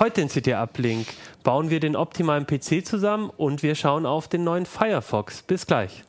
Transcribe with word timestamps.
Heute 0.00 0.20
in 0.20 0.28
CT 0.28 0.54
Uplink 0.54 1.08
bauen 1.42 1.70
wir 1.70 1.80
den 1.80 1.96
optimalen 1.96 2.46
PC 2.46 2.86
zusammen 2.86 3.30
und 3.36 3.64
wir 3.64 3.74
schauen 3.74 4.06
auf 4.06 4.28
den 4.28 4.44
neuen 4.44 4.64
Firefox. 4.64 5.42
Bis 5.42 5.66
gleich. 5.66 6.04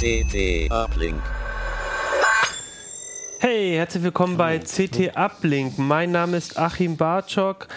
CT 0.00 0.68
Uplink. 0.72 1.22
Hey, 3.46 3.74
herzlich 3.76 4.02
willkommen 4.02 4.38
bei 4.38 4.58
CT 4.58 5.18
Uplink. 5.18 5.76
Mein 5.76 6.12
Name 6.12 6.38
ist 6.38 6.58
Achim 6.58 6.96
Bartschok. 6.96 7.68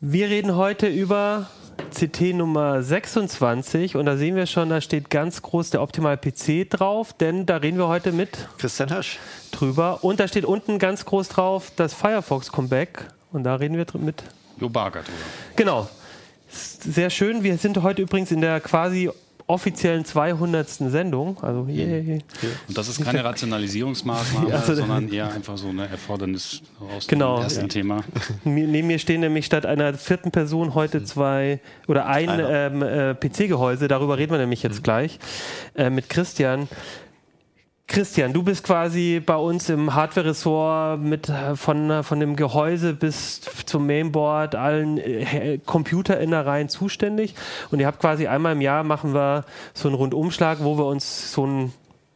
Wir 0.00 0.28
reden 0.28 0.56
heute 0.56 0.88
über 0.88 1.46
CT 1.94 2.34
Nummer 2.34 2.82
26 2.82 3.94
und 3.94 4.06
da 4.06 4.16
sehen 4.16 4.34
wir 4.34 4.46
schon, 4.46 4.70
da 4.70 4.80
steht 4.80 5.08
ganz 5.08 5.40
groß 5.40 5.70
der 5.70 5.82
Optimal 5.82 6.16
PC 6.16 6.68
drauf, 6.68 7.12
denn 7.12 7.46
da 7.46 7.58
reden 7.58 7.78
wir 7.78 7.86
heute 7.86 8.10
mit 8.10 8.48
Christian 8.58 8.88
Hirsch 8.88 9.20
drüber 9.52 10.02
und 10.02 10.18
da 10.18 10.26
steht 10.26 10.44
unten 10.44 10.80
ganz 10.80 11.04
groß 11.04 11.28
drauf 11.28 11.70
das 11.76 11.94
Firefox 11.94 12.50
Comeback 12.50 13.04
und 13.30 13.44
da 13.44 13.54
reden 13.54 13.76
wir 13.76 13.86
mit 14.00 14.24
Jo 14.58 14.68
Barger 14.68 15.02
drüber. 15.02 15.16
Genau. 15.54 15.88
Sehr 16.48 17.10
schön. 17.10 17.44
Wir 17.44 17.56
sind 17.56 17.80
heute 17.84 18.02
übrigens 18.02 18.32
in 18.32 18.40
der 18.40 18.58
quasi 18.58 19.12
offiziellen 19.46 20.04
200. 20.04 20.68
Sendung. 20.68 21.42
Also 21.42 21.66
yay. 21.68 22.20
Und 22.68 22.76
das 22.78 22.88
ist 22.88 23.04
keine 23.04 23.24
Rationalisierungsmaßnahme, 23.24 24.48
Ja, 24.50 24.56
also- 24.56 24.74
sondern 24.74 25.12
eher 25.12 25.32
einfach 25.32 25.56
so 25.58 25.68
eine 25.68 25.88
Erfordernis 25.88 26.62
aus 26.96 27.06
Genau, 27.06 27.36
dem 27.36 27.42
ersten 27.44 27.60
ja. 27.62 27.68
Thema. 27.68 28.04
Mir, 28.44 28.66
neben 28.66 28.86
mir 28.88 28.98
stehen 28.98 29.20
nämlich 29.20 29.46
statt 29.46 29.66
einer 29.66 29.94
vierten 29.94 30.30
Person 30.30 30.74
heute 30.74 31.04
zwei 31.04 31.60
oder 31.88 32.06
ein 32.06 32.28
ähm, 32.30 32.82
äh, 32.82 33.14
PC-Gehäuse. 33.14 33.88
Darüber 33.88 34.18
reden 34.18 34.32
wir 34.32 34.38
nämlich 34.38 34.62
jetzt 34.62 34.82
gleich 34.82 35.18
äh, 35.74 35.90
mit 35.90 36.08
Christian. 36.08 36.68
Christian, 37.88 38.32
du 38.32 38.42
bist 38.42 38.64
quasi 38.64 39.20
bei 39.24 39.36
uns 39.36 39.68
im 39.68 39.94
Hardware-Ressort 39.94 40.98
mit 41.00 41.28
äh, 41.28 41.56
von, 41.56 41.90
äh, 41.90 42.02
von 42.02 42.20
dem 42.20 42.36
Gehäuse 42.36 42.94
bis 42.94 43.42
zum 43.66 43.86
Mainboard, 43.86 44.54
allen 44.54 44.96
äh, 44.98 45.58
Computerinnereien 45.58 46.68
zuständig. 46.68 47.34
Und 47.70 47.80
ihr 47.80 47.86
habt 47.86 48.00
quasi 48.00 48.26
einmal 48.26 48.52
im 48.52 48.62
Jahr 48.62 48.82
machen 48.82 49.12
wir 49.12 49.44
so 49.74 49.88
einen 49.88 49.96
Rundumschlag, 49.96 50.58
wo 50.62 50.78
wir 50.78 50.86
uns 50.86 51.32
so 51.32 51.44
einen 51.44 51.72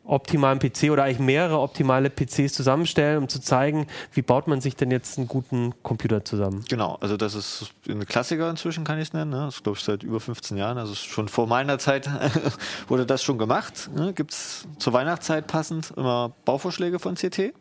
optimalen 0.07 0.59
PC 0.59 0.91
oder 0.91 1.05
eigentlich 1.05 1.19
mehrere 1.19 1.59
optimale 1.59 2.11
PCs 2.11 2.53
zusammenstellen, 2.53 3.19
um 3.19 3.29
zu 3.29 3.41
zeigen, 3.41 3.87
wie 4.12 4.23
baut 4.23 4.47
man 4.47 4.61
sich 4.61 4.77
denn 4.77 4.91
jetzt 4.91 5.19
einen 5.19 5.29
guten 5.29 5.75
Computer 5.83 6.25
zusammen. 6.25 6.65
Genau, 6.69 6.97
also 7.01 7.17
das 7.17 7.35
ist 7.35 7.73
ein 7.89 8.07
Klassiker 8.07 8.49
inzwischen, 8.49 8.84
kann 8.84 8.99
ich 8.99 9.09
es 9.09 9.12
nennen. 9.12 9.31
Ne? 9.31 9.39
Das 9.47 9.57
ist, 9.57 9.65
glaube 9.65 9.79
ich, 9.79 9.84
seit 9.84 10.03
über 10.03 10.21
15 10.21 10.57
Jahren. 10.57 10.79
Also 10.79 10.95
schon 10.95 11.29
vor 11.29 11.47
meiner 11.47 11.79
Zeit 11.79 12.09
wurde 12.89 13.07
das 13.07 13.23
schon 13.23 13.39
gemacht. 13.39 13.91
Ne? 13.95 14.12
Gibt 14.12 14.33
es 14.33 14.67
zur 14.79 14.93
Weihnachtszeit 14.93 15.47
passend 15.47 15.93
immer 15.97 16.33
Bauvorschläge 16.45 16.99
von 16.99 17.15
CT. 17.15 17.53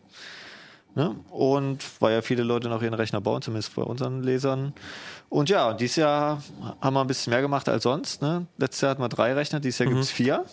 Ne? 0.96 1.14
Und 1.30 1.84
weil 2.00 2.14
ja 2.14 2.22
viele 2.22 2.44
Leute 2.44 2.70
noch 2.70 2.82
ihren 2.82 2.94
Rechner 2.94 3.20
bauen, 3.20 3.42
zumindest 3.42 3.76
bei 3.76 3.82
unseren 3.82 4.24
Lesern. 4.24 4.74
Und 5.28 5.50
ja, 5.50 5.74
dieses 5.74 5.98
Jahr 5.98 6.42
haben 6.80 6.94
wir 6.94 7.02
ein 7.02 7.08
bisschen 7.08 7.32
mehr 7.32 7.42
gemacht 7.42 7.68
als 7.68 7.84
sonst. 7.84 8.22
Ne? 8.22 8.48
Letztes 8.58 8.82
Jahr 8.82 8.92
hatten 8.92 9.02
wir 9.02 9.10
drei 9.10 9.34
Rechner, 9.34 9.60
dieses 9.60 9.80
Jahr 9.80 9.90
gibt 9.90 10.02
es 10.02 10.12
vier. 10.12 10.46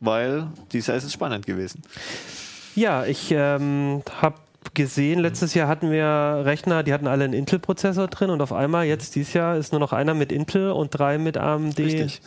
Weil 0.00 0.48
dieses 0.72 0.88
Jahr 0.88 0.96
ist 0.96 1.04
es 1.04 1.12
spannend 1.12 1.46
gewesen. 1.46 1.82
Ja, 2.74 3.04
ich 3.04 3.30
ähm, 3.30 4.02
habe 4.20 4.36
gesehen, 4.74 5.20
letztes 5.20 5.54
Jahr 5.54 5.68
hatten 5.68 5.90
wir 5.90 6.42
Rechner, 6.44 6.82
die 6.82 6.92
hatten 6.92 7.06
alle 7.06 7.24
einen 7.24 7.32
Intel-Prozessor 7.34 8.08
drin 8.08 8.30
und 8.30 8.40
auf 8.40 8.52
einmal 8.52 8.86
jetzt 8.86 9.14
dieses 9.14 9.32
Jahr 9.32 9.56
ist 9.56 9.72
nur 9.72 9.80
noch 9.80 9.92
einer 9.92 10.14
mit 10.14 10.32
Intel 10.32 10.70
und 10.70 10.90
drei 10.90 11.18
mit 11.18 11.36
AMD. 11.36 11.78
Richtig. 11.78 12.20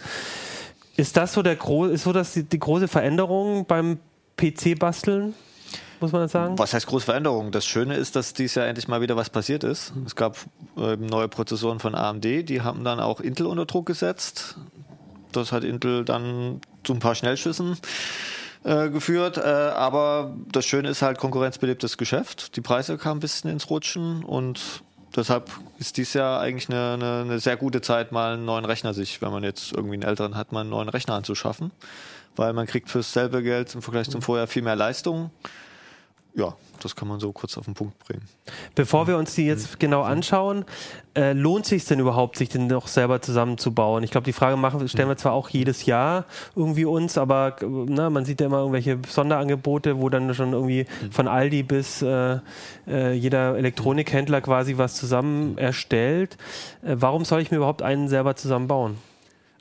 Ist 0.96 1.18
das 1.18 1.34
so 1.34 1.42
der 1.42 1.56
gro 1.56 1.86
ist 1.86 2.04
so 2.04 2.14
das 2.14 2.34
die, 2.34 2.44
die 2.44 2.60
große 2.60 2.88
Veränderung 2.88 3.66
beim 3.66 3.98
PC-Basteln? 4.38 5.34
Muss 6.00 6.12
man 6.12 6.24
das 6.24 6.34
sagen? 6.34 6.60
Was 6.60 6.74
heißt 6.74 6.86
große 6.86 7.06
Veränderung? 7.06 7.52
Das 7.52 7.66
Schöne 7.66 7.96
ist, 7.96 8.16
dass 8.16 8.34
dieses 8.34 8.56
Jahr 8.56 8.68
endlich 8.68 8.88
mal 8.88 9.02
wieder 9.02 9.16
was 9.16 9.30
passiert 9.30 9.64
ist. 9.64 9.94
Es 10.06 10.16
gab 10.16 10.38
äh, 10.78 10.98
neue 10.98 11.30
Prozessoren 11.30 11.80
von 11.80 11.96
AMD, 11.96 12.26
die 12.50 12.62
haben 12.62 12.84
dann 12.84 13.00
auch 13.00 13.22
Intel 13.22 13.46
unter 13.46 13.66
Druck 13.66 13.86
gesetzt. 13.86 14.58
Das 15.36 15.52
hat 15.52 15.64
Intel 15.64 16.06
dann 16.06 16.62
zu 16.84 16.94
ein 16.94 17.00
paar 17.00 17.16
Schnellschüssen 17.16 17.78
äh, 18.64 18.90
geführt. 18.90 19.38
Äh, 19.38 19.42
aber 19.42 20.36
das 20.52 20.66
Schöne 20.66 20.90
ist 20.90 21.02
halt 21.02 21.18
konkurrenzbelebtes 21.18 21.98
Geschäft. 21.98 22.56
Die 22.56 22.62
Preise 22.62 22.98
kamen 22.98 23.18
ein 23.18 23.22
bisschen 23.22 23.50
ins 23.50 23.70
Rutschen 23.70 24.24
und 24.24 24.84
deshalb 25.16 25.52
ist 25.80 25.98
dies 25.98 26.14
Jahr 26.14 26.40
eigentlich 26.40 26.70
eine, 26.70 26.94
eine, 26.94 27.22
eine 27.22 27.40
sehr 27.40 27.58
gute 27.58 27.82
Zeit, 27.82 28.12
mal 28.12 28.34
einen 28.34 28.46
neuen 28.46 28.66
Rechner 28.66 28.94
sich, 28.94 29.22
wenn 29.22 29.32
man 29.32 29.44
jetzt 29.44 29.74
irgendwie 29.74 29.96
einen 29.96 30.04
älteren 30.04 30.36
hat, 30.36 30.52
mal 30.52 30.62
einen 30.62 30.70
neuen 30.70 30.90
Rechner 30.90 31.16
anzuschaffen. 31.16 31.72
Weil 32.36 32.54
man 32.54 32.66
kriegt 32.66 32.90
fürs 32.90 33.14
selbe 33.14 33.44
Geld 33.44 33.76
im 33.76 33.82
Vergleich 33.82 34.10
zum 34.10 34.22
Vorjahr 34.22 34.48
viel 34.48 34.64
mehr 34.64 34.76
Leistung. 34.76 35.30
Ja, 36.36 36.56
das 36.82 36.96
kann 36.96 37.08
man 37.08 37.20
so 37.20 37.32
kurz 37.32 37.60
auf 37.60 37.66
den 37.66 37.76
Punkt 37.76 38.00
bringen. 38.00 38.24
Bevor 38.74 39.08
wir 39.08 39.18
uns 39.18 39.36
die 39.36 39.46
jetzt 39.46 39.80
genau 39.80 40.02
anschauen, 40.02 40.66
äh, 41.16 41.34
lohnt 41.34 41.68
sich 41.68 41.86
denn 41.86 42.00
überhaupt, 42.00 42.38
sich 42.38 42.50
den 42.50 42.68
doch 42.68 42.88
selber 42.88 43.22
zusammenzubauen? 43.22 44.04
Ich 44.04 44.10
glaube, 44.10 44.26
die 44.26 44.34
Frage 44.34 44.58
machen, 44.58 44.88
stellen 44.90 45.10
wir 45.10 45.18
zwar 45.18 45.34
auch 45.34 45.50
jedes 45.50 45.86
Jahr 45.86 46.26
irgendwie 46.56 46.86
uns, 46.86 47.20
aber 47.20 47.56
na, 47.62 48.10
man 48.10 48.26
sieht 48.26 48.42
ja 48.42 48.48
immer 48.48 48.60
irgendwelche 48.60 48.98
Sonderangebote, 49.08 50.02
wo 50.02 50.10
dann 50.10 50.34
schon 50.34 50.54
irgendwie 50.54 50.88
von 51.12 51.28
Aldi 51.28 51.62
bis 51.62 52.02
äh, 52.02 52.40
äh, 52.88 53.14
jeder 53.14 53.56
Elektronikhändler 53.56 54.42
quasi 54.42 54.80
was 54.80 54.96
zusammen 54.96 55.60
erstellt. 55.60 56.38
Äh, 56.82 56.96
warum 56.96 57.26
soll 57.26 57.42
ich 57.42 57.52
mir 57.52 57.58
überhaupt 57.58 57.84
einen 57.84 58.08
selber 58.08 58.36
zusammenbauen? 58.36 58.98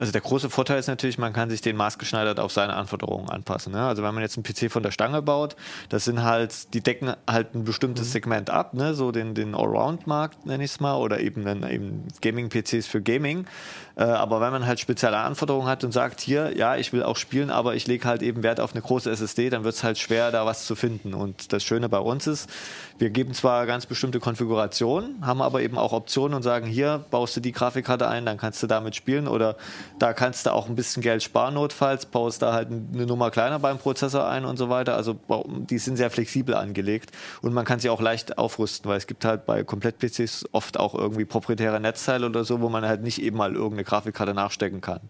Also 0.03 0.11
der 0.11 0.21
große 0.21 0.51
Vorteil 0.51 0.81
ist 0.81 0.89
natürlich, 0.89 1.17
man 1.17 1.33
kann 1.33 1.49
sich 1.49 1.61
den 1.61 1.77
maßgeschneidert 1.77 2.41
auf 2.41 2.51
seine 2.51 2.75
Anforderungen 2.75 3.29
anpassen. 3.29 3.73
Ne? 3.73 3.87
Also 3.87 4.03
wenn 4.03 4.13
man 4.13 4.25
jetzt 4.25 4.37
einen 4.37 4.43
PC 4.43 4.69
von 4.69 4.83
der 4.83 4.91
Stange 4.91 5.23
baut, 5.23 5.55
das 5.91 6.03
sind 6.07 6.25
halt, 6.25 6.75
die 6.75 6.81
decken 6.81 7.15
halt 7.31 7.55
ein 7.55 7.63
bestimmtes 7.63 8.11
Segment 8.11 8.51
ab, 8.51 8.75
ne? 8.75 8.95
so 8.95 9.13
den, 9.13 9.37
den 9.37 9.55
Allround-Markt 9.55 10.45
nenne 10.45 10.65
ich 10.65 10.73
es 10.73 10.81
mal, 10.81 10.97
oder 10.97 11.21
eben, 11.21 11.45
dann 11.45 11.63
eben 11.71 12.09
Gaming-PCs 12.21 12.89
für 12.89 13.01
Gaming. 13.01 13.47
Äh, 13.95 14.03
aber 14.03 14.41
wenn 14.41 14.53
man 14.53 14.67
halt 14.67 14.81
spezielle 14.81 15.19
Anforderungen 15.19 15.69
hat 15.69 15.85
und 15.85 15.93
sagt, 15.93 16.21
hier, 16.21 16.57
ja, 16.57 16.77
ich 16.77 16.93
will 16.93 17.03
auch 17.03 17.17
spielen, 17.17 17.51
aber 17.51 17.75
ich 17.75 17.87
lege 17.87 18.05
halt 18.05 18.23
eben 18.23 18.43
Wert 18.43 18.59
auf 18.59 18.73
eine 18.73 18.83
große 18.83 19.11
SSD, 19.11 19.51
dann 19.51 19.65
wird 19.65 19.75
es 19.75 19.85
halt 19.85 19.99
schwer, 19.99 20.31
da 20.33 20.47
was 20.47 20.67
zu 20.67 20.75
finden. 20.75 21.15
Und 21.15 21.53
das 21.53 21.63
Schöne 21.63 21.89
bei 21.89 21.99
uns 21.99 22.27
ist, 22.27 22.51
wir 22.99 23.11
geben 23.11 23.35
zwar 23.35 23.67
ganz 23.67 23.87
bestimmte 23.87 24.21
Konfigurationen, 24.21 25.27
haben 25.27 25.43
aber 25.43 25.63
eben 25.63 25.77
auch 25.77 25.93
Optionen 25.93 26.35
und 26.35 26.43
sagen, 26.43 26.67
hier 26.67 27.05
baust 27.11 27.37
du 27.37 27.41
die 27.41 27.53
Grafikkarte 27.53 28.09
ein, 28.09 28.25
dann 28.27 28.39
kannst 28.39 28.63
du 28.63 28.67
damit 28.67 28.97
spielen 28.97 29.29
oder 29.29 29.57
da 29.99 30.13
kannst 30.13 30.47
du 30.47 30.53
auch 30.53 30.69
ein 30.69 30.75
bisschen 30.75 31.03
Geld 31.03 31.23
sparen 31.23 31.55
notfalls, 31.55 32.07
baust 32.07 32.43
da 32.43 32.53
halt 32.53 32.69
eine 32.69 33.07
Nummer 33.07 33.31
kleiner 33.31 33.59
beim 33.59 33.79
Prozessor 33.79 34.29
ein 34.29 34.45
und 34.45 34.57
so 34.57 34.69
weiter. 34.69 34.97
Also 34.97 35.19
die 35.49 35.79
sind 35.79 35.97
sehr 35.97 36.11
flexibel 36.11 36.55
angelegt 36.55 37.11
und 37.41 37.53
man 37.53 37.65
kann 37.65 37.81
sie 37.81 37.91
auch 37.91 38.01
leicht 38.01 38.39
aufrüsten, 38.39 38.91
weil 38.91 38.99
es 38.99 39.07
gibt 39.07 39.25
halt 39.25 39.47
bei 39.47 39.65
Komplett-PCs 39.65 40.47
oft 40.53 40.79
auch 40.79 40.95
irgendwie 40.95 41.25
proprietäre 41.25 41.81
Netzteile 41.81 42.27
oder 42.27 42.45
so, 42.45 42.61
wo 42.61 42.69
man 42.69 42.85
halt 42.85 43.03
nicht 43.03 43.23
eben 43.23 43.37
mal 43.37 43.55
irgendeine 43.55 43.85
Grafikkarte 43.85 44.35
nachstecken 44.35 44.81
kann. 44.81 45.01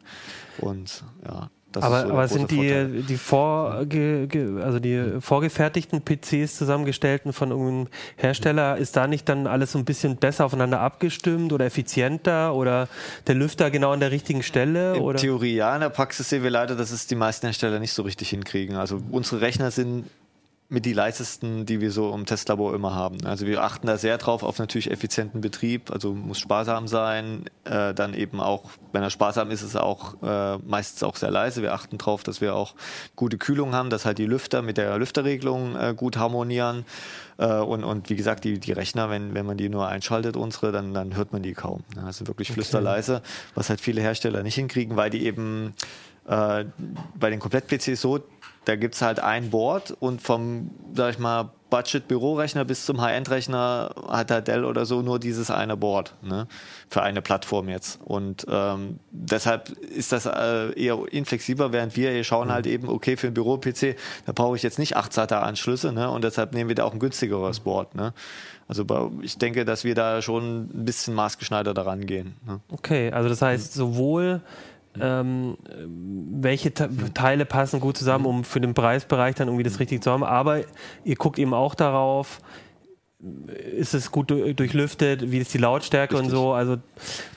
Und 0.59 1.05
ja. 1.27 1.51
Das 1.73 1.83
aber 1.85 2.03
so 2.07 2.13
aber 2.13 2.29
sind 2.29 2.51
die, 2.51 2.57
Vorteil. 2.57 3.03
die, 3.03 3.17
vorge, 3.17 4.27
ge- 4.29 4.63
also 4.63 4.79
die 4.79 5.21
vorgefertigten 5.21 6.03
PCs 6.03 6.57
zusammengestellten 6.57 7.33
von 7.33 7.51
irgendeinem 7.51 7.89
Hersteller, 8.17 8.77
ist 8.77 8.97
da 8.97 9.07
nicht 9.07 9.29
dann 9.29 9.47
alles 9.47 9.73
so 9.73 9.79
ein 9.79 9.85
bisschen 9.85 10.17
besser 10.17 10.45
aufeinander 10.45 10.81
abgestimmt 10.81 11.53
oder 11.53 11.65
effizienter 11.65 12.55
oder 12.55 12.89
der 13.27 13.35
Lüfter 13.35 13.71
genau 13.71 13.93
an 13.93 14.01
der 14.01 14.11
richtigen 14.11 14.43
Stelle? 14.43 14.95
In 14.97 15.03
oder? 15.03 15.19
Theorie 15.19 15.55
ja, 15.57 15.75
in 15.75 15.81
der 15.81 15.89
Praxis 15.91 16.29
sehen 16.29 16.43
wir 16.43 16.51
leider, 16.51 16.77
dass 16.77 16.91
es 16.91 17.07
die 17.07 17.15
meisten 17.17 17.47
Hersteller 17.47 17.79
nicht 17.79 17.93
so 17.93 18.03
richtig 18.03 18.29
hinkriegen. 18.31 18.77
Also 18.77 19.01
unsere 19.11 19.41
Rechner 19.41 19.71
sind 19.71 20.05
mit 20.73 20.87
die 20.87 20.95
leisesten, 20.95 21.67
die 21.67 21.83
wir 21.83 21.91
so 21.91 22.15
im 22.15 22.25
Testlabor 22.25 22.75
immer 22.75 22.95
haben. 22.95 23.19
Also 23.27 23.47
wir 23.47 23.63
achten 23.63 23.87
da 23.87 23.99
sehr 23.99 24.17
drauf 24.17 24.43
auf 24.43 24.59
natürlich 24.59 24.91
effizienten 24.91 25.43
Betrieb, 25.43 25.91
also 25.91 26.15
muss 26.15 26.39
sparsam 26.39 26.89
sein, 26.89 27.45
äh, 27.65 27.93
dann 27.93 28.15
eben 28.15 28.41
auch, 28.41 28.71
wenn 28.93 29.03
er 29.03 29.11
sparsam 29.11 29.51
ist, 29.51 29.61
ist 29.63 29.75
er 29.75 29.85
auch 29.85 30.15
äh, 30.23 30.57
meistens 30.65 31.03
auch 31.03 31.17
sehr 31.17 31.31
leise. 31.31 31.61
Wir 31.61 31.75
achten 31.75 31.99
drauf, 31.99 32.23
dass 32.23 32.41
wir 32.41 32.55
auch 32.55 32.75
gute 33.17 33.37
Kühlung 33.37 33.75
haben, 33.75 33.91
dass 33.91 34.07
halt 34.07 34.17
die 34.17 34.25
Lüfter 34.25 34.63
mit 34.63 34.79
der 34.79 34.97
Lüfterregelung 34.97 35.77
äh, 35.77 35.95
gut 35.95 36.17
harmonieren. 36.17 36.87
Äh, 37.37 37.57
und, 37.57 37.85
und 37.85 38.09
wie 38.09 38.17
gesagt, 38.17 38.45
die, 38.45 38.59
die 38.59 38.73
Rechner, 38.73 39.11
wenn, 39.11 39.35
wenn 39.35 39.45
man 39.45 39.59
die 39.59 39.69
nur 39.69 39.89
einschaltet, 39.89 40.37
unsere, 40.37 40.73
dann, 40.73 40.95
dann 40.95 41.15
hört 41.17 41.35
man 41.35 41.43
die 41.43 41.53
kaum. 41.53 41.85
Das 41.95 42.17
sind 42.17 42.29
wirklich 42.29 42.51
flüsterleise, 42.51 43.21
was 43.55 43.69
halt 43.69 43.83
viele 43.83 44.01
Hersteller 44.01 44.43
nicht 44.43 44.55
hinkriegen, 44.55 44.97
weil 44.97 45.11
die 45.11 45.27
eben 45.27 45.75
Äh, 46.27 46.65
bei 47.19 47.31
den 47.31 47.41
Komplett-PCs 47.41 48.01
so, 48.01 48.21
da 48.65 48.77
gibt 48.77 48.95
es 48.95 49.03
halt 49.03 49.21
ein 49.21 49.51
Board 49.51 49.97
und 49.99 50.23
vom, 50.23 50.71
sag 50.95 51.11
ich 51.15 51.19
mal, 51.19 51.51
Budget-Bürorechner 51.73 52.67
bis 52.67 52.85
zum 52.85 53.01
High-End-Rechner 53.01 53.95
hat 54.09 54.29
der 54.29 54.43
Dell 54.43 54.67
oder 54.67 54.85
so 54.85 55.01
nur 55.01 55.19
dieses 55.19 55.51
eine 55.51 55.75
Board 55.75 56.15
ne? 56.21 56.47
für 56.87 57.03
eine 57.03 57.23
Plattform 57.23 57.71
jetzt. 57.71 57.99
Und 58.05 58.47
ähm, 58.47 58.99
deshalb 59.11 59.71
ist 59.71 60.13
das 60.13 60.27
äh, 60.27 60.79
eher 60.79 60.99
inflexibler, 61.11 61.73
während 61.73 61.97
wir 61.97 62.11
hier 62.11 62.25
schauen 62.25 62.53
halt 62.53 62.67
eben, 62.67 62.91
okay, 62.91 63.17
für 63.17 63.29
ein 63.29 63.35
Büro-PC, 63.35 63.97
da 64.27 64.33
brauche 64.33 64.55
ich 64.55 64.63
jetzt 64.63 64.79
nicht 64.79 64.97
8 64.97 65.15
SATA-Anschlüsse 65.15 65.93
ne? 65.93 66.11
und 66.11 66.25
deshalb 66.25 66.53
nehmen 66.53 66.69
wir 66.69 66.77
da 66.77 66.85
auch 66.85 66.93
ein 66.93 66.99
günstigeres 66.99 67.61
Board. 67.61 67.95
Ne? 67.95 68.13
Also 68.69 68.85
ich 69.23 69.39
denke, 69.39 69.65
dass 69.65 69.83
wir 69.83 69.95
da 69.95 70.21
schon 70.21 70.65
ein 70.75 70.85
bisschen 70.85 71.15
maßgeschneider 71.15 71.73
daran 71.73 72.05
gehen. 72.05 72.37
Ne? 72.47 72.61
Okay, 72.71 73.11
also 73.11 73.31
das 73.31 73.41
heißt 73.41 73.73
sowohl 73.73 74.43
ähm, 75.01 75.57
welche 76.41 76.73
Te 76.73 76.89
Teile 77.15 77.45
passen 77.45 77.81
gut 77.81 77.97
zusammen, 77.97 78.27
um 78.27 78.45
für 78.45 78.61
den 78.61 78.75
Preisbereich 78.75 79.35
dann 79.35 79.49
irgendwie 79.49 79.65
das 79.65 79.81
richtig 79.81 80.03
zu 80.03 80.11
haben. 80.11 80.25
Aber 80.25 80.61
ihr 81.05 81.17
guckt 81.17 81.39
eben 81.39 81.55
auch 81.55 81.75
darauf, 81.75 82.41
ist 83.79 83.95
es 83.95 84.11
gut 84.11 84.31
durchlüftet, 84.31 85.31
wie 85.31 85.39
ist 85.39 85.55
die 85.55 85.59
Lautstärke 85.59 86.15
Richtig. 86.15 86.33
und 86.33 86.37
so. 86.37 86.53
Also 86.53 86.79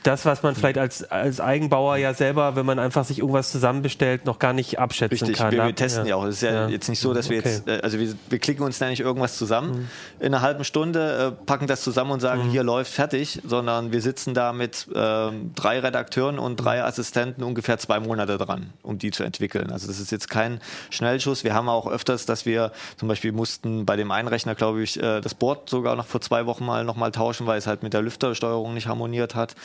das, 0.02 0.26
was 0.26 0.42
man 0.42 0.56
vielleicht 0.56 0.80
als, 0.80 1.04
als 1.04 1.40
Eigenbauer 1.40 1.98
ja 1.98 2.16
selber, 2.16 2.56
wenn 2.56 2.66
man 2.66 2.80
einfach 2.80 3.06
sich 3.06 3.20
irgendwas 3.20 3.52
zusammenbestellt, 3.52 4.26
noch 4.26 4.40
gar 4.40 4.54
nicht 4.54 4.80
abschätzen 4.80 5.28
Richtig. 5.28 5.38
kann. 5.38 5.52
Wir, 5.52 5.64
wir 5.64 5.76
testen 5.76 6.06
ja. 6.06 6.12
ja 6.12 6.16
auch. 6.16 6.26
Es 6.26 6.38
ist 6.38 6.42
ja, 6.42 6.54
ja, 6.54 6.68
jetzt 6.70 6.90
nicht 6.90 7.00
so, 7.00 7.14
dass 7.14 7.30
wir 7.30 7.40
okay. 7.40 7.50
jetzt, 7.50 7.68
äh, 7.68 7.82
also 7.84 8.00
wir, 8.00 8.16
wir 8.30 8.40
klicken 8.40 8.66
uns 8.66 8.80
da 8.80 8.90
nicht 8.90 9.00
irgendwas 9.00 9.38
zusammen 9.38 9.72
mhm. 9.72 9.88
in 10.20 10.34
einer 10.34 10.42
halben 10.42 10.64
Stunde, 10.64 11.36
äh, 11.40 11.46
packen 11.46 11.68
das 11.68 11.84
zusammen 11.84 12.12
und 12.12 12.20
sagen, 12.20 12.48
mhm. 12.48 12.50
hier 12.50 12.64
läuft 12.64 12.92
fertig, 12.92 13.42
sondern 13.46 13.92
wir 13.92 14.02
sitzen 14.02 14.34
da 14.34 14.54
mit 14.54 14.88
ähm, 14.96 15.52
drei 15.54 15.80
Redakteuren 15.80 16.40
und 16.40 16.56
drei 16.56 16.80
mhm. 16.80 16.86
Assistenten 16.86 17.44
ungefähr 17.44 17.78
zwei 17.78 18.00
Monate 18.00 18.40
dran, 18.40 18.74
um 18.82 18.98
die 18.98 19.12
zu 19.12 19.24
entwickeln. 19.24 19.72
Also 19.72 19.86
das 19.86 20.00
ist 20.00 20.12
jetzt 20.12 20.32
kein 20.32 20.62
Schnellschuss. 20.90 21.44
Wir 21.44 21.54
haben 21.54 21.70
auch 21.70 21.88
öfters, 21.88 22.26
dass 22.26 22.48
wir 22.48 22.72
zum 22.98 23.08
Beispiel 23.08 23.32
mussten 23.32 23.86
bei 23.86 23.96
dem 23.96 24.10
Einrechner, 24.10 24.56
glaube 24.56 24.82
ich, 24.82 25.02
äh, 25.02 25.22
das 25.22 25.36
Board 25.36 25.75
sogar 25.76 25.96
noch 25.96 26.06
vor 26.06 26.22
zwei 26.22 26.46
Wochen 26.46 26.66
mal 26.66 26.84
nochmal 26.84 27.12
tauschen, 27.12 27.48
weil 27.48 27.58
es 27.58 27.68
halt 27.68 27.84
mit 27.84 27.94
der 27.94 28.02
Lüftersteuerung 28.02 28.74
nicht 28.74 28.88
harmoniert 28.88 29.36
hat. 29.36 29.56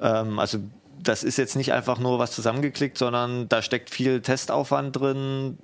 Ähm, 0.00 0.38
also 0.38 0.58
das 1.02 1.24
ist 1.24 1.38
jetzt 1.38 1.56
nicht 1.56 1.72
einfach 1.72 1.98
nur 1.98 2.18
was 2.18 2.32
zusammengeklickt, 2.32 2.98
sondern 2.98 3.48
da 3.48 3.62
steckt 3.62 3.90
viel 3.90 4.20
Testaufwand 4.20 4.96
drin. 4.96 5.58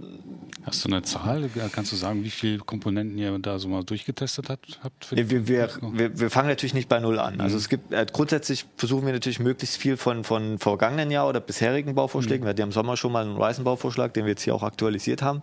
Hast 0.64 0.84
du 0.84 0.88
eine 0.88 1.02
Zahl? 1.02 1.48
Kannst 1.72 1.92
du 1.92 1.96
sagen, 1.96 2.24
wie 2.24 2.30
viele 2.30 2.58
Komponenten 2.58 3.18
ihr 3.18 3.38
da 3.38 3.58
so 3.58 3.68
mal 3.68 3.84
durchgetestet 3.84 4.48
habt? 4.48 4.78
wir, 5.10 5.30
wir, 5.30 5.48
wir, 5.48 6.18
wir, 6.18 6.30
fangen 6.30 6.48
natürlich 6.48 6.74
nicht 6.74 6.88
bei 6.88 7.00
Null 7.00 7.18
an. 7.18 7.34
Also 7.34 7.34
mhm. 7.34 7.48
Also 7.48 7.56
es 7.56 7.68
gibt 7.68 7.92
äh, 7.92 8.06
grundsätzlich 8.12 8.66
versuchen 8.76 9.06
wir 9.06 9.12
natürlich 9.12 9.40
möglichst 9.40 9.78
viel 9.78 9.96
von, 9.96 10.22
von 10.22 10.58
vergangenen 10.58 11.10
Jahr 11.10 11.28
oder 11.28 11.40
bisherigen 11.40 11.94
Bauvorschlägen. 11.94 12.40
Mhm. 12.40 12.44
Wir 12.44 12.50
hatten 12.50 12.60
ja 12.60 12.66
im 12.66 12.72
Sommer 12.72 12.96
schon 12.96 13.12
mal 13.12 13.24
einen 13.24 13.36
Ryzen-Bauvorschlag, 13.36 14.12
den 14.12 14.26
wir 14.26 14.30
jetzt 14.30 14.42
hier 14.42 14.54
auch 14.54 14.62
aktualisiert 14.62 15.22
haben. 15.22 15.40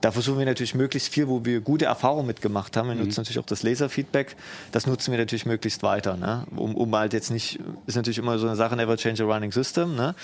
Da 0.00 0.12
versuchen 0.12 0.38
wir 0.38 0.46
natürlich 0.46 0.74
möglichst 0.74 1.12
viel, 1.12 1.28
wo 1.28 1.44
wir 1.44 1.60
gute 1.60 1.86
Erfahrungen 1.86 2.26
mitgemacht 2.26 2.76
haben. 2.76 2.88
Wir 2.88 2.94
mhm. 2.94 3.04
nutzen 3.04 3.20
natürlich 3.20 3.38
auch 3.38 3.46
das 3.46 3.62
Laser-Feedback. 3.62 4.36
Das 4.72 4.86
nutzen 4.86 5.12
wir 5.12 5.18
natürlich 5.18 5.46
möglichst 5.46 5.82
weiter. 5.82 6.16
Ne? 6.16 6.46
Um, 6.56 6.74
um 6.74 6.94
halt 6.94 7.12
jetzt 7.12 7.30
nicht, 7.30 7.58
ist 7.86 7.96
natürlich 7.96 8.18
immer 8.18 8.38
so 8.38 8.46
eine 8.46 8.56
Sache, 8.56 8.76
never 8.76 8.96
change 8.96 9.24
a 9.24 9.26
Running 9.36 9.54
System. 9.54 9.96
Ne? 9.96 10.14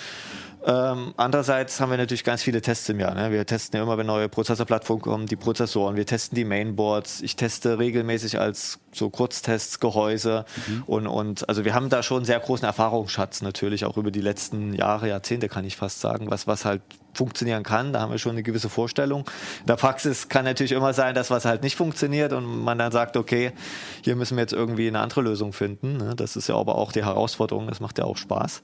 Ähm, 0.65 1.13
andererseits 1.17 1.79
haben 1.81 1.91
wir 1.91 1.97
natürlich 1.97 2.23
ganz 2.23 2.41
viele 2.41 2.61
Tests 2.61 2.87
im 2.87 2.99
Jahr. 2.99 3.13
Ne? 3.15 3.31
Wir 3.31 3.45
testen 3.45 3.77
ja 3.77 3.83
immer, 3.83 3.97
wenn 3.97 4.05
neue 4.05 4.29
Prozessorplattformen 4.29 5.01
kommen, 5.01 5.25
die 5.25 5.35
Prozessoren. 5.35 5.95
Wir 5.95 6.05
testen 6.05 6.35
die 6.35 6.45
Mainboards. 6.45 7.21
Ich 7.21 7.35
teste 7.35 7.79
regelmäßig 7.79 8.39
als 8.39 8.79
so 8.93 9.09
Kurztests 9.09 9.79
Gehäuse. 9.79 10.45
Mhm. 10.67 10.83
Und, 10.85 11.07
und 11.07 11.49
also 11.49 11.65
wir 11.65 11.73
haben 11.73 11.89
da 11.89 12.01
schon 12.01 12.17
einen 12.17 12.25
sehr 12.25 12.39
großen 12.39 12.65
Erfahrungsschatz 12.65 13.41
natürlich, 13.41 13.83
auch 13.83 13.97
über 13.97 14.11
die 14.11 14.21
letzten 14.21 14.73
Jahre, 14.73 15.09
Jahrzehnte 15.09 15.49
kann 15.49 15.65
ich 15.65 15.75
fast 15.75 15.99
sagen, 15.99 16.29
was, 16.29 16.47
was 16.47 16.63
halt 16.63 16.81
funktionieren 17.13 17.63
kann. 17.63 17.91
Da 17.91 17.99
haben 17.99 18.11
wir 18.11 18.17
schon 18.17 18.31
eine 18.31 18.43
gewisse 18.43 18.69
Vorstellung. 18.69 19.25
In 19.61 19.67
der 19.67 19.75
Praxis 19.75 20.29
kann 20.29 20.45
natürlich 20.45 20.71
immer 20.71 20.93
sein, 20.93 21.13
dass 21.13 21.29
was 21.29 21.43
halt 21.43 21.61
nicht 21.63 21.75
funktioniert 21.75 22.31
und 22.31 22.63
man 22.63 22.77
dann 22.77 22.91
sagt, 22.91 23.17
okay, 23.17 23.51
hier 24.01 24.15
müssen 24.15 24.37
wir 24.37 24.41
jetzt 24.41 24.53
irgendwie 24.53 24.87
eine 24.87 24.99
andere 24.99 25.21
Lösung 25.21 25.51
finden. 25.51 25.97
Ne? 25.97 26.13
Das 26.15 26.37
ist 26.37 26.47
ja 26.47 26.55
aber 26.55 26.75
auch 26.75 26.91
die 26.93 27.03
Herausforderung, 27.03 27.67
das 27.67 27.81
macht 27.81 27.97
ja 27.97 28.05
auch 28.05 28.17
Spaß. 28.17 28.63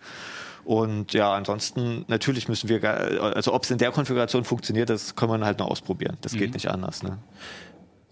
Und 0.64 1.14
ja, 1.14 1.34
ansonsten 1.34 2.06
natürlich 2.08 2.48
müssen 2.48 2.70
wir, 2.70 2.84
also 3.36 3.54
ob 3.54 3.64
es 3.64 3.72
in 3.72 3.78
der 3.78 3.92
Konfiguration 3.92 4.44
funktioniert, 4.44 4.90
das 4.90 5.16
kann 5.16 5.30
man 5.30 5.44
halt 5.44 5.60
noch 5.60 5.68
ausprobieren. 5.68 6.18
Das 6.22 6.34
mhm. 6.34 6.38
geht 6.40 6.54
nicht 6.54 6.70
anders. 6.70 7.04
Ne? 7.04 7.18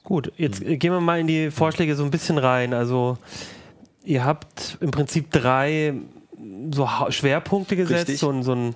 Gut, 0.03 0.31
jetzt 0.37 0.63
mhm. 0.63 0.79
gehen 0.79 0.91
wir 0.91 1.01
mal 1.01 1.19
in 1.19 1.27
die 1.27 1.51
Vorschläge 1.51 1.95
so 1.95 2.03
ein 2.03 2.11
bisschen 2.11 2.37
rein. 2.37 2.73
Also 2.73 3.17
ihr 4.03 4.25
habt 4.25 4.77
im 4.81 4.91
Prinzip 4.91 5.31
drei 5.31 5.93
so 6.73 6.87
Schwerpunkte 7.09 7.75
gesetzt, 7.75 8.17
so, 8.17 8.41
so 8.41 8.53
ein 8.53 8.67
mhm 8.67 8.73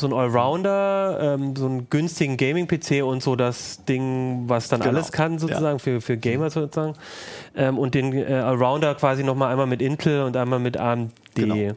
so 0.00 0.06
ein 0.06 0.12
Allrounder, 0.12 1.18
ähm, 1.20 1.56
so 1.56 1.66
einen 1.66 1.90
günstigen 1.90 2.36
Gaming-PC 2.36 3.02
und 3.04 3.22
so 3.22 3.36
das 3.36 3.84
Ding, 3.84 4.44
was 4.46 4.68
dann 4.68 4.80
genau. 4.80 4.92
alles 4.92 5.12
kann, 5.12 5.38
sozusagen, 5.38 5.78
ja. 5.78 5.78
für, 5.78 6.00
für 6.00 6.16
Gamer 6.16 6.50
sozusagen. 6.50 6.94
Ähm, 7.54 7.78
und 7.78 7.94
den 7.94 8.12
äh, 8.12 8.32
Allrounder 8.32 8.94
quasi 8.94 9.24
nochmal 9.24 9.50
einmal 9.50 9.66
mit 9.66 9.82
Intel 9.82 10.22
und 10.22 10.36
einmal 10.36 10.58
mit 10.58 10.76
AMD. 10.76 11.12
Genau. 11.34 11.54
Äh, 11.54 11.74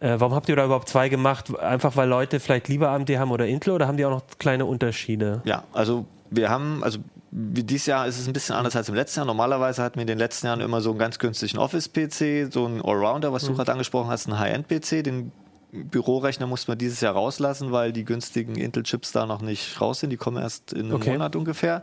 warum 0.00 0.34
habt 0.34 0.48
ihr 0.48 0.56
da 0.56 0.64
überhaupt 0.64 0.88
zwei 0.88 1.08
gemacht? 1.08 1.56
Einfach 1.58 1.96
weil 1.96 2.08
Leute 2.08 2.40
vielleicht 2.40 2.68
lieber 2.68 2.90
AMD 2.90 3.10
haben 3.18 3.30
oder 3.30 3.46
Intel 3.46 3.72
oder 3.72 3.86
haben 3.86 3.96
die 3.96 4.04
auch 4.04 4.10
noch 4.10 4.22
kleine 4.38 4.64
Unterschiede? 4.66 5.42
Ja, 5.44 5.64
also 5.72 6.06
wir 6.30 6.48
haben, 6.50 6.82
also 6.82 6.98
dieses 7.30 7.86
Jahr 7.86 8.06
ist 8.06 8.18
es 8.18 8.26
ein 8.26 8.32
bisschen 8.32 8.54
anders 8.54 8.76
als 8.76 8.88
im 8.88 8.94
letzten 8.94 9.20
Jahr. 9.20 9.26
Normalerweise 9.26 9.82
hatten 9.82 9.96
wir 9.96 10.02
in 10.02 10.06
den 10.06 10.18
letzten 10.18 10.46
Jahren 10.46 10.60
immer 10.60 10.80
so 10.80 10.90
einen 10.90 10.98
ganz 10.98 11.18
günstigen 11.18 11.58
Office-PC, 11.58 12.52
so 12.52 12.66
einen 12.66 12.82
Allrounder, 12.82 13.32
was 13.32 13.44
mhm. 13.44 13.48
du 13.48 13.54
gerade 13.54 13.72
angesprochen 13.72 14.10
hast, 14.10 14.26
einen 14.26 14.38
High-End-PC, 14.38 15.02
den 15.02 15.32
Bürorechner 15.72 16.46
mussten 16.46 16.70
wir 16.70 16.76
dieses 16.76 17.00
Jahr 17.00 17.14
rauslassen, 17.14 17.72
weil 17.72 17.92
die 17.92 18.04
günstigen 18.04 18.56
Intel-Chips 18.56 19.12
da 19.12 19.24
noch 19.24 19.40
nicht 19.40 19.80
raus 19.80 20.00
sind. 20.00 20.10
Die 20.10 20.18
kommen 20.18 20.36
erst 20.36 20.74
in 20.74 20.86
einem 20.86 20.94
okay. 20.94 21.12
Monat 21.12 21.34
ungefähr. 21.34 21.82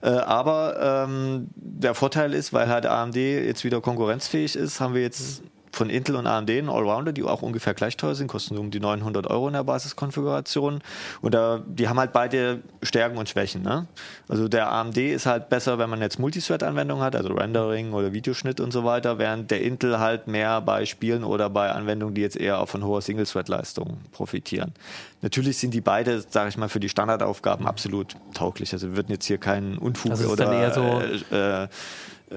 Äh, 0.00 0.10
aber 0.10 1.06
ähm, 1.08 1.48
der 1.56 1.94
Vorteil 1.94 2.32
ist, 2.32 2.52
weil 2.52 2.68
halt 2.68 2.86
AMD 2.86 3.16
jetzt 3.16 3.64
wieder 3.64 3.80
konkurrenzfähig 3.80 4.54
ist, 4.54 4.80
haben 4.80 4.94
wir 4.94 5.02
jetzt 5.02 5.42
von 5.72 5.90
Intel 5.90 6.16
und 6.16 6.26
AMD 6.26 6.50
einen 6.50 6.68
Allrounder, 6.68 7.12
die 7.12 7.22
auch 7.22 7.42
ungefähr 7.42 7.74
gleich 7.74 7.96
teuer 7.96 8.14
sind, 8.14 8.28
kosten 8.28 8.54
so 8.54 8.60
um 8.60 8.70
die 8.70 8.80
900 8.80 9.26
Euro 9.28 9.48
in 9.48 9.54
der 9.54 9.64
Basiskonfiguration. 9.64 10.80
Und 11.20 11.34
da, 11.34 11.62
die 11.66 11.88
haben 11.88 11.98
halt 11.98 12.12
beide 12.12 12.62
Stärken 12.82 13.18
und 13.18 13.28
Schwächen. 13.28 13.62
Ne? 13.62 13.86
Also 14.28 14.48
der 14.48 14.70
AMD 14.72 14.96
ist 14.96 15.26
halt 15.26 15.48
besser, 15.48 15.78
wenn 15.78 15.90
man 15.90 16.00
jetzt 16.00 16.18
Multithread-Anwendungen 16.18 17.02
hat, 17.02 17.16
also 17.16 17.32
Rendering 17.32 17.92
oder 17.92 18.12
Videoschnitt 18.12 18.60
und 18.60 18.72
so 18.72 18.84
weiter, 18.84 19.18
während 19.18 19.50
der 19.50 19.62
Intel 19.62 19.98
halt 19.98 20.26
mehr 20.26 20.60
bei 20.60 20.86
Spielen 20.86 21.24
oder 21.24 21.50
bei 21.50 21.70
Anwendungen, 21.70 22.14
die 22.14 22.22
jetzt 22.22 22.36
eher 22.36 22.60
auch 22.60 22.68
von 22.68 22.84
hoher 22.84 23.02
Single-Thread-Leistung 23.02 23.98
profitieren. 24.12 24.72
Natürlich 25.20 25.58
sind 25.58 25.74
die 25.74 25.80
beide, 25.80 26.20
sage 26.20 26.48
ich 26.48 26.56
mal, 26.56 26.68
für 26.68 26.80
die 26.80 26.88
Standardaufgaben 26.88 27.66
absolut 27.66 28.14
tauglich. 28.34 28.72
Also 28.72 28.90
wir 28.90 28.96
würden 28.96 29.10
jetzt 29.10 29.26
hier 29.26 29.38
keinen 29.38 29.78
Unfug 29.78 30.12
also 30.12 30.28
oder 30.28 30.72
so 30.72 31.34
äh, 31.34 31.64
äh, 31.64 31.68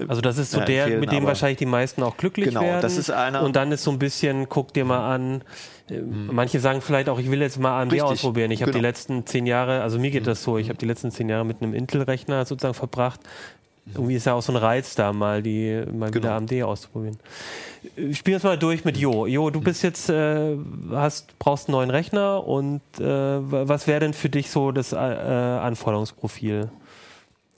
also 0.08 0.20
das 0.20 0.38
ist 0.38 0.52
so 0.52 0.60
ja, 0.60 0.64
der, 0.64 0.98
mit 0.98 1.12
dem 1.12 1.24
wahrscheinlich 1.24 1.58
die 1.58 1.66
meisten 1.66 2.02
auch 2.02 2.16
glücklich 2.16 2.48
genau, 2.48 2.62
werden. 2.62 2.82
Das 2.82 2.96
ist 2.96 3.10
einer. 3.10 3.42
Und 3.42 3.56
dann 3.56 3.72
ist 3.72 3.84
so 3.84 3.90
ein 3.90 3.98
bisschen, 3.98 4.48
guck 4.48 4.72
dir 4.72 4.84
mal 4.84 5.14
an, 5.14 5.42
mhm. 5.90 6.30
manche 6.32 6.60
sagen 6.60 6.80
vielleicht 6.80 7.08
auch, 7.08 7.18
ich 7.18 7.30
will 7.30 7.40
jetzt 7.40 7.58
mal 7.58 7.82
AMD 7.82 7.92
Richtig. 7.92 8.10
ausprobieren. 8.10 8.50
Ich 8.50 8.62
habe 8.62 8.72
genau. 8.72 8.80
die 8.80 8.86
letzten 8.86 9.26
zehn 9.26 9.46
Jahre, 9.46 9.82
also 9.82 9.98
mir 9.98 10.10
geht 10.10 10.26
das 10.26 10.42
so, 10.42 10.58
ich 10.58 10.68
habe 10.68 10.78
die 10.78 10.86
letzten 10.86 11.10
zehn 11.10 11.28
Jahre 11.28 11.44
mit 11.44 11.62
einem 11.62 11.74
Intel-Rechner 11.74 12.44
sozusagen 12.46 12.74
verbracht. 12.74 13.20
Irgendwie 13.94 14.14
ist 14.14 14.26
ja 14.26 14.34
auch 14.34 14.42
so 14.42 14.52
ein 14.52 14.56
Reiz 14.56 14.94
da, 14.94 15.12
mal 15.12 15.42
die 15.42 15.82
mal 15.92 16.10
genau. 16.10 16.24
wieder 16.24 16.34
AMD 16.34 16.62
auszuprobieren. 16.62 17.18
Spiel 18.12 18.34
uns 18.34 18.44
mal 18.44 18.56
durch 18.56 18.84
mit 18.84 18.96
Jo. 18.96 19.26
Jo, 19.26 19.50
du 19.50 19.60
bist 19.60 19.82
jetzt, 19.82 20.08
äh, 20.08 20.56
hast, 20.92 21.36
brauchst 21.40 21.68
einen 21.68 21.72
neuen 21.72 21.90
Rechner 21.90 22.46
und 22.46 22.80
äh, 23.00 23.04
was 23.04 23.88
wäre 23.88 23.98
denn 23.98 24.14
für 24.14 24.28
dich 24.28 24.50
so 24.50 24.70
das 24.70 24.92
äh, 24.92 24.96
Anforderungsprofil? 24.96 26.70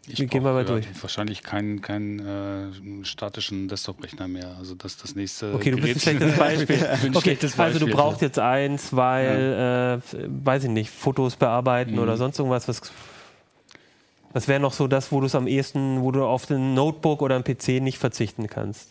Ich 0.06 0.16
gehen 0.16 0.44
wir 0.44 0.52
mal 0.52 0.64
durch. 0.64 0.87
Wahrscheinlich 1.00 1.42
keinen 1.42 1.80
kein, 1.80 2.18
äh, 2.20 3.04
statischen 3.04 3.68
Desktop-Rechner 3.68 4.28
mehr. 4.28 4.56
Also 4.58 4.75
das 4.75 4.96
das 4.96 5.14
nächste. 5.14 5.54
Okay, 5.54 5.70
du 5.70 5.78
bist 5.78 5.96
ein 5.96 6.00
schlechtes 6.00 6.37
Beispiel. 6.38 6.87
ein 6.87 7.11
okay, 7.11 7.20
schlechtes 7.20 7.56
Beispiel. 7.56 7.75
Also 7.75 7.87
du 7.87 7.92
brauchst 7.92 8.20
jetzt 8.20 8.38
eins, 8.38 8.94
weil, 8.94 9.54
ja. 9.56 9.94
äh, 9.94 10.00
weiß 10.44 10.64
ich 10.64 10.70
nicht, 10.70 10.90
Fotos 10.90 11.37
bearbeiten 11.37 11.92
mhm. 11.92 12.00
oder 12.00 12.16
sonst 12.16 12.38
irgendwas. 12.38 12.68
Was, 12.68 12.82
was 14.32 14.49
wäre 14.49 14.61
noch 14.61 14.73
so 14.73 14.88
das, 14.88 15.12
wo 15.12 15.20
du 15.20 15.26
es 15.26 15.34
am 15.34 15.46
ehesten, 15.46 16.02
wo 16.02 16.11
du 16.11 16.25
auf 16.25 16.46
den 16.46 16.75
Notebook 16.75 17.23
oder 17.23 17.37
am 17.37 17.44
PC 17.44 17.80
nicht 17.80 17.99
verzichten 17.99 18.49
kannst? 18.49 18.90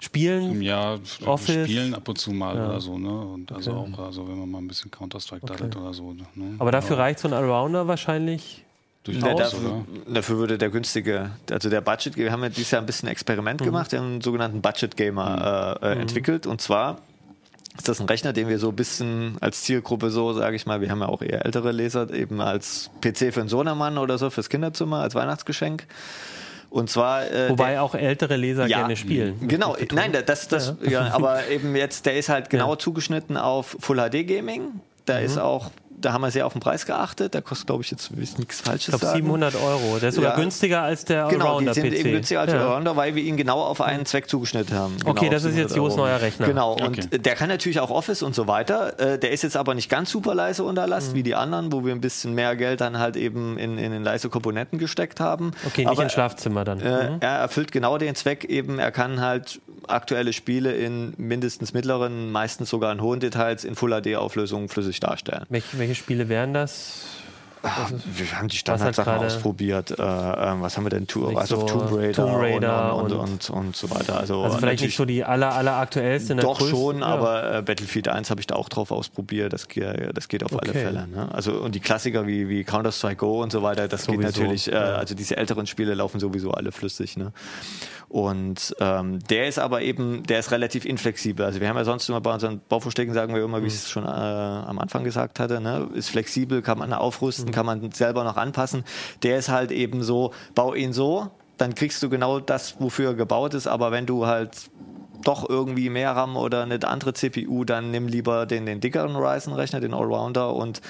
Spielen? 0.00 0.60
Ja, 0.60 0.98
Office. 1.24 1.66
spielen 1.66 1.94
ab 1.94 2.06
und 2.08 2.18
zu 2.18 2.32
mal 2.32 2.56
ja. 2.56 2.66
oder 2.66 2.80
so, 2.80 2.98
ne? 2.98 3.08
Und 3.08 3.52
also 3.52 3.72
okay. 3.72 3.94
auch, 3.94 3.98
also 4.00 4.28
wenn 4.28 4.38
man 4.38 4.50
mal 4.50 4.58
ein 4.58 4.68
bisschen 4.68 4.90
Counter-Strike 4.90 5.44
okay. 5.44 5.78
oder 5.78 5.94
so. 5.94 6.12
Ne? 6.12 6.26
Aber 6.58 6.72
dafür 6.72 6.96
ja. 6.96 7.02
reicht 7.04 7.20
so 7.20 7.28
ein 7.28 7.32
Allrounder 7.32 7.86
wahrscheinlich 7.86 8.64
Durchaus, 9.04 9.38
dafür, 9.38 9.84
dafür, 10.06 10.38
würde 10.38 10.56
der 10.56 10.70
günstige, 10.70 11.30
also 11.50 11.68
der 11.68 11.82
Budget, 11.82 12.16
wir 12.16 12.32
haben 12.32 12.42
ja 12.42 12.48
dieses 12.48 12.70
Jahr 12.70 12.82
ein 12.82 12.86
bisschen 12.86 13.08
Experiment 13.08 13.60
mhm. 13.60 13.66
gemacht, 13.66 13.92
wir 13.92 13.98
haben 13.98 14.12
einen 14.12 14.20
sogenannten 14.22 14.62
Budget 14.62 14.96
Gamer 14.96 15.76
mhm. 15.80 15.86
äh, 15.86 15.94
mhm. 15.94 16.00
entwickelt 16.00 16.46
und 16.46 16.62
zwar 16.62 16.98
ist 17.76 17.88
das 17.88 18.00
ein 18.00 18.06
Rechner, 18.06 18.32
den 18.32 18.48
wir 18.48 18.58
so 18.58 18.68
ein 18.68 18.76
bisschen 18.76 19.36
als 19.40 19.62
Zielgruppe 19.62 20.10
so, 20.10 20.32
sage 20.32 20.56
ich 20.56 20.64
mal, 20.64 20.80
wir 20.80 20.90
haben 20.90 21.00
ja 21.00 21.08
auch 21.08 21.22
eher 21.22 21.44
ältere 21.44 21.72
Leser, 21.72 22.12
eben 22.12 22.40
als 22.40 22.90
PC 23.00 23.34
für 23.34 23.40
einen 23.40 23.48
Sohnemann 23.48 23.98
oder 23.98 24.16
so, 24.16 24.30
fürs 24.30 24.48
Kinderzimmer, 24.48 25.00
als 25.00 25.14
Weihnachtsgeschenk. 25.14 25.86
Und 26.70 26.90
zwar. 26.90 27.30
Äh, 27.30 27.50
Wobei 27.50 27.72
der, 27.72 27.82
auch 27.82 27.94
ältere 27.94 28.36
Leser 28.36 28.66
ja, 28.66 28.78
gerne 28.78 28.96
spielen. 28.96 29.48
Genau, 29.48 29.76
nein, 29.92 30.12
das, 30.26 30.48
das, 30.48 30.74
ja. 30.82 31.06
ja. 31.06 31.10
aber 31.14 31.48
eben 31.48 31.74
jetzt, 31.76 32.06
der 32.06 32.16
ist 32.16 32.28
halt 32.28 32.50
genau 32.50 32.72
ja. 32.72 32.78
zugeschnitten 32.78 33.36
auf 33.36 33.76
Full 33.80 33.98
HD 33.98 34.26
Gaming 34.26 34.80
Da 35.04 35.18
mhm. 35.18 35.26
ist 35.26 35.38
auch 35.38 35.70
da 36.04 36.12
haben 36.12 36.22
wir 36.22 36.30
sehr 36.30 36.46
auf 36.46 36.52
den 36.52 36.60
Preis 36.60 36.86
geachtet. 36.86 37.34
Der 37.34 37.42
kostet, 37.42 37.66
glaube 37.66 37.82
ich, 37.82 37.90
jetzt 37.90 38.10
nichts 38.12 38.60
Falsches. 38.60 38.94
Ich 38.94 39.00
glaube 39.00 39.16
700 39.16 39.56
Euro. 39.56 39.98
Der 39.98 40.10
ist 40.10 40.16
sogar 40.16 40.32
ja. 40.32 40.36
günstiger 40.36 40.82
als 40.82 41.04
der 41.04 41.26
Allrounder 41.26 41.38
Genau, 41.38 41.60
die 41.60 41.80
sind 41.80 41.90
PC. 41.90 41.98
eben 41.98 42.10
günstiger 42.12 42.40
als 42.40 42.50
der 42.50 42.60
ja. 42.60 42.66
Allrounder, 42.66 42.96
weil 42.96 43.14
wir 43.14 43.22
ihn 43.22 43.36
genau 43.36 43.60
auf 43.60 43.80
einen 43.80 44.06
Zweck 44.06 44.28
zugeschnitten 44.28 44.76
haben. 44.76 44.96
Genau 44.98 45.10
okay, 45.10 45.28
das 45.30 45.44
ist 45.44 45.56
jetzt 45.56 45.76
Jos 45.76 45.96
neuer 45.96 46.20
Rechner. 46.20 46.46
Genau, 46.46 46.74
und 46.74 46.98
okay. 46.98 47.18
der 47.18 47.34
kann 47.34 47.48
natürlich 47.48 47.80
auch 47.80 47.90
Office 47.90 48.22
und 48.22 48.34
so 48.34 48.46
weiter. 48.46 48.98
Äh, 48.98 49.18
der 49.18 49.30
ist 49.30 49.42
jetzt 49.42 49.56
aber 49.56 49.74
nicht 49.74 49.88
ganz 49.88 50.10
super 50.10 50.34
leise 50.34 50.64
unter 50.64 50.86
Last 50.86 51.12
mhm. 51.12 51.14
wie 51.14 51.22
die 51.22 51.34
anderen, 51.34 51.72
wo 51.72 51.84
wir 51.84 51.92
ein 51.92 52.00
bisschen 52.00 52.34
mehr 52.34 52.56
Geld 52.56 52.80
dann 52.80 52.98
halt 52.98 53.16
eben 53.16 53.58
in, 53.58 53.78
in, 53.78 53.92
in 53.92 54.04
leise 54.04 54.28
Komponenten 54.28 54.78
gesteckt 54.78 55.20
haben. 55.20 55.52
Okay, 55.66 55.82
nicht 55.82 55.90
aber, 55.90 56.02
ins 56.02 56.12
Schlafzimmer 56.12 56.64
dann. 56.64 56.80
Äh, 56.80 57.10
mhm. 57.10 57.16
Er 57.20 57.38
erfüllt 57.38 57.72
genau 57.72 57.98
den 57.98 58.14
Zweck 58.14 58.44
eben. 58.44 58.78
Er 58.78 58.92
kann 58.92 59.20
halt 59.20 59.60
aktuelle 59.88 60.32
Spiele 60.32 60.74
in 60.74 61.14
mindestens 61.16 61.72
mittleren, 61.72 62.32
meistens 62.32 62.70
sogar 62.70 62.92
in 62.92 63.00
hohen 63.00 63.20
Details 63.20 63.64
in 63.64 63.74
Full 63.74 64.02
HD-Auflösung 64.02 64.68
flüssig 64.68 65.00
darstellen. 65.00 65.44
Welche, 65.48 65.78
welche 65.78 65.93
Spiele 65.94 66.28
wären 66.28 66.54
das? 66.54 67.04
wir 67.64 68.38
haben 68.38 68.48
die 68.48 68.56
Standardsachen 68.56 69.12
halt 69.12 69.24
ausprobiert. 69.24 69.90
Äh, 69.90 70.02
äh, 70.02 70.60
was 70.60 70.76
haben 70.76 70.84
wir 70.84 70.90
denn? 70.90 71.06
Tour, 71.06 71.38
also 71.38 71.60
so 71.60 71.66
Tomb 71.66 71.92
Raider, 71.92 72.12
Tomb 72.12 72.34
Raider 72.36 72.96
und, 72.96 73.12
und, 73.12 73.18
und, 73.18 73.50
und, 73.50 73.76
so 73.76 73.90
weiter. 73.90 74.18
Also, 74.18 74.42
also 74.42 74.58
vielleicht 74.58 74.82
nicht 74.82 74.96
so 74.96 75.04
die 75.04 75.24
aller, 75.24 75.54
aller 75.54 75.76
aktuellste. 75.76 76.36
Doch 76.36 76.60
schon, 76.60 76.98
ja. 76.98 77.06
aber 77.06 77.58
äh, 77.58 77.62
Battlefield 77.62 78.08
1 78.08 78.30
habe 78.30 78.40
ich 78.40 78.46
da 78.46 78.54
auch 78.56 78.68
drauf 78.68 78.90
ausprobiert. 78.90 79.52
Das, 79.52 79.66
das 79.66 80.28
geht 80.28 80.44
auf 80.44 80.52
okay. 80.52 80.60
alle 80.62 80.72
Fälle. 80.72 81.08
Ne? 81.08 81.28
Also, 81.32 81.52
und 81.52 81.74
die 81.74 81.80
Klassiker 81.80 82.26
wie, 82.26 82.48
wie 82.48 82.64
Counter-Strike 82.64 83.16
Go 83.16 83.42
und 83.42 83.50
so 83.50 83.62
weiter, 83.62 83.88
das 83.88 84.04
sowieso. 84.04 84.20
geht 84.20 84.36
natürlich. 84.36 84.70
Äh, 84.70 84.76
also 84.76 85.14
diese 85.14 85.36
älteren 85.36 85.66
Spiele 85.66 85.94
laufen 85.94 86.20
sowieso 86.20 86.50
alle 86.50 86.70
flüssig. 86.70 87.16
Ne? 87.16 87.32
Und 88.08 88.74
ähm, 88.80 89.18
der 89.30 89.48
ist 89.48 89.58
aber 89.58 89.82
eben, 89.82 90.22
der 90.24 90.38
ist 90.38 90.50
relativ 90.50 90.84
inflexibel. 90.84 91.44
Also 91.44 91.60
wir 91.60 91.68
haben 91.68 91.76
ja 91.76 91.84
sonst 91.84 92.08
immer 92.08 92.20
bei 92.20 92.32
unseren 92.32 92.60
Bauvorschlägen, 92.68 93.14
sagen 93.14 93.34
wir 93.34 93.42
immer, 93.42 93.62
wie 93.62 93.66
ich 93.66 93.74
es 93.74 93.90
schon 93.90 94.04
äh, 94.04 94.08
am 94.08 94.78
Anfang 94.78 95.04
gesagt 95.04 95.40
hatte, 95.40 95.60
ne? 95.60 95.88
ist 95.94 96.10
flexibel, 96.10 96.62
kann 96.62 96.78
man 96.78 96.92
aufrüsten, 96.92 97.46
mhm. 97.46 97.52
kann 97.52 97.66
man 97.66 97.92
selber 97.92 98.24
noch 98.24 98.36
anpassen. 98.36 98.84
Der 99.22 99.38
ist 99.38 99.48
halt 99.48 99.70
eben 99.70 100.02
so, 100.02 100.32
bau 100.54 100.74
ihn 100.74 100.92
so, 100.92 101.30
dann 101.56 101.74
kriegst 101.74 102.02
du 102.02 102.08
genau 102.08 102.40
das, 102.40 102.80
wofür 102.80 103.10
er 103.10 103.14
gebaut 103.14 103.54
ist, 103.54 103.66
aber 103.66 103.92
wenn 103.92 104.06
du 104.06 104.26
halt 104.26 104.70
doch 105.24 105.48
irgendwie 105.48 105.88
mehr 105.88 106.12
RAM 106.12 106.36
oder 106.36 106.62
eine 106.62 106.78
andere 106.86 107.14
CPU, 107.14 107.64
dann 107.64 107.90
nimm 107.90 108.08
lieber 108.08 108.46
den, 108.46 108.66
den 108.66 108.80
dickeren 108.80 109.16
Ryzen-Rechner, 109.16 109.80
den 109.80 109.94
Allrounder 109.94 110.54
und 110.54 110.80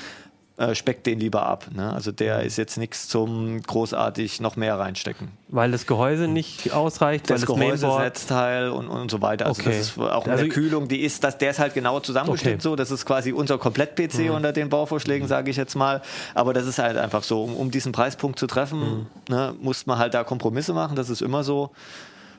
äh, 0.56 0.74
speckt 0.76 1.06
den 1.06 1.18
lieber 1.18 1.46
ab. 1.46 1.66
Ne? 1.74 1.92
Also 1.92 2.12
der 2.12 2.42
ist 2.44 2.58
jetzt 2.58 2.76
nichts 2.76 3.08
zum 3.08 3.60
großartig 3.62 4.40
noch 4.40 4.54
mehr 4.54 4.78
reinstecken. 4.78 5.32
Weil 5.48 5.72
das 5.72 5.84
Gehäuse 5.86 6.28
nicht 6.28 6.72
ausreicht, 6.72 7.28
das, 7.28 7.40
das 7.40 7.46
Gehäuse, 7.48 7.88
Netzteil 7.88 8.68
und, 8.68 8.86
und 8.86 9.10
so 9.10 9.20
weiter. 9.20 9.46
Also 9.46 9.62
okay. 9.62 9.70
das 9.70 9.88
ist 9.88 9.98
auch 9.98 10.28
also, 10.28 10.44
der 10.44 10.52
Kühlung, 10.52 10.86
die 10.86 11.00
ist, 11.00 11.24
das, 11.24 11.38
der 11.38 11.50
ist 11.50 11.58
halt 11.58 11.74
genau 11.74 11.98
zusammengestellt 11.98 12.56
okay. 12.56 12.62
so. 12.62 12.76
Das 12.76 12.92
ist 12.92 13.04
quasi 13.04 13.32
unser 13.32 13.58
Komplett-PC 13.58 14.28
mhm. 14.28 14.30
unter 14.30 14.52
den 14.52 14.68
Bauvorschlägen, 14.68 15.24
mhm. 15.24 15.28
sage 15.28 15.50
ich 15.50 15.56
jetzt 15.56 15.74
mal. 15.74 16.02
Aber 16.34 16.54
das 16.54 16.66
ist 16.66 16.78
halt 16.78 16.98
einfach 16.98 17.24
so, 17.24 17.42
um, 17.42 17.56
um 17.56 17.70
diesen 17.72 17.90
Preispunkt 17.90 18.38
zu 18.38 18.46
treffen, 18.46 18.80
mhm. 18.80 19.06
ne, 19.28 19.54
muss 19.60 19.86
man 19.86 19.98
halt 19.98 20.14
da 20.14 20.22
Kompromisse 20.22 20.72
machen. 20.72 20.94
Das 20.94 21.10
ist 21.10 21.20
immer 21.20 21.42
so. 21.42 21.70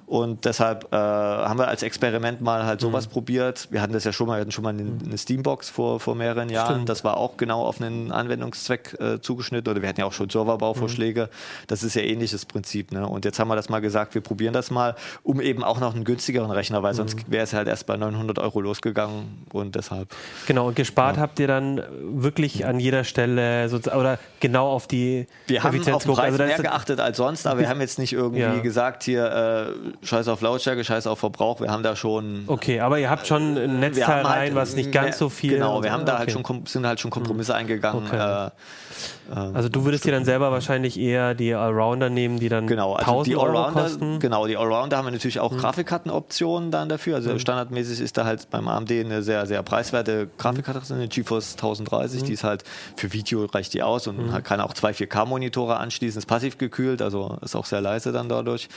Und 0.07 0.45
deshalb 0.45 0.93
äh, 0.93 0.95
haben 0.95 1.57
wir 1.57 1.67
als 1.67 1.81
Experiment 1.81 2.39
mal 2.39 2.65
halt 2.65 2.79
sowas 2.79 3.07
mhm. 3.07 3.12
probiert. 3.12 3.67
Wir 3.71 3.81
hatten 3.81 3.93
das 3.93 4.03
ja 4.03 4.13
schon 4.13 4.27
mal, 4.27 4.35
wir 4.35 4.41
hatten 4.41 4.51
schon 4.51 4.63
mal 4.63 4.69
eine, 4.69 4.83
mhm. 4.83 5.00
eine 5.03 5.17
Steambox 5.17 5.69
vor, 5.69 6.00
vor 6.00 6.13
mehreren 6.13 6.50
Jahren. 6.50 6.74
Stimmt. 6.74 6.89
Das 6.89 7.03
war 7.03 7.17
auch 7.17 7.38
genau 7.38 7.63
auf 7.63 7.81
einen 7.81 8.12
Anwendungszweck 8.12 8.97
äh, 9.00 9.19
zugeschnitten. 9.19 9.71
Oder 9.71 9.81
wir 9.81 9.89
hatten 9.89 10.00
ja 10.00 10.05
auch 10.05 10.13
schon 10.13 10.29
Serverbauvorschläge. 10.29 11.24
Mhm. 11.24 11.65
Das 11.67 11.81
ist 11.81 11.95
ja 11.95 12.03
ähnliches 12.03 12.45
Prinzip. 12.45 12.91
Ne? 12.91 13.07
Und 13.07 13.25
jetzt 13.25 13.39
haben 13.39 13.47
wir 13.47 13.55
das 13.55 13.69
mal 13.69 13.79
gesagt, 13.79 14.13
wir 14.13 14.21
probieren 14.21 14.53
das 14.53 14.69
mal, 14.69 14.95
um 15.24 15.41
eben 15.41 15.63
auch 15.63 15.79
noch 15.79 15.95
einen 15.95 16.03
günstigeren 16.03 16.51
Rechner, 16.51 16.83
weil 16.83 16.93
mhm. 16.93 16.97
sonst 16.97 17.31
wäre 17.31 17.43
es 17.43 17.53
halt 17.53 17.67
erst 17.67 17.88
bei 17.88 17.97
900 17.97 18.38
Euro 18.38 18.62
losgegangen. 18.62 19.45
Und 19.53 19.75
deshalb. 19.75 20.09
Genau, 20.45 20.67
und 20.67 20.75
gespart 20.75 21.15
ja. 21.15 21.24
habt 21.24 21.39
ihr 21.39 21.47
dann 21.47 21.81
wirklich 22.00 22.65
an 22.67 22.79
jeder 22.79 23.03
Stelle 23.03 23.69
oder 23.95 24.19
genau 24.39 24.67
auf 24.67 24.85
die 24.85 25.25
Wir 25.47 25.63
haben 25.63 25.79
auf 25.91 26.03
den 26.03 26.13
Preis 26.13 26.33
also 26.33 26.43
mehr 26.43 26.57
geachtet 26.57 27.00
als 27.00 27.17
sonst, 27.17 27.47
aber 27.47 27.62
wir 27.62 27.69
haben 27.69 27.81
jetzt 27.81 27.97
nicht 27.97 28.13
irgendwie 28.13 28.41
ja. 28.41 28.59
gesagt, 28.59 29.03
hier 29.03 29.25
äh, 29.25 29.94
scheiß 30.03 30.27
auf 30.27 30.41
Lautstärke, 30.41 30.83
scheiß 30.83 31.07
auf 31.07 31.19
Verbrauch. 31.19 31.61
Wir 31.61 31.71
haben 31.71 31.83
da 31.83 31.95
schon. 31.95 32.43
Okay, 32.47 32.79
aber 32.79 32.99
ihr 32.99 33.09
habt 33.09 33.27
schon 33.27 33.57
ein 33.57 33.79
Netzteil 33.79 34.21
rein, 34.21 34.25
halt, 34.25 34.55
was 34.55 34.75
nicht 34.75 34.91
ganz 34.91 35.17
so 35.17 35.29
viel. 35.29 35.53
Genau, 35.53 35.83
wir 35.83 35.91
haben 35.91 36.05
da 36.05 36.17
halt 36.19 36.31
schon, 36.31 36.43
sind 36.65 36.85
halt 36.85 36.99
schon 36.99 37.11
Kompromisse 37.11 37.53
mhm. 37.53 37.59
eingegangen. 37.59 38.05
Okay. 38.05 38.47
Äh, 38.47 38.51
ähm, 39.33 39.55
also 39.55 39.69
du 39.69 39.85
würdest 39.85 40.05
dir 40.05 40.11
dann 40.11 40.25
selber 40.25 40.51
wahrscheinlich 40.51 40.99
eher 40.99 41.33
die 41.33 41.53
Allrounder 41.53 42.09
nehmen, 42.09 42.39
die 42.39 42.49
dann 42.49 42.67
genau, 42.67 42.93
also 42.93 43.11
1000 43.11 43.27
die 43.27 43.35
Allrounder, 43.39 43.59
Euro 43.59 43.71
kosten. 43.71 44.19
Genau, 44.19 44.47
die 44.47 44.57
Allrounder 44.57 44.97
haben 44.97 45.05
wir 45.05 45.11
natürlich 45.11 45.39
auch 45.39 45.51
mhm. 45.51 45.57
Grafikkartenoptionen 45.57 46.71
dann 46.71 46.89
dafür. 46.89 47.15
Also 47.15 47.31
mhm. 47.31 47.39
standardmäßig 47.39 47.99
ist 48.01 48.17
da 48.17 48.25
halt 48.25 48.49
beim 48.49 48.67
AMD 48.67 48.91
eine 48.91 49.23
sehr, 49.23 49.45
sehr 49.45 49.63
preiswerte 49.63 50.27
Grafikkarte, 50.37 50.93
eine 50.93 51.07
GeForce 51.07 51.53
1030, 51.53 52.21
mhm. 52.21 52.25
die 52.25 52.33
ist 52.33 52.43
halt 52.43 52.63
für 52.95 53.13
Video 53.13 53.45
reicht 53.45 53.73
die 53.73 53.83
aus 53.83 54.07
und 54.07 54.43
kann 54.43 54.61
auch 54.61 54.73
zwei 54.73 54.91
4K-Monitore 54.91 55.77
anschließen, 55.77 56.19
ist 56.19 56.25
passiv 56.25 56.57
gekühlt, 56.57 57.01
also 57.01 57.37
ist 57.41 57.55
auch 57.55 57.65
sehr 57.65 57.81
leise 57.81 58.11
dann 58.11 58.29
dadurch. 58.29 58.69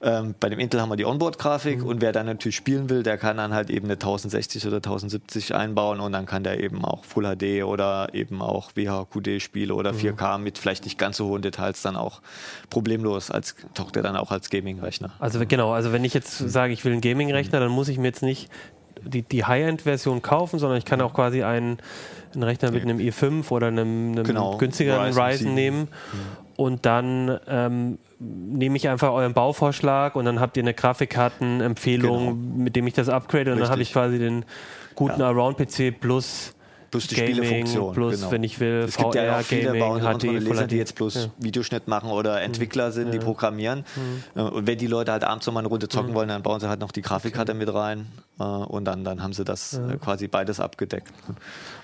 Ähm, 0.00 0.36
bei 0.38 0.48
dem 0.48 0.60
Intel 0.60 0.80
haben 0.80 0.90
wir 0.90 0.96
die 0.96 1.04
Onboard-Grafik 1.04 1.80
mhm. 1.80 1.86
und 1.86 2.00
wer 2.00 2.12
dann 2.12 2.26
natürlich 2.26 2.54
spielen 2.54 2.88
will, 2.88 3.02
der 3.02 3.18
kann 3.18 3.36
dann 3.36 3.52
halt 3.52 3.68
eben 3.68 3.86
eine 3.86 3.94
1060 3.94 4.66
oder 4.66 4.76
1070 4.76 5.56
einbauen 5.56 5.98
und 5.98 6.12
dann 6.12 6.24
kann 6.24 6.44
der 6.44 6.60
eben 6.60 6.84
auch 6.84 7.04
Full 7.04 7.24
HD 7.24 7.64
oder 7.64 8.08
eben 8.12 8.40
auch 8.40 8.76
WHQD-Spiele 8.76 9.74
oder 9.74 9.90
4K 9.90 10.38
mhm. 10.38 10.44
mit 10.44 10.58
vielleicht 10.58 10.84
nicht 10.84 10.98
ganz 10.98 11.16
so 11.16 11.26
hohen 11.26 11.42
Details 11.42 11.82
dann 11.82 11.96
auch 11.96 12.22
problemlos 12.70 13.32
als 13.32 13.56
taucht 13.74 13.96
er 13.96 14.02
dann 14.02 14.16
auch 14.16 14.30
als 14.30 14.50
Gaming-Rechner. 14.50 15.12
Also 15.18 15.40
genau, 15.46 15.72
also 15.72 15.92
wenn 15.92 16.04
ich 16.04 16.14
jetzt 16.14 16.38
sage, 16.38 16.72
ich 16.72 16.84
will 16.84 16.92
einen 16.92 17.00
Gaming-Rechner, 17.00 17.58
dann 17.58 17.70
muss 17.70 17.88
ich 17.88 17.98
mir 17.98 18.06
jetzt 18.06 18.22
nicht 18.22 18.48
die, 19.02 19.22
die 19.22 19.44
High-End-Version 19.44 20.22
kaufen, 20.22 20.58
sondern 20.58 20.78
ich 20.78 20.84
kann 20.84 21.00
auch 21.00 21.14
quasi 21.14 21.42
einen, 21.42 21.78
einen 22.34 22.42
Rechner 22.42 22.70
mit 22.70 22.82
einem 22.82 22.98
i5 22.98 23.50
oder 23.50 23.68
einem, 23.68 24.12
einem 24.12 24.24
genau, 24.24 24.56
günstigeren 24.56 25.06
Ryzen, 25.06 25.22
Ryzen 25.22 25.54
nehmen. 25.54 25.80
Mhm. 25.80 26.48
Und 26.56 26.86
dann 26.86 27.38
ähm, 27.48 27.98
nehme 28.18 28.76
ich 28.76 28.88
einfach 28.88 29.12
euren 29.12 29.32
Bauvorschlag 29.32 30.16
und 30.16 30.24
dann 30.24 30.40
habt 30.40 30.56
ihr 30.56 30.64
eine 30.64 30.74
Grafikkartenempfehlung, 30.74 32.18
genau. 32.18 32.64
mit 32.64 32.74
dem 32.74 32.86
ich 32.86 32.94
das 32.94 33.08
upgrade 33.08 33.52
und 33.52 33.58
Richtig. 33.58 33.62
dann 33.62 33.70
habe 33.70 33.82
ich 33.82 33.92
quasi 33.92 34.18
den 34.18 34.44
guten 34.96 35.20
ja. 35.20 35.28
Around-PC 35.28 36.00
plus 36.00 36.54
plus 36.90 37.06
die 37.06 37.14
Gaming, 37.16 37.34
Spielefunktion. 37.34 37.94
Plus, 37.94 38.16
genau. 38.16 38.30
wenn 38.32 38.42
ich 38.42 38.60
will, 38.60 38.84
es 38.86 38.96
VR, 38.96 39.02
gibt 39.02 39.14
ja 39.14 39.38
auch 39.38 39.42
viele 39.42 39.78
Gaming, 39.78 40.18
HD, 40.18 40.22
Leser, 40.24 40.66
die 40.66 40.76
jetzt 40.76 40.94
bloß 40.94 41.14
ja. 41.14 41.26
Videoschnitt 41.38 41.88
machen 41.88 42.10
oder 42.10 42.36
mhm. 42.36 42.44
Entwickler 42.44 42.92
sind, 42.92 43.12
die 43.12 43.18
programmieren. 43.18 43.84
Mhm. 44.34 44.42
Und 44.42 44.66
wenn 44.66 44.78
die 44.78 44.86
Leute 44.86 45.12
halt 45.12 45.24
abends 45.24 45.46
nochmal 45.46 45.62
eine 45.62 45.68
Runde 45.68 45.88
zocken 45.88 46.10
mhm. 46.10 46.14
wollen, 46.14 46.28
dann 46.28 46.42
bauen 46.42 46.60
sie 46.60 46.68
halt 46.68 46.80
noch 46.80 46.92
die 46.92 47.02
Grafikkarte 47.02 47.54
mit 47.54 47.72
rein 47.72 48.06
äh, 48.38 48.42
und 48.42 48.84
dann, 48.84 49.04
dann 49.04 49.22
haben 49.22 49.32
sie 49.32 49.44
das 49.44 49.74
äh, 49.74 49.96
quasi 49.96 50.28
beides 50.28 50.60
abgedeckt. 50.60 51.12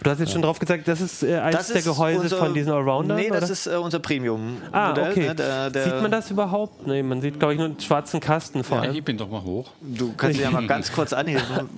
Du 0.03 0.11
hast 0.11 0.21
jetzt 0.21 0.33
schon 0.33 0.43
drauf 0.43 0.59
gesagt, 0.59 0.89
das 0.89 1.01
ist 1.01 1.23
äh, 1.23 1.39
eines 1.39 1.57
das 1.57 1.73
der 1.73 1.83
Gehäuse 1.83 2.21
unser, 2.21 2.39
von 2.39 2.55
diesen 2.55 2.73
Allroundern? 2.73 3.17
Nee, 3.17 3.29
das 3.29 3.45
oder? 3.45 3.53
ist 3.53 3.67
äh, 3.67 3.77
unser 3.77 3.99
Premium-Modell. 3.99 4.71
Ah, 4.73 5.11
okay. 5.11 5.29
Ne, 5.29 5.35
der, 5.35 5.71
der 5.71 5.85
sieht 5.85 6.03
man 6.03 6.11
das 6.11 6.31
überhaupt? 6.31 6.87
Nee, 6.87 7.03
man 7.03 7.21
sieht, 7.21 7.39
glaube 7.39 7.55
ich, 7.55 7.59
nur 7.59 7.69
einen 7.69 7.81
schwarzen 7.81 8.21
Kasten 8.21 8.65
vor 8.65 8.79
allem. 8.79 8.91
Ja, 8.91 8.97
heb 8.97 9.09
ihn 9.09 9.19
doch 9.19 9.31
mal 9.31 9.43
hoch. 9.43 9.71
Du 9.81 10.15
kannst 10.17 10.39
ihn 10.39 10.45
ja 10.45 10.51
mal 10.51 10.67
ganz 10.67 10.93
kurz 10.93 11.13
anheben. 11.13 11.43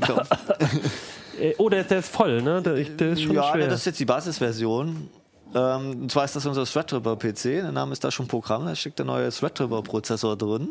Äh, 1.38 1.54
oh, 1.58 1.68
der, 1.68 1.84
der, 1.84 1.98
ist 1.98 2.08
voll, 2.08 2.42
ne? 2.42 2.62
Der, 2.62 2.74
der 2.74 3.12
ist 3.12 3.22
schon 3.22 3.34
ja, 3.34 3.52
schwer. 3.52 3.68
das 3.68 3.80
ist 3.80 3.86
jetzt 3.86 4.00
die 4.00 4.04
Basisversion. 4.04 5.08
Ähm, 5.54 6.02
und 6.02 6.12
zwar 6.12 6.24
ist 6.24 6.36
das 6.36 6.46
unser 6.46 6.64
Threadripper-PC. 6.64 7.42
Der 7.42 7.72
Name 7.72 7.92
ist 7.92 8.02
da 8.04 8.10
schon 8.10 8.26
Programm. 8.26 8.66
Da 8.66 8.74
steckt 8.74 8.98
der 8.98 9.06
neue 9.06 9.30
Threadripper-Prozessor 9.30 10.36
drin. 10.36 10.68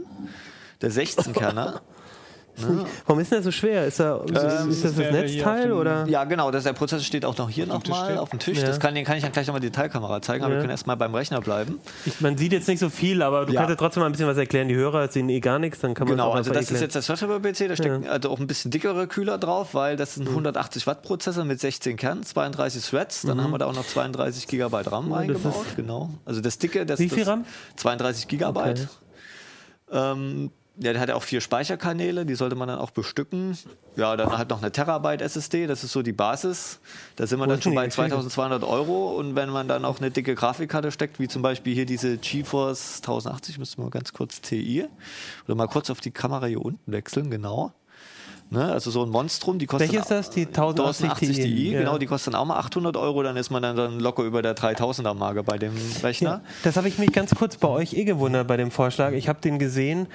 Der 0.82 0.92
16-Kerner. 0.92 1.82
Ne? 2.58 2.86
Warum 3.06 3.20
ist 3.20 3.32
denn 3.32 3.38
der 3.38 3.44
so 3.44 3.52
schwer? 3.52 3.86
Ist, 3.86 4.00
er, 4.00 4.24
ähm, 4.28 4.70
ist 4.70 4.84
das 4.84 4.96
das 4.96 5.12
Netzteil? 5.12 5.72
Oder? 5.72 6.06
Ja, 6.08 6.24
genau. 6.24 6.52
Das, 6.52 6.64
der 6.64 6.74
Prozessor 6.74 7.04
steht 7.04 7.26
auch 7.26 7.38
noch 7.38 7.50
hier 7.50 7.66
nochmal 7.66 8.18
auf 8.18 8.30
dem 8.30 8.40
Tisch. 8.40 8.60
Ja. 8.60 8.68
Das 8.68 8.80
kann, 8.80 8.96
den 8.96 9.06
kann 9.06 9.18
ich 9.18 9.24
dann 9.24 9.32
gleich 9.32 9.48
nochmal 9.48 9.62
die 9.62 9.70
Detailkamera 9.70 10.22
zeigen, 10.22 10.44
aber 10.44 10.54
ja. 10.54 10.58
wir 10.58 10.62
können 10.62 10.72
erstmal 10.72 10.98
beim 10.98 11.14
Rechner 11.14 11.42
bleiben. 11.42 11.80
Ich, 12.06 12.22
man 12.22 12.38
sieht 12.38 12.54
jetzt 12.54 12.68
nicht 12.68 12.80
so 12.80 12.90
viel, 12.90 13.22
aber 13.22 13.46
du 13.46 13.54
ja. 13.54 13.62
kannst 13.62 13.72
ja 13.72 13.76
trotzdem 13.76 14.02
mal 14.02 14.08
ein 14.08 14.12
bisschen 14.12 14.28
was 14.28 14.38
erklären. 14.38 14.68
Die 14.68 14.76
Hörer 14.76 15.08
sehen 15.10 15.30
eh 15.30 15.40
gar 15.40 15.60
nichts, 15.60 15.80
dann 15.80 15.94
kann 15.94 16.08
man 16.08 16.18
Genau, 16.18 16.32
also 16.32 16.52
das 16.52 16.70
erklären. 16.70 16.76
ist 16.76 16.96
jetzt 16.96 17.08
der 17.08 17.18
Software-PC, 17.18 17.68
da 17.68 17.76
steckt 17.76 18.08
also 18.08 18.30
auch 18.30 18.40
ein 18.40 18.48
bisschen 18.48 18.72
dickere 18.72 19.08
Kühler 19.08 19.38
drauf, 19.38 19.74
weil 19.74 19.98
das 19.98 20.18
ist 20.18 20.24
ein 20.24 20.28
180 20.28 20.86
mhm. 20.86 20.90
Watt 20.90 21.02
Prozessor 21.02 21.44
mit 21.44 21.60
16 21.60 21.98
Kernen, 21.98 22.24
32 22.24 22.86
Threads. 22.86 23.24
Dann 23.24 23.38
mhm. 23.38 23.44
haben 23.44 23.52
wir 23.52 23.58
da 23.58 23.66
auch 23.66 23.76
noch 23.76 23.86
32 23.86 24.48
Gigabyte 24.48 24.92
RAM 24.92 25.12
eingebaut. 25.14 25.66
Genau. 25.76 26.10
Also 26.26 26.42
das 26.42 26.58
dicke, 26.58 26.86
das, 26.86 27.00
Wie 27.00 27.10
viel 27.10 27.24
RAM? 27.24 27.46
32 27.76 28.28
Gigabyte. 28.28 28.88
Okay. 29.90 30.12
Ähm, 30.12 30.52
ja, 30.78 30.92
der 30.92 31.02
hat 31.02 31.10
ja 31.10 31.16
auch 31.16 31.24
vier 31.24 31.42
Speicherkanäle, 31.42 32.26
die 32.26 32.36
sollte 32.36 32.56
man 32.56 32.68
dann 32.68 32.80
auch 32.80 32.92
bestücken. 32.92 33.58
Ja, 33.96 34.16
dann 34.18 34.38
halt 34.38 34.50
noch 34.50 34.62
eine 34.62 34.72
Terabyte 34.72 35.22
SSD, 35.22 35.68
das 35.68 35.84
ist 35.84 35.94
so 35.94 36.02
die 36.02 36.12
Basis. 36.12 36.80
Da 37.16 37.28
sind 37.28 37.40
wir 37.40 37.48
dann 37.48 37.62
schon 37.62 37.74
bei 37.74 37.88
2200 37.88 38.64
Euro. 38.64 39.16
Und 39.18 39.36
wenn 39.36 39.50
man 39.50 39.68
dann 39.68 39.86
auch 39.86 40.00
eine 40.00 40.12
dicke 40.12 40.36
Grafikkarte 40.36 40.92
steckt, 40.92 41.20
wie 41.20 41.28
zum 41.28 41.42
Beispiel 41.42 41.74
hier 41.74 41.86
diese 41.86 42.18
GeForce 42.18 42.98
1080, 42.98 43.58
müssen 43.58 43.78
wir 43.78 43.86
mal 43.86 43.92
ganz 43.92 44.12
kurz 44.12 44.42
TI, 44.42 44.88
oder 45.46 45.56
mal 45.56 45.68
kurz 45.68 45.90
auf 45.90 46.02
die 46.02 46.12
Kamera 46.12 46.48
hier 46.48 46.64
unten 46.64 46.92
wechseln, 46.92 47.32
genau. 47.32 47.74
Ne? 48.52 48.72
Also 48.72 48.92
so 48.92 49.04
ein 49.04 49.10
Monstrum, 49.10 49.58
die 49.58 49.66
kostet. 49.66 49.90
Welche 49.90 50.02
ist 50.02 50.12
das? 50.12 50.30
Die 50.30 50.46
1080, 50.46 51.10
1080 51.10 51.36
Ti? 51.36 51.72
Ja. 51.72 51.80
Genau, 51.80 51.98
die 51.98 52.06
kosten 52.06 52.36
auch 52.36 52.46
mal 52.46 52.58
800 52.58 52.96
Euro, 52.96 53.24
dann 53.24 53.38
ist 53.38 53.50
man 53.50 53.64
dann, 53.64 53.76
dann 53.76 54.00
locker 54.00 54.24
über 54.24 54.42
der 54.44 54.56
3000er 54.56 55.16
Marke 55.16 55.44
bei 55.44 55.58
dem 55.58 55.74
Rechner. 56.04 56.30
Ja, 56.30 56.42
das 56.64 56.78
habe 56.78 56.88
ich 56.88 57.00
mich 57.00 57.12
ganz 57.12 57.34
kurz 57.34 57.58
bei 57.58 57.68
euch 57.68 57.94
eh 57.94 58.04
gewundert 58.04 58.48
bei 58.48 58.58
dem 58.58 58.70
Vorschlag. 58.70 59.14
Ich 59.14 59.28
habe 59.28 59.42
den 59.42 59.58
gesehen 59.58 60.08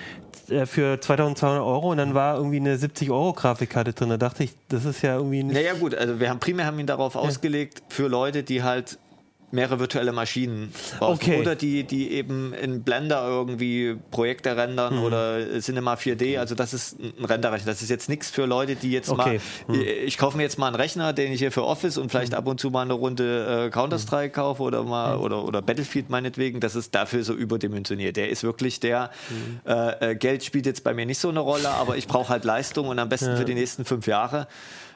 äh, 0.48 0.64
für 0.64 1.00
2200 1.00 1.60
Euro 1.60 1.90
und 1.90 1.96
dann 1.96 2.14
war 2.14 2.36
irgendwie 2.36 2.58
eine 2.58 2.78
70 2.78 3.10
Euro 3.10 3.32
Grafikkarte 3.32 3.92
drin. 3.94 4.10
Da 4.10 4.16
dachte 4.16 4.44
ich, 4.44 4.52
das 4.68 4.84
ist 4.84 5.02
ja 5.02 5.16
irgendwie 5.16 5.42
nicht. 5.42 5.54
Naja, 5.54 5.74
gut, 5.74 5.96
also 5.96 6.20
wir 6.20 6.30
haben 6.30 6.38
primär 6.38 6.66
haben 6.66 6.78
ihn 6.78 6.86
darauf 6.86 7.14
ja. 7.14 7.20
ausgelegt 7.20 7.82
für 7.88 8.06
Leute, 8.06 8.44
die 8.44 8.62
halt 8.62 8.98
mehrere 9.52 9.80
virtuelle 9.80 10.12
Maschinen 10.12 10.72
brauchen. 10.98 11.14
Okay. 11.14 11.40
Oder 11.40 11.54
die, 11.54 11.84
die 11.84 12.12
eben 12.12 12.52
in 12.54 12.82
Blender 12.82 13.26
irgendwie 13.26 13.96
Projekte 14.10 14.56
rendern 14.56 14.96
mhm. 14.96 15.02
oder 15.02 15.60
Cinema 15.60 15.94
4D. 15.94 16.38
Also 16.38 16.54
das 16.54 16.72
ist 16.72 16.98
ein 17.00 17.24
Renderrechner. 17.24 17.70
Das 17.70 17.82
ist 17.82 17.90
jetzt 17.90 18.08
nichts 18.08 18.30
für 18.30 18.46
Leute, 18.46 18.76
die 18.76 18.92
jetzt 18.92 19.10
okay. 19.10 19.40
mal, 19.66 19.76
mhm. 19.76 19.84
ich 20.04 20.18
kaufe 20.18 20.36
mir 20.36 20.44
jetzt 20.44 20.58
mal 20.58 20.68
einen 20.68 20.76
Rechner, 20.76 21.12
den 21.12 21.32
ich 21.32 21.40
hier 21.40 21.52
für 21.52 21.64
Office 21.64 21.98
und 21.98 22.10
vielleicht 22.10 22.32
mhm. 22.32 22.38
ab 22.38 22.46
und 22.46 22.60
zu 22.60 22.70
mal 22.70 22.82
eine 22.82 22.94
Runde 22.94 23.66
äh, 23.66 23.70
Counter-Strike 23.70 24.32
kaufe 24.32 24.62
oder 24.62 24.84
mal 24.84 25.16
mhm. 25.16 25.22
oder, 25.22 25.44
oder 25.44 25.62
Battlefield 25.62 26.10
meinetwegen. 26.10 26.60
Das 26.60 26.76
ist 26.76 26.94
dafür 26.94 27.24
so 27.24 27.34
überdimensioniert. 27.34 28.16
Der 28.16 28.30
ist 28.30 28.42
wirklich 28.42 28.80
der, 28.80 29.10
mhm. 29.28 29.60
äh, 29.70 30.10
äh, 30.10 30.14
Geld 30.14 30.44
spielt 30.44 30.66
jetzt 30.66 30.84
bei 30.84 30.94
mir 30.94 31.06
nicht 31.06 31.18
so 31.18 31.28
eine 31.28 31.40
Rolle, 31.40 31.68
aber 31.70 31.96
ich 31.96 32.06
brauche 32.06 32.28
halt 32.28 32.44
Leistung 32.44 32.88
und 32.88 32.98
am 32.98 33.08
besten 33.08 33.30
ja. 33.30 33.36
für 33.36 33.44
die 33.44 33.54
nächsten 33.54 33.84
fünf 33.84 34.06
Jahre. 34.06 34.46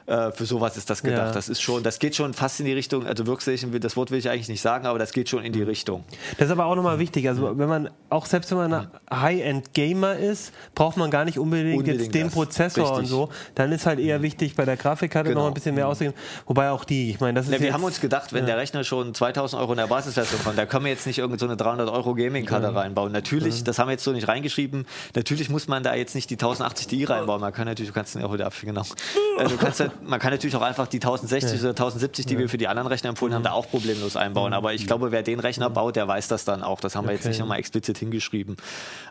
Äh, 0.07 0.31
für 0.31 0.45
sowas 0.45 0.77
ist 0.77 0.89
das 0.89 1.01
gedacht. 1.01 1.27
Ja. 1.27 1.31
Das 1.31 1.49
ist 1.49 1.61
schon, 1.61 1.81
das 1.81 1.97
geht 1.97 2.15
schon 2.15 2.35
fast 2.35 2.59
in 2.59 2.67
die 2.67 2.73
Richtung, 2.73 3.07
also 3.07 3.25
Workstation, 3.25 3.71
das 3.79 3.97
Wort 3.97 4.11
will 4.11 4.19
ich 4.19 4.29
eigentlich 4.29 4.49
nicht 4.49 4.61
sagen, 4.61 4.85
aber 4.85 4.99
das 4.99 5.13
geht 5.13 5.29
schon 5.29 5.43
in 5.43 5.51
die 5.51 5.63
Richtung. 5.63 6.03
Das 6.37 6.47
ist 6.47 6.51
aber 6.51 6.65
auch 6.65 6.75
nochmal 6.75 6.99
wichtig. 6.99 7.27
Also 7.27 7.57
wenn 7.57 7.67
man, 7.67 7.89
auch 8.09 8.27
selbst 8.27 8.51
wenn 8.51 8.57
man 8.59 8.73
ein 8.73 8.87
High-End-Gamer 9.11 10.17
ist, 10.17 10.53
braucht 10.75 10.97
man 10.97 11.09
gar 11.09 11.25
nicht 11.25 11.39
unbedingt, 11.39 11.79
unbedingt 11.79 12.01
jetzt 12.01 12.13
den 12.13 12.29
Prozessor 12.29 12.83
Richtig. 12.83 12.99
und 12.99 13.05
so. 13.05 13.29
Dann 13.55 13.71
ist 13.71 13.87
halt 13.87 13.99
eher 13.99 14.21
wichtig, 14.21 14.55
bei 14.55 14.65
der 14.65 14.77
Grafikkarte 14.77 15.29
genau. 15.29 15.41
noch 15.41 15.47
ein 15.47 15.55
bisschen 15.55 15.73
mehr 15.73 15.87
auszugeben. 15.87 16.15
Wobei 16.45 16.69
auch 16.69 16.83
die, 16.83 17.09
ich 17.09 17.19
meine, 17.19 17.39
das 17.39 17.47
ist. 17.47 17.53
Ja, 17.53 17.59
wir 17.59 17.73
haben 17.73 17.83
uns 17.83 17.99
gedacht, 17.99 18.31
wenn 18.31 18.41
ja. 18.41 18.47
der 18.47 18.57
Rechner 18.57 18.83
schon 18.83 19.15
2000 19.15 19.59
Euro 19.59 19.71
in 19.71 19.77
der 19.77 19.87
Basisversion 19.87 20.39
kommt, 20.43 20.57
da 20.59 20.67
können 20.67 20.85
wir 20.85 20.91
jetzt 20.91 21.07
nicht 21.07 21.17
irgendeine 21.17 21.53
so 21.53 21.63
300 21.63 21.89
Euro 21.89 22.13
Gaming-Karte 22.13 22.67
ja. 22.67 22.73
reinbauen. 22.73 23.11
Natürlich, 23.11 23.63
das 23.63 23.79
haben 23.79 23.87
wir 23.87 23.93
jetzt 23.93 24.03
so 24.03 24.11
nicht 24.11 24.27
reingeschrieben, 24.27 24.85
natürlich 25.15 25.49
muss 25.49 25.67
man 25.67 25.81
da 25.81 25.95
jetzt 25.95 26.13
nicht 26.13 26.29
die 26.29 26.35
1080 26.35 26.87
Ti 26.87 27.05
reinbauen. 27.05 27.41
Man 27.41 27.53
kann 27.53 27.65
natürlich, 27.65 27.89
du 27.89 27.95
kannst 27.95 28.13
den 28.13 28.23
auch 28.23 28.33
wieder 28.33 28.45
abführen, 28.45 28.75
genau. 28.75 28.85
Also 29.37 29.57
kannst 29.57 29.81
halt, 29.81 29.91
man 30.03 30.19
kann 30.19 30.31
natürlich 30.31 30.55
auch 30.55 30.61
einfach 30.61 30.87
die 30.87 30.97
1060 30.97 31.59
oder 31.61 31.69
1070, 31.69 32.25
die 32.25 32.37
wir 32.37 32.49
für 32.49 32.57
die 32.57 32.67
anderen 32.67 32.87
Rechner 32.87 33.09
empfohlen 33.09 33.33
haben, 33.33 33.43
da 33.43 33.51
auch 33.51 33.69
problemlos 33.69 34.15
einbauen. 34.15 34.53
Aber 34.53 34.73
ich 34.73 34.87
glaube, 34.87 35.11
wer 35.11 35.23
den 35.23 35.39
Rechner 35.39 35.69
baut, 35.69 35.95
der 35.95 36.07
weiß 36.07 36.27
das 36.27 36.45
dann 36.45 36.63
auch. 36.63 36.79
Das 36.79 36.95
haben 36.95 37.07
wir 37.07 37.13
jetzt 37.13 37.25
nicht 37.25 37.39
nochmal 37.39 37.59
explizit 37.59 37.97
hingeschrieben. 37.97 38.57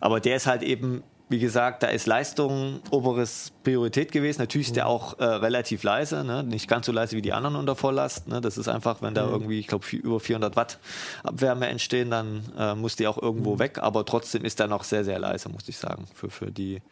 Aber 0.00 0.20
der 0.20 0.36
ist 0.36 0.46
halt 0.46 0.62
eben 0.62 1.02
wie 1.28 1.38
gesagt, 1.38 1.82
da 1.82 1.86
ist 1.86 2.06
Leistung 2.06 2.80
oberes 2.90 3.52
Priorität 3.62 4.12
gewesen. 4.12 4.42
Natürlich 4.42 4.68
ist 4.68 4.76
der 4.76 4.86
auch 4.86 5.18
äh, 5.18 5.24
relativ 5.24 5.82
leise, 5.82 6.22
ne? 6.22 6.42
nicht 6.42 6.68
ganz 6.68 6.84
so 6.84 6.92
leise 6.92 7.16
wie 7.16 7.22
die 7.22 7.32
anderen 7.32 7.56
unter 7.56 7.76
Volllast. 7.76 8.28
Ne? 8.28 8.42
Das 8.42 8.58
ist 8.58 8.68
einfach, 8.68 9.00
wenn 9.00 9.14
da 9.14 9.26
irgendwie, 9.26 9.58
ich 9.58 9.66
glaube, 9.66 9.86
über 9.96 10.20
400 10.20 10.54
Watt 10.54 10.78
Abwärme 11.22 11.66
entstehen, 11.68 12.10
dann 12.10 12.42
äh, 12.58 12.74
muss 12.74 12.96
die 12.96 13.06
auch 13.06 13.20
irgendwo 13.20 13.58
weg. 13.58 13.78
Aber 13.78 14.04
trotzdem 14.04 14.44
ist 14.44 14.60
er 14.60 14.66
noch 14.66 14.84
sehr, 14.84 15.02
sehr 15.02 15.18
leise, 15.18 15.48
muss 15.48 15.66
ich 15.66 15.78
sagen, 15.78 16.06
für, 16.14 16.28
für 16.28 16.50
die 16.50 16.82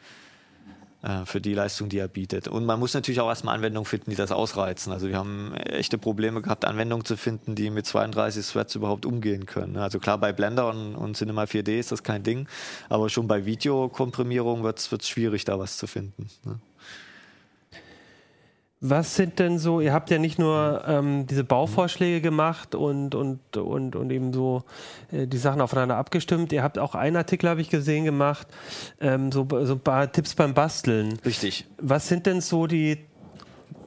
äh, 1.03 1.25
für 1.25 1.41
die 1.41 1.55
Leistung, 1.55 1.89
die 1.89 1.99
er 1.99 2.09
bietet. 2.09 2.49
Und 2.49 2.65
man 2.65 2.79
muss 2.79 2.95
natürlich 2.95 3.21
auch 3.21 3.29
erstmal 3.29 3.55
Anwendungen 3.57 3.87
finden, 3.87 4.11
die 4.11 4.17
das 4.17 4.33
ausreizen. 4.33 4.93
Also 4.93 5.09
wir 5.09 5.17
haben 5.17 5.55
echte 5.55 5.99
Probleme 5.99 6.43
gehabt, 6.43 6.65
Anwendungen 6.65 7.05
zu 7.05 7.17
finden, 7.17 7.55
die 7.55 7.71
mit 7.71 7.87
32 7.87 8.47
Threads 8.47 8.75
überhaupt 8.75 9.05
umgehen 9.05 9.47
können. 9.47 9.77
Also 9.77 9.99
klar, 9.99 10.19
bei 10.19 10.33
Blender 10.33 10.69
und, 10.69 10.95
und 10.95 11.17
Cinema 11.17 11.45
4D 11.45 11.79
ist 11.79 11.93
das 11.93 12.03
kein 12.03 12.23
Ding, 12.23 12.47
aber 12.89 13.09
schon 13.09 13.27
bei 13.27 13.45
Videokomprimierung 13.45 14.63
wird 14.63 14.79
es 14.79 15.09
schwierig, 15.09 15.45
da 15.45 15.59
was 15.59 15.77
zu 15.77 15.87
finden. 15.87 16.29
Ne? 16.45 16.61
Was 18.85 19.15
sind 19.15 19.39
denn 19.39 19.61
so, 19.61 19.81
ihr 19.81 19.93
habt 19.93 20.11
ja 20.11 20.19
nicht 20.19 20.41
nur 20.41 20.83
ähm, 20.89 21.25
diese 21.29 21.45
Bauvorschläge 21.45 22.21
gemacht 22.21 22.75
und, 22.75 23.15
und, 23.15 23.57
und, 23.57 23.95
und 23.95 24.11
eben 24.11 24.33
so 24.33 24.65
äh, 25.13 25.29
die 25.29 25.37
Sachen 25.37 25.61
aufeinander 25.61 25.97
abgestimmt, 25.97 26.53
ihr 26.53 26.65
habt 26.65 26.81
auch 26.81 26.97
einen 26.97 27.15
Artikel, 27.15 27.49
habe 27.49 27.61
ich 27.61 27.71
gesehen, 27.71 28.05
gemacht, 28.05 28.49
ähm, 29.01 29.31
so, 29.31 29.47
so 29.63 29.75
ein 29.75 29.81
paar 29.81 30.11
Tipps 30.11 30.35
beim 30.35 30.53
Basteln. 30.53 31.17
Richtig. 31.25 31.65
Was 31.79 32.09
sind 32.09 32.27
denn 32.27 32.41
so 32.41 32.67
die 32.67 32.99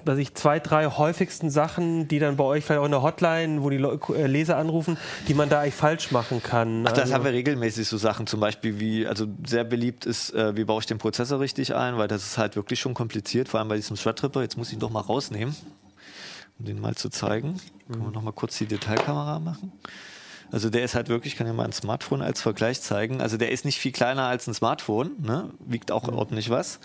weiß 0.05 0.17
ich, 0.19 0.33
zwei, 0.35 0.59
drei 0.59 0.87
häufigsten 0.87 1.49
Sachen, 1.49 2.07
die 2.07 2.19
dann 2.19 2.37
bei 2.37 2.43
euch 2.43 2.63
vielleicht 2.63 2.81
auch 2.81 2.85
in 2.85 2.91
der 2.91 3.01
Hotline, 3.01 3.63
wo 3.63 3.69
die 3.69 3.77
äh, 4.13 4.27
Leser 4.27 4.57
anrufen, 4.57 4.97
die 5.27 5.33
man 5.33 5.49
da 5.49 5.61
eigentlich 5.61 5.75
falsch 5.75 6.11
machen 6.11 6.41
kann? 6.43 6.85
Ach, 6.87 6.91
das 6.91 7.03
also 7.03 7.13
haben 7.15 7.25
wir 7.25 7.33
regelmäßig 7.33 7.87
so 7.87 7.97
Sachen, 7.97 8.27
zum 8.27 8.39
Beispiel 8.39 8.79
wie, 8.79 9.07
also 9.07 9.25
sehr 9.45 9.63
beliebt 9.63 10.05
ist, 10.05 10.33
äh, 10.33 10.55
wie 10.55 10.63
baue 10.63 10.79
ich 10.79 10.85
den 10.85 10.97
Prozessor 10.97 11.39
richtig 11.39 11.75
ein, 11.75 11.97
weil 11.97 12.07
das 12.07 12.23
ist 12.23 12.37
halt 12.37 12.55
wirklich 12.55 12.79
schon 12.79 12.93
kompliziert, 12.93 13.49
vor 13.49 13.59
allem 13.59 13.69
bei 13.69 13.75
diesem 13.75 13.95
Threadripper. 13.95 14.41
Jetzt 14.41 14.57
muss 14.57 14.67
ich 14.67 14.73
ihn 14.73 14.79
doch 14.79 14.91
mal 14.91 15.01
rausnehmen, 15.01 15.55
um 16.59 16.65
den 16.65 16.79
mal 16.79 16.95
zu 16.95 17.09
zeigen. 17.09 17.59
Können 17.91 18.03
wir 18.03 18.11
noch 18.11 18.21
mal 18.21 18.31
kurz 18.31 18.57
die 18.57 18.65
Detailkamera 18.65 19.39
machen? 19.39 19.71
Also 20.51 20.69
der 20.69 20.83
ist 20.83 20.95
halt 20.95 21.09
wirklich, 21.09 21.33
ich 21.33 21.37
kann 21.37 21.47
ja 21.47 21.53
mal 21.53 21.65
ein 21.65 21.73
Smartphone 21.73 22.21
als 22.21 22.41
Vergleich 22.41 22.81
zeigen. 22.81 23.21
Also 23.21 23.37
der 23.37 23.51
ist 23.51 23.65
nicht 23.65 23.79
viel 23.79 23.91
kleiner 23.91 24.23
als 24.23 24.47
ein 24.47 24.53
Smartphone, 24.53 25.11
ne? 25.21 25.49
wiegt 25.59 25.91
auch 25.91 26.07
mhm. 26.07 26.17
ordentlich 26.17 26.49
was. 26.49 26.79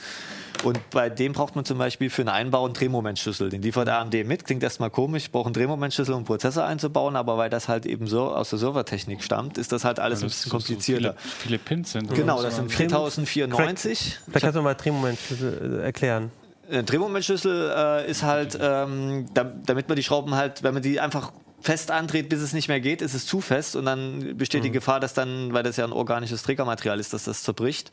Und 0.65 0.91
bei 0.91 1.09
dem 1.09 1.33
braucht 1.33 1.57
man 1.57 1.65
zum 1.65 1.79
Beispiel 1.79 2.11
für 2.11 2.23
einen 2.23 2.29
Einbau 2.29 2.65
einen 2.65 2.75
Drehmomentschlüssel. 2.75 3.49
Den 3.49 3.63
liefert 3.63 3.89
AMD 3.89 4.27
mit. 4.27 4.45
Klingt 4.45 4.63
erstmal 4.63 4.91
komisch, 4.91 5.25
ich 5.25 5.33
brauche 5.33 5.47
einen 5.47 5.55
Drehmomentschlüssel, 5.55 6.13
um 6.13 6.19
einen 6.19 6.27
Prozessor 6.27 6.65
einzubauen, 6.65 7.17
aber 7.17 7.39
weil 7.39 7.51
das 7.51 7.69
halt 7.69 7.87
eben 7.87 8.07
so 8.07 8.35
aus 8.35 8.51
der 8.51 8.59
Servertechnik 8.59 9.23
stammt, 9.23 9.59
ist 9.59 9.73
das 9.73 9.85
halt 9.85 10.01
alles 10.01 10.21
ja, 10.21 10.27
das 10.27 10.35
ein 10.35 10.37
bisschen 10.37 10.51
komplizierter. 10.51 11.13
So 11.13 11.19
viele, 11.19 11.39
viele, 11.39 11.59
Pins 11.59 11.93
sind. 11.93 12.15
Genau, 12.15 12.43
das 12.43 12.57
sind 12.57 12.71
4094. 12.71 14.19
Vielleicht 14.27 14.45
kannst 14.45 14.57
du 14.57 14.63
mal 14.63 14.75
Drehmomentschlüssel 14.75 15.81
äh, 15.81 15.85
erklären. 15.85 16.31
Ein 16.71 16.87
Drehmomentschlüssel 16.87 17.73
äh, 17.75 18.11
ist 18.11 18.23
halt, 18.23 18.59
ähm, 18.61 19.27
da, 19.35 19.45
damit 19.45 19.89
man 19.89 19.97
die 19.97 20.03
Schrauben 20.03 20.35
halt, 20.35 20.63
wenn 20.63 20.75
man 20.75 20.83
die 20.83 21.01
einfach 21.01 21.33
fest 21.61 21.91
andreht, 21.91 22.29
bis 22.29 22.41
es 22.41 22.53
nicht 22.53 22.69
mehr 22.69 22.81
geht, 22.81 23.03
ist 23.03 23.15
es 23.15 23.27
zu 23.27 23.41
fest 23.41 23.77
und 23.77 23.85
dann 23.85 24.37
besteht 24.37 24.61
mhm. 24.61 24.65
die 24.65 24.71
Gefahr, 24.73 25.01
dass 25.01 25.15
dann, 25.15 25.53
weil 25.53 25.63
das 25.63 25.77
ja 25.77 25.85
ein 25.85 25.93
organisches 25.93 26.43
Trägermaterial 26.43 26.99
ist, 26.99 27.13
dass 27.13 27.25
das 27.25 27.43
zerbricht. 27.43 27.93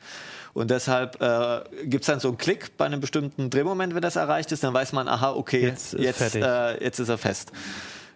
Und 0.53 0.71
deshalb 0.71 1.21
äh, 1.21 1.63
gibt 1.86 2.03
es 2.03 2.08
dann 2.08 2.19
so 2.19 2.30
einen 2.30 2.38
Klick 2.38 2.77
bei 2.77 2.86
einem 2.86 2.99
bestimmten 2.99 3.49
Drehmoment, 3.49 3.93
wenn 3.93 4.01
das 4.01 4.15
erreicht 4.15 4.51
ist, 4.51 4.63
dann 4.63 4.73
weiß 4.73 4.93
man, 4.93 5.08
aha, 5.08 5.34
okay, 5.34 5.62
jetzt, 5.62 5.93
jetzt, 5.93 6.36
äh, 6.36 6.84
jetzt 6.84 6.99
ist 6.99 7.10
er 7.10 7.17
fest. 7.17 7.51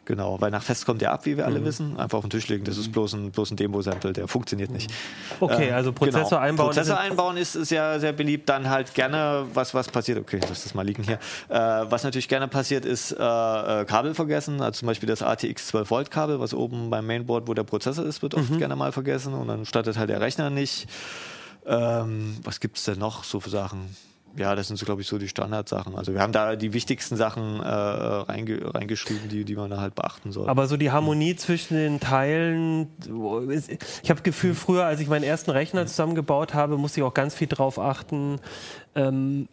Genau, 0.06 0.42
weil 0.42 0.50
nach 0.50 0.64
Fest 0.64 0.88
kommt 0.88 1.02
der 1.02 1.12
ab, 1.12 1.26
wie 1.26 1.38
wir 1.38 1.46
alle 1.46 1.60
mhm. 1.60 1.66
wissen. 1.66 2.00
Einfach 2.00 2.18
auf 2.18 2.24
den 2.24 2.32
Tisch 2.32 2.48
legen. 2.48 2.64
Das 2.64 2.78
ist 2.78 2.92
bloß 2.92 3.14
ein, 3.14 3.32
bloß 3.32 3.52
ein 3.52 3.58
Demo-Sample, 3.58 4.14
der 4.14 4.28
funktioniert 4.28 4.72
nicht. 4.72 4.92
Okay, 5.40 5.70
äh, 5.70 5.74
also 5.74 5.94
Prozessor 5.94 6.24
genau. 6.24 6.42
einbauen. 6.42 6.68
Prozessor 6.70 7.00
einbauen 7.00 7.38
ist, 7.38 7.70
ja 7.70 8.00
sehr 8.00 8.12
beliebt. 8.12 8.50
Dann 8.50 8.70
halt 8.70 8.96
gerne, 8.96 9.46
was, 9.54 9.76
was 9.76 9.90
passiert, 9.90 10.18
okay, 10.18 10.40
lass 10.42 10.64
das 10.64 10.74
mal 10.74 10.86
liegen 10.86 11.04
hier. 11.04 11.20
Äh, 11.50 11.86
was 11.90 12.04
natürlich 12.04 12.28
gerne 12.28 12.48
passiert, 12.48 12.86
ist 12.86 13.12
äh, 13.12 13.16
äh 13.16 13.86
Kabel 13.86 14.16
vergessen. 14.16 14.62
Also 14.62 14.80
zum 14.80 14.88
Beispiel 14.88 15.08
das 15.08 15.22
ATX 15.22 15.68
12 15.68 15.92
Volt 15.92 16.12
Kabel, 16.12 16.40
was 16.40 16.54
oben 16.54 16.90
beim 16.90 17.06
Mainboard, 17.06 17.48
wo 17.48 17.54
der 17.54 17.64
Prozessor 17.64 18.06
ist, 18.06 18.22
wird 18.24 18.34
oft 18.36 18.50
mhm. 18.50 18.58
gerne 18.58 18.76
mal 18.76 18.92
vergessen. 18.92 19.34
Und 19.34 19.48
dann 19.50 19.66
startet 19.66 19.98
halt 19.98 20.10
der 20.10 20.20
Rechner 20.20 20.50
nicht. 20.50 20.88
Ähm, 21.66 22.38
was 22.44 22.60
gibt 22.60 22.78
es 22.78 22.86
denn 22.86 22.98
noch 22.98 23.24
so 23.24 23.40
für 23.40 23.50
Sachen? 23.52 23.96
Ja, 24.38 24.56
das 24.56 24.68
sind 24.68 24.78
so, 24.78 24.86
glaube 24.86 25.02
ich, 25.02 25.08
so 25.08 25.18
die 25.18 25.28
Standardsachen. 25.28 25.96
Also 25.96 26.14
wir 26.14 26.22
haben 26.22 26.32
da 26.32 26.56
die 26.56 26.74
wichtigsten 26.74 27.16
Sachen 27.16 27.60
äh, 27.60 27.66
reinge 27.68 28.74
reingeschrieben, 28.74 29.30
die, 29.30 29.46
die 29.46 29.56
man 29.56 29.70
da 29.70 29.80
halt 29.80 29.96
beachten 29.96 30.32
soll. 30.32 30.50
Aber 30.50 30.68
so 30.68 30.78
die 30.78 30.92
Harmonie 30.92 31.36
zwischen 31.36 31.76
den 31.76 32.00
Teilen, 32.00 32.88
ich 33.02 34.10
habe 34.10 34.20
das 34.20 34.24
Gefühl, 34.24 34.54
früher, 34.54 34.86
als 34.86 35.00
ich 35.00 35.08
meinen 35.08 35.24
ersten 35.24 35.52
Rechner 35.52 35.86
zusammengebaut 35.86 36.54
habe, 36.54 36.78
musste 36.78 37.02
ich 37.02 37.04
auch 37.04 37.14
ganz 37.14 37.36
viel 37.36 37.48
drauf 37.48 37.80
achten. 37.80 38.40
Ähm, 38.96 39.48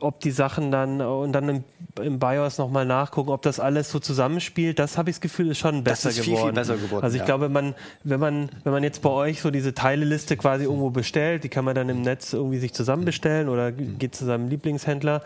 ob 0.00 0.20
die 0.20 0.30
Sachen 0.30 0.70
dann 0.70 1.00
und 1.00 1.32
dann 1.32 1.48
im, 1.48 1.64
im 2.02 2.18
BIOS 2.18 2.58
nochmal 2.58 2.84
nachgucken, 2.84 3.30
ob 3.30 3.42
das 3.42 3.60
alles 3.60 3.90
so 3.90 3.98
zusammenspielt, 3.98 4.78
das 4.78 4.98
habe 4.98 5.08
ich 5.08 5.16
das 5.16 5.20
Gefühl, 5.22 5.50
ist 5.50 5.58
schon 5.58 5.82
besser 5.84 6.10
das 6.10 6.18
ist 6.18 6.24
geworden. 6.24 6.36
Viel, 6.36 6.46
viel 6.48 6.54
besser 6.54 6.76
geworden. 6.76 7.04
Also 7.04 7.14
ich 7.14 7.20
ja. 7.20 7.26
glaube, 7.26 7.48
man, 7.48 7.74
wenn 8.04 8.20
man, 8.20 8.50
wenn 8.64 8.72
man 8.72 8.82
jetzt 8.82 9.00
bei 9.00 9.10
euch 9.10 9.40
so 9.40 9.50
diese 9.50 9.72
Teileliste 9.72 10.36
quasi 10.36 10.64
irgendwo 10.64 10.90
bestellt, 10.90 11.44
die 11.44 11.48
kann 11.48 11.64
man 11.64 11.74
dann 11.74 11.88
im 11.88 12.02
Netz 12.02 12.32
irgendwie 12.34 12.58
sich 12.58 12.74
zusammenbestellen 12.74 13.48
oder 13.48 13.72
geht 13.72 14.14
zu 14.14 14.26
seinem 14.26 14.48
Lieblingshändler 14.48 15.22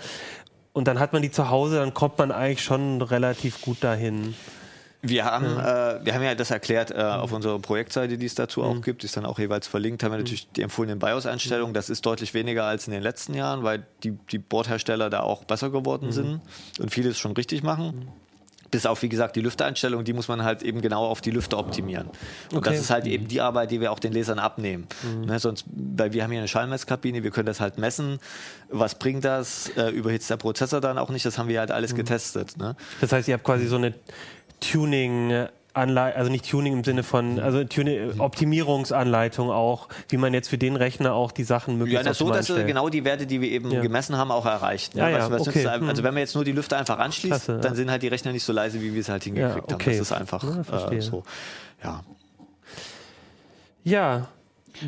und 0.73 0.89
dann 0.89 1.01
hat 1.01 1.13
man 1.13 1.23
die 1.23 1.31
zu 1.31 1.51
Hause, 1.51 1.77
dann 1.77 1.95
kommt 1.95 2.19
man 2.19 2.31
eigentlich 2.31 2.63
schon 2.63 3.03
relativ 3.03 3.61
gut 3.61 3.83
dahin. 3.83 4.35
Wir 5.07 5.27
haben, 5.27 5.45
ja. 5.45 5.97
äh, 5.97 6.05
wir 6.05 6.15
haben 6.15 6.23
ja 6.23 6.35
das 6.35 6.51
erklärt 6.51 6.91
äh, 6.91 6.95
auf 6.95 7.31
unserer 7.33 7.59
Projektseite, 7.59 8.17
die 8.17 8.27
es 8.27 8.35
dazu 8.35 8.61
mhm. 8.61 8.67
auch 8.67 8.81
gibt, 8.81 9.03
die 9.03 9.07
ist 9.07 9.17
dann 9.17 9.27
auch 9.27 9.39
jeweils 9.39 9.67
verlinkt, 9.67 10.03
haben 10.03 10.13
wir 10.13 10.17
mhm. 10.17 10.23
natürlich 10.23 10.49
die 10.53 10.63
empfohlenen 10.63 10.99
BIOS-Einstellungen. 10.99 11.75
Das 11.75 11.91
ist 11.91 12.07
deutlich 12.07 12.33
weniger 12.33 12.65
als 12.65 12.87
in 12.87 12.93
den 12.93 13.03
letzten 13.03 13.35
Jahren, 13.35 13.63
weil 13.63 13.87
die, 14.03 14.13
die 14.31 14.39
Bordhersteller 14.39 15.11
da 15.11 15.21
auch 15.21 15.45
besser 15.45 15.69
geworden 15.71 16.07
mhm. 16.07 16.13
sind 16.13 16.41
und 16.81 16.91
vieles 16.91 17.19
schon 17.19 17.33
richtig 17.33 17.63
machen. 17.63 17.87
Mhm. 17.87 18.09
Bis 18.71 18.87
auf, 18.87 19.03
wie 19.03 19.09
gesagt, 19.09 19.37
die 19.37 19.41
Lüftereinstellung, 19.41 20.03
die 20.03 20.13
muss 20.13 20.27
man 20.27 20.43
halt 20.43 20.65
eben 20.65 20.81
genau 20.81 21.05
auf 21.05 21.21
die 21.21 21.31
Lüfter 21.31 21.59
optimieren. 21.59 22.09
Und 22.51 22.59
okay. 22.59 22.71
das 22.71 22.81
ist 22.81 22.91
halt 22.91 23.07
eben 23.07 23.29
die 23.29 23.41
Arbeit, 23.41 23.71
die 23.71 23.81
wir 23.81 23.93
auch 23.93 24.01
den 24.01 24.13
Lesern 24.13 24.41
abnehmen. 24.41 24.89
Mhm. 25.03 25.27
Ne, 25.27 25.39
sonst, 25.39 25.65
weil 25.69 26.13
wir 26.13 26.25
haben 26.25 26.33
hier 26.33 26.41
eine 26.41 26.49
Schallmesskabine, 26.49 27.23
wir 27.23 27.31
können 27.31 27.47
das 27.47 27.61
halt 27.61 27.79
messen. 27.79 28.19
Was 28.71 28.97
bringt 28.97 29.25
das? 29.25 29.69
Äh, 29.77 29.91
überhitzt 29.91 30.29
der 30.29 30.39
Prozessor 30.39 30.81
dann 30.81 30.99
auch 30.99 31.11
nicht? 31.11 31.25
Das 31.25 31.39
haben 31.39 31.49
wir 31.49 31.61
halt 31.61 31.71
alles 31.71 31.93
mhm. 31.93 31.99
getestet. 31.99 32.57
Ne? 32.57 32.75
Das 33.01 33.13
heißt, 33.13 33.29
ihr 33.29 33.35
habt 33.35 33.45
quasi 33.45 33.69
so 33.69 33.77
eine 33.77 33.95
Tuning 34.71 35.49
Anleitung, 35.75 36.19
also 36.19 36.31
nicht 36.31 36.49
Tuning 36.49 36.73
im 36.73 36.85
Sinne 36.85 37.03
von, 37.03 37.41
also 37.41 37.65
Tuning, 37.65 38.21
Optimierungsanleitung 38.21 39.51
auch, 39.51 39.89
wie 40.09 40.17
man 40.17 40.33
jetzt 40.33 40.49
für 40.49 40.59
den 40.59 40.77
Rechner 40.77 41.15
auch 41.15 41.33
die 41.33 41.43
Sachen 41.43 41.79
möglichst 41.79 42.05
Ja, 42.05 42.09
das 42.09 42.19
so, 42.19 42.31
dass 42.31 42.49
er 42.49 42.65
genau 42.65 42.89
die 42.89 43.05
Werte, 43.05 43.27
die 43.27 43.41
wir 43.41 43.51
eben 43.51 43.71
ja. 43.71 43.81
gemessen 43.81 44.17
haben, 44.17 44.31
auch 44.31 44.47
erreicht. 44.47 44.95
Ja, 44.95 45.09
ja, 45.09 45.31
was, 45.31 45.41
was 45.41 45.49
okay. 45.49 45.67
Also 45.67 46.05
wenn 46.05 46.15
man 46.15 46.21
jetzt 46.21 46.35
nur 46.35 46.45
die 46.45 46.53
Lüfter 46.53 46.79
einfach 46.79 46.99
anschließt, 46.99 47.45
Klasse, 47.45 47.61
dann 47.61 47.75
sind 47.75 47.91
halt 47.91 48.03
die 48.03 48.09
Rechner 48.09 48.33
nicht 48.33 48.45
so 48.45 48.53
leise, 48.53 48.81
wie 48.81 48.95
wir 48.95 49.01
es 49.01 49.09
halt 49.09 49.25
hingekriegt 49.25 49.71
ja, 49.71 49.75
okay. 49.75 49.91
haben. 49.91 49.99
Das 49.99 50.09
ist 50.09 50.13
einfach 50.13 50.93
äh, 50.93 51.01
so. 51.01 51.25
Ja. 51.83 52.05
Ja, 53.83 54.29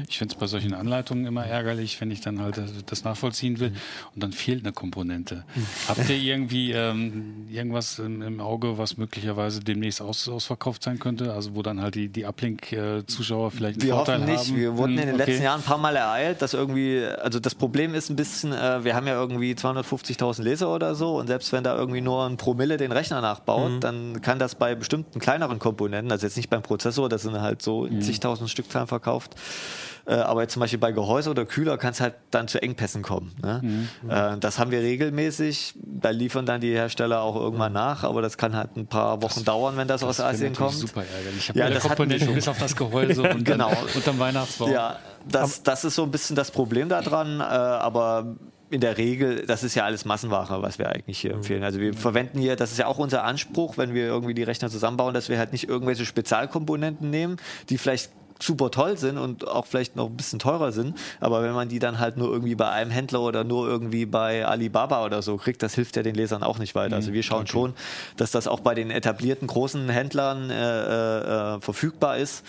ich 0.09 0.19
finde 0.19 0.35
es 0.35 0.41
bei 0.41 0.47
solchen 0.47 0.75
Anleitungen 0.75 1.27
immer 1.27 1.47
ärgerlich, 1.47 2.01
wenn 2.01 2.11
ich 2.11 2.21
dann 2.21 2.41
halt 2.41 2.61
das 2.87 3.05
nachvollziehen 3.05 3.61
will 3.61 3.73
und 4.15 4.23
dann 4.23 4.33
fehlt 4.33 4.65
eine 4.65 4.73
Komponente. 4.73 5.45
Habt 5.87 6.09
ihr 6.09 6.17
irgendwie 6.17 6.73
ähm, 6.73 7.47
irgendwas 7.49 7.99
im, 7.99 8.21
im, 8.23 8.41
Auge, 8.41 8.79
was 8.79 8.97
möglicherweise 8.97 9.61
demnächst 9.61 10.03
aus, 10.03 10.29
ausverkauft 10.29 10.83
sein 10.83 10.99
könnte? 10.99 11.33
Also 11.33 11.55
wo 11.55 11.63
dann 11.63 11.81
halt 11.81 11.95
die, 11.95 12.09
die 12.09 12.27
Uplink-Zuschauer 12.27 13.51
vielleicht 13.51 13.81
einen 13.81 13.89
wir 13.89 13.95
Vorteil 13.95 14.21
hoffen 14.23 14.31
nicht. 14.31 14.49
haben? 14.49 14.57
Wir 14.57 14.77
wurden 14.77 14.99
in 14.99 15.07
den 15.07 15.15
okay. 15.15 15.25
letzten 15.25 15.45
Jahren 15.45 15.61
ein 15.61 15.65
paar 15.65 15.79
Mal 15.79 15.97
ereilt, 15.97 16.43
dass 16.43 16.55
irgendwie, 16.55 17.05
also 17.05 17.39
das 17.39 17.55
Problem 17.55 17.95
ist 17.95 18.11
ein 18.11 18.17
bisschen, 18.17 18.53
äh, 18.53 18.85
wir 18.85 18.95
haben 18.95 19.07
ja 19.07 19.15
irgendwie 19.15 19.53
250.000 19.53 20.43
Leser 20.43 20.73
oder 20.73 20.95
so 20.95 21.19
und 21.19 21.29
selbst 21.29 21.53
wenn 21.53 21.63
da 21.63 21.77
irgendwie 21.77 22.01
nur 22.01 22.27
ein 22.27 22.37
Promille 22.37 22.77
den 22.77 22.93
Rechner 22.93 23.21
nachbaut, 23.21 23.73
mhm. 23.73 23.81
dann 23.81 24.21
kann 24.21 24.39
das 24.39 24.57
bei 24.57 24.75
bestimmten 24.75 25.21
kleineren 25.21 25.59
Komponenten, 25.59 26.11
also 26.11 26.27
jetzt 26.27 26.37
nicht 26.37 26.51
beim 26.51 26.63
Prozessor, 26.63 27.09
das 27.09 27.23
sind 27.23 27.41
halt 27.41 27.63
so 27.63 27.87
in 27.87 27.97
mhm. 27.97 28.03
zigtausend 28.03 28.51
Stückzahlen 28.51 28.89
verkauft, 28.89 29.35
äh, 29.35 29.76
aber 30.11 30.43
jetzt 30.43 30.53
zum 30.53 30.61
Beispiel 30.61 30.79
bei 30.79 30.93
Gehäuse 30.93 31.31
oder 31.31 31.45
Kühler 31.45 31.79
kann 31.79 31.93
es 31.93 32.01
halt 32.01 32.15
dann 32.31 32.49
zu 32.49 32.63
Engpässen 32.63 33.03
kommen. 33.03 33.35
Ne? 33.43 33.61
Mhm. 33.63 34.11
Äh, 34.11 34.39
das 34.39 34.59
haben 34.59 34.71
wir 34.71 34.81
regelmäßig. 34.81 35.75
Da 35.83 36.11
liefern 36.11 36.47
dann 36.47 36.61
die 36.61 36.73
Hersteller 36.73 37.23
auch 37.23 37.37
irgendwann 37.37 37.73
nach, 37.73 38.05
aber 38.05 38.23
das 38.23 38.39
kann 38.39 38.57
halt 38.57 38.77
ein 38.77 38.87
paar 38.87 39.23
Wochen 39.23 39.35
das, 39.37 39.45
dauern, 39.45 39.77
wenn 39.77 39.89
das, 39.89 40.01
das 40.01 40.21
aus 40.21 40.21
Asien 40.21 40.55
kommt. 40.55 40.75
super 40.75 41.03
ärgerlich. 41.05 41.39
Ich 41.39 41.49
habe 41.49 41.59
ja, 41.59 41.71
das 41.71 41.83
Komponenten 41.83 42.35
bis 42.35 42.49
auf 42.49 42.59
das 42.59 42.77
Gehäuse 42.77 43.23
und 43.23 43.45
genau. 43.45 43.73
unterm 43.95 44.19
Weihnachtsbaum. 44.19 44.71
Ja, 44.71 44.99
das, 45.29 45.63
das 45.63 45.85
ist 45.85 45.95
so 45.95 46.03
ein 46.05 46.11
bisschen 46.11 46.37
das 46.37 46.51
Problem 46.51 46.89
daran, 46.89 47.41
äh, 47.41 47.43
aber 47.43 48.37
in 48.71 48.81
der 48.81 48.99
Regel, 48.99 49.47
das 49.47 49.63
ist 49.63 49.75
ja 49.75 49.85
alles 49.85 50.05
Massenware, 50.05 50.61
was 50.63 50.79
wir 50.79 50.89
eigentlich 50.89 51.19
hier 51.21 51.31
mhm. 51.31 51.39
empfehlen. 51.39 51.65
Also 51.65 51.79
wir 51.79 51.95
verwenden 51.95 52.39
hier, 52.41 52.57
das 52.57 52.73
ist 52.73 52.79
ja 52.79 52.87
auch 52.87 52.99
unser 52.99 53.25
Anspruch, 53.25 53.79
wenn 53.79 53.95
wir 53.95 54.07
irgendwie 54.07 54.35
die 54.35 54.43
Rechner 54.43 54.71
zusammenbauen, 54.71 55.15
dass 55.15 55.29
wir 55.29 55.39
halt 55.39 55.53
nicht 55.53 55.69
irgendwelche 55.69 56.05
Spezialkomponenten 56.05 57.09
nehmen, 57.09 57.37
die 57.69 57.79
vielleicht 57.79 58.11
super 58.41 58.71
toll 58.71 58.97
sind 58.97 59.19
und 59.19 59.47
auch 59.49 59.67
vielleicht 59.67 59.97
noch 59.97 60.07
ein 60.07 60.17
bisschen 60.17 60.39
teurer 60.39 60.73
sind. 60.73 60.97
Aber 61.21 61.43
wenn 61.43 61.53
man 61.53 61.69
die 61.69 61.79
dann 61.79 61.99
halt 61.99 62.17
nur 62.17 62.31
irgendwie 62.31 62.55
bei 62.55 62.69
einem 62.69 62.91
Händler 62.91 63.21
oder 63.21 63.45
nur 63.45 63.69
irgendwie 63.69 64.07
bei 64.07 64.47
Alibaba 64.47 65.05
oder 65.05 65.23
so 65.23 65.37
kriegt, 65.37 65.63
das 65.63 65.75
hilft 65.75 65.97
ja 65.97 66.03
den 66.03 66.15
Lesern 66.15 66.43
auch 66.43 66.59
nicht 66.59 66.75
weiter. 66.75 66.97
Also 66.97 67.13
wir 67.13 67.23
schauen 67.23 67.43
okay. 67.43 67.53
schon, 67.53 67.75
dass 68.17 68.31
das 68.31 68.47
auch 68.47 68.61
bei 68.61 68.75
den 68.75 68.91
etablierten 68.91 69.49
großen 69.49 69.89
Händlern 69.89 70.51
äh, 70.51 70.55
äh, 70.55 71.57
äh 71.57 71.61
verfügbar 71.61 72.19
ist. 72.19 72.45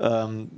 Ähm, 0.00 0.50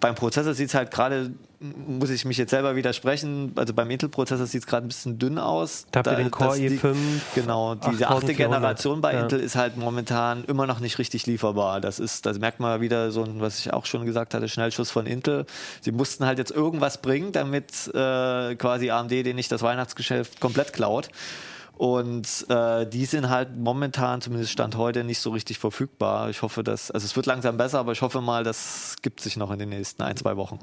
beim 0.00 0.14
Prozessor 0.14 0.54
sieht 0.54 0.68
es 0.68 0.74
halt 0.74 0.90
gerade, 0.90 1.32
muss 1.60 2.10
ich 2.10 2.24
mich 2.24 2.36
jetzt 2.36 2.50
selber 2.50 2.76
widersprechen, 2.76 3.52
also 3.56 3.74
beim 3.74 3.90
Intel-Prozessor 3.90 4.46
sieht 4.46 4.60
es 4.62 4.66
gerade 4.66 4.86
ein 4.86 4.88
bisschen 4.88 5.18
dünn 5.18 5.38
aus. 5.38 5.86
Da 5.90 5.98
habt 5.98 6.06
ihr 6.06 6.16
den 6.16 6.30
Core 6.30 6.56
i5. 6.56 6.94
Genau, 7.34 7.74
diese 7.74 8.08
achte 8.08 8.34
Generation 8.34 9.00
bei 9.00 9.14
ja. 9.14 9.22
Intel 9.22 9.40
ist 9.40 9.56
halt 9.56 9.76
momentan 9.76 10.44
immer 10.44 10.66
noch 10.66 10.80
nicht 10.80 10.98
richtig 10.98 11.26
lieferbar. 11.26 11.80
Das 11.80 11.98
ist, 11.98 12.26
das 12.26 12.38
merkt 12.38 12.60
man 12.60 12.80
wieder 12.80 13.10
so, 13.10 13.26
was 13.40 13.58
ich 13.58 13.72
auch 13.72 13.86
schon 13.86 14.04
gesagt 14.06 14.34
hatte, 14.34 14.48
Schnellschuss 14.48 14.90
von 14.90 15.06
Intel. 15.06 15.46
Sie 15.80 15.92
mussten 15.92 16.24
halt 16.24 16.38
jetzt 16.38 16.52
irgendwas 16.52 17.00
bringen, 17.00 17.32
damit 17.32 17.88
äh, 17.94 18.54
quasi 18.54 18.90
AMD 18.90 19.10
den 19.10 19.36
nicht 19.36 19.50
das 19.50 19.62
Weihnachtsgeschäft 19.62 20.40
komplett 20.40 20.72
klaut. 20.72 21.08
Und 21.76 22.46
äh, 22.48 22.86
die 22.86 23.04
sind 23.04 23.28
halt 23.28 23.56
momentan, 23.56 24.20
zumindest 24.20 24.52
Stand 24.52 24.76
heute, 24.76 25.02
nicht 25.02 25.18
so 25.18 25.30
richtig 25.30 25.58
verfügbar. 25.58 26.30
Ich 26.30 26.42
hoffe, 26.42 26.62
dass, 26.62 26.90
also 26.90 27.04
es 27.04 27.16
wird 27.16 27.26
langsam 27.26 27.56
besser, 27.56 27.80
aber 27.80 27.92
ich 27.92 28.02
hoffe 28.02 28.20
mal, 28.20 28.44
das 28.44 28.96
gibt 29.02 29.20
sich 29.20 29.36
noch 29.36 29.50
in 29.50 29.58
den 29.58 29.70
nächsten 29.70 30.02
ein, 30.02 30.16
zwei 30.16 30.36
Wochen. 30.36 30.58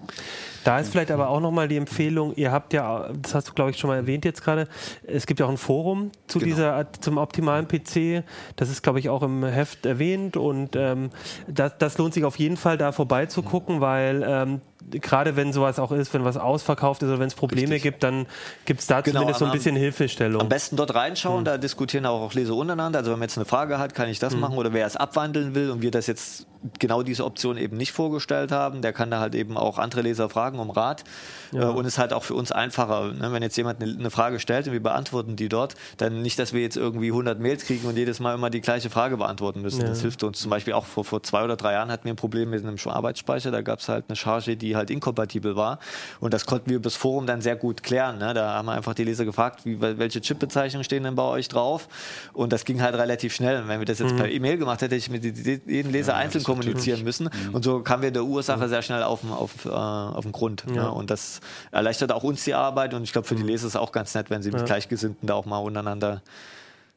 Da 0.63 0.79
ist 0.79 0.89
vielleicht 0.89 1.11
aber 1.11 1.27
auch 1.27 1.41
nochmal 1.41 1.67
die 1.67 1.75
Empfehlung, 1.75 2.33
ihr 2.35 2.51
habt 2.51 2.73
ja, 2.73 3.09
das 3.21 3.35
hast 3.35 3.49
du 3.49 3.53
glaube 3.53 3.71
ich 3.71 3.77
schon 3.77 3.89
mal 3.89 3.97
erwähnt 3.97 4.23
jetzt 4.23 4.41
gerade, 4.43 4.67
es 5.03 5.25
gibt 5.25 5.39
ja 5.39 5.45
auch 5.45 5.51
ein 5.51 5.57
Forum 5.57 6.11
zu 6.27 6.39
genau. 6.39 6.49
dieser, 6.49 6.91
zum 7.01 7.17
optimalen 7.17 7.67
PC. 7.67 8.23
Das 8.55 8.69
ist 8.69 8.81
glaube 8.81 8.99
ich 8.99 9.09
auch 9.09 9.21
im 9.21 9.43
Heft 9.43 9.85
erwähnt 9.85 10.37
und 10.37 10.75
ähm, 10.75 11.09
das, 11.47 11.77
das 11.77 11.97
lohnt 11.97 12.13
sich 12.13 12.23
auf 12.23 12.39
jeden 12.39 12.57
Fall 12.57 12.77
da 12.77 12.93
vorbeizugucken, 12.93 13.81
weil 13.81 14.23
ähm, 14.25 14.61
gerade 14.89 15.35
wenn 15.35 15.53
sowas 15.53 15.79
auch 15.79 15.91
ist, 15.91 16.13
wenn 16.13 16.23
was 16.23 16.37
ausverkauft 16.37 17.03
ist 17.03 17.09
oder 17.09 17.19
wenn 17.19 17.27
es 17.27 17.35
Probleme 17.35 17.73
Richtig. 17.73 17.83
gibt, 17.83 18.03
dann 18.03 18.25
gibt 18.65 18.81
es 18.81 18.87
da 18.87 19.01
genau, 19.01 19.19
zumindest 19.19 19.39
so 19.39 19.45
ein 19.45 19.51
bisschen 19.51 19.75
Hilfestellung. 19.75 20.41
Am 20.41 20.49
besten 20.49 20.75
dort 20.75 20.93
reinschauen, 20.93 21.39
hm. 21.39 21.45
da 21.45 21.57
diskutieren 21.57 22.05
auch 22.05 22.33
Leser 22.33 22.55
untereinander. 22.55 22.99
Also 22.99 23.11
wenn 23.11 23.19
man 23.19 23.27
jetzt 23.27 23.37
eine 23.37 23.45
Frage 23.45 23.79
hat, 23.79 23.93
kann 23.93 24.09
ich 24.09 24.19
das 24.19 24.33
hm. 24.33 24.39
machen 24.39 24.57
oder 24.57 24.73
wer 24.73 24.85
es 24.85 24.95
abwandeln 24.95 25.55
will 25.55 25.69
und 25.69 25.81
wir 25.81 25.91
das 25.91 26.07
jetzt 26.07 26.47
genau 26.79 27.03
diese 27.03 27.25
Option 27.25 27.57
eben 27.57 27.77
nicht 27.77 27.91
vorgestellt 27.91 28.51
haben, 28.51 28.81
der 28.81 28.93
kann 28.93 29.09
da 29.09 29.19
halt 29.19 29.35
eben 29.35 29.57
auch 29.57 29.79
andere 29.79 30.01
Leser 30.01 30.29
fragen 30.29 30.59
um 30.59 30.69
Rat. 30.69 31.03
Ja. 31.51 31.63
Äh, 31.63 31.65
und 31.65 31.85
ist 31.85 31.97
halt 31.97 32.13
auch 32.13 32.23
für 32.23 32.35
uns 32.35 32.51
einfacher, 32.51 33.13
ne? 33.13 33.31
wenn 33.33 33.41
jetzt 33.41 33.57
jemand 33.57 33.81
eine, 33.81 34.11
Frage 34.11 34.39
stellt 34.39 34.67
und 34.67 34.73
wir 34.73 34.83
beantworten 34.83 35.35
die 35.35 35.49
dort, 35.49 35.75
dann 35.97 36.21
nicht, 36.21 36.37
dass 36.37 36.53
wir 36.53 36.61
jetzt 36.61 36.77
irgendwie 36.77 37.07
100 37.07 37.39
Mails 37.39 37.65
kriegen 37.65 37.87
und 37.87 37.97
jedes 37.97 38.19
Mal 38.19 38.35
immer 38.35 38.49
die 38.49 38.61
gleiche 38.61 38.89
Frage 38.89 39.17
beantworten 39.17 39.61
müssen. 39.61 39.81
Ja. 39.81 39.87
Das 39.87 40.01
hilft 40.01 40.23
uns. 40.23 40.39
Zum 40.39 40.49
Beispiel 40.49 40.73
auch 40.73 40.85
vor, 40.85 41.03
vor 41.05 41.23
zwei 41.23 41.43
oder 41.43 41.55
drei 41.55 41.73
Jahren 41.73 41.91
hatten 41.91 42.05
wir 42.05 42.13
ein 42.13 42.17
Problem 42.17 42.49
mit 42.49 42.63
einem 42.63 42.77
Arbeitsspeicher. 42.85 43.51
Da 43.51 43.61
gab 43.61 43.79
es 43.79 43.89
halt 43.89 44.05
eine 44.07 44.15
Charge, 44.15 44.57
die 44.57 44.70
halt 44.75 44.91
inkompatibel 44.91 45.55
war. 45.55 45.79
Und 46.19 46.33
das 46.33 46.45
konnten 46.45 46.69
wir 46.69 46.77
übers 46.77 46.95
Forum 46.95 47.25
dann 47.25 47.41
sehr 47.41 47.55
gut 47.55 47.81
klären. 47.81 48.19
Ne? 48.19 48.33
Da 48.33 48.53
haben 48.53 48.67
wir 48.67 48.73
einfach 48.73 48.93
die 48.93 49.03
Leser 49.03 49.25
gefragt, 49.25 49.61
wie, 49.65 49.81
welche 49.81 50.21
Chipbezeichnungen 50.21 50.83
stehen 50.83 51.03
denn 51.03 51.15
bei 51.15 51.23
euch 51.23 51.47
drauf? 51.47 51.87
Und 52.33 52.53
das 52.53 52.65
ging 52.65 52.81
halt 52.81 52.95
relativ 52.95 53.33
schnell. 53.33 53.63
Und 53.63 53.67
wenn 53.67 53.79
wir 53.79 53.85
das 53.85 53.99
jetzt 53.99 54.13
mhm. 54.13 54.17
per 54.17 54.29
E-Mail 54.29 54.57
gemacht 54.57 54.81
hätten, 54.81 54.91
hätte 54.91 54.95
ich 54.95 55.09
mit 55.09 55.23
jedem 55.67 55.91
Leser 55.91 56.13
ja, 56.13 56.17
einzeln 56.19 56.43
kommunizieren 56.43 57.03
müssen. 57.03 57.29
Mhm. 57.47 57.55
Und 57.55 57.63
so 57.63 57.81
kamen 57.81 58.03
wir 58.03 58.11
der 58.11 58.23
Ursache 58.23 58.67
sehr 58.67 58.81
schnell 58.81 59.03
auf, 59.03 59.19
auf, 59.29 59.65
äh, 59.65 59.69
auf 59.69 60.23
den 60.23 60.31
Grund. 60.31 60.67
Ne? 60.67 60.91
Und 60.91 61.09
das 61.09 61.39
erleichtert 61.71 62.11
auch 62.11 62.23
uns 62.23 62.43
die 62.43 62.53
Arbeit 62.53 62.93
und 62.93 63.03
ich 63.03 63.11
glaube 63.11 63.27
für 63.27 63.35
die 63.35 63.43
mhm. 63.43 63.49
Leser 63.49 63.67
ist 63.67 63.73
es 63.73 63.75
auch 63.75 63.91
ganz 63.91 64.13
nett, 64.13 64.29
wenn 64.29 64.41
sie 64.41 64.51
mit 64.51 64.65
Gleichgesinnten 64.65 65.27
da 65.27 65.35
auch 65.35 65.45
mal 65.45 65.59
untereinander 65.59 66.21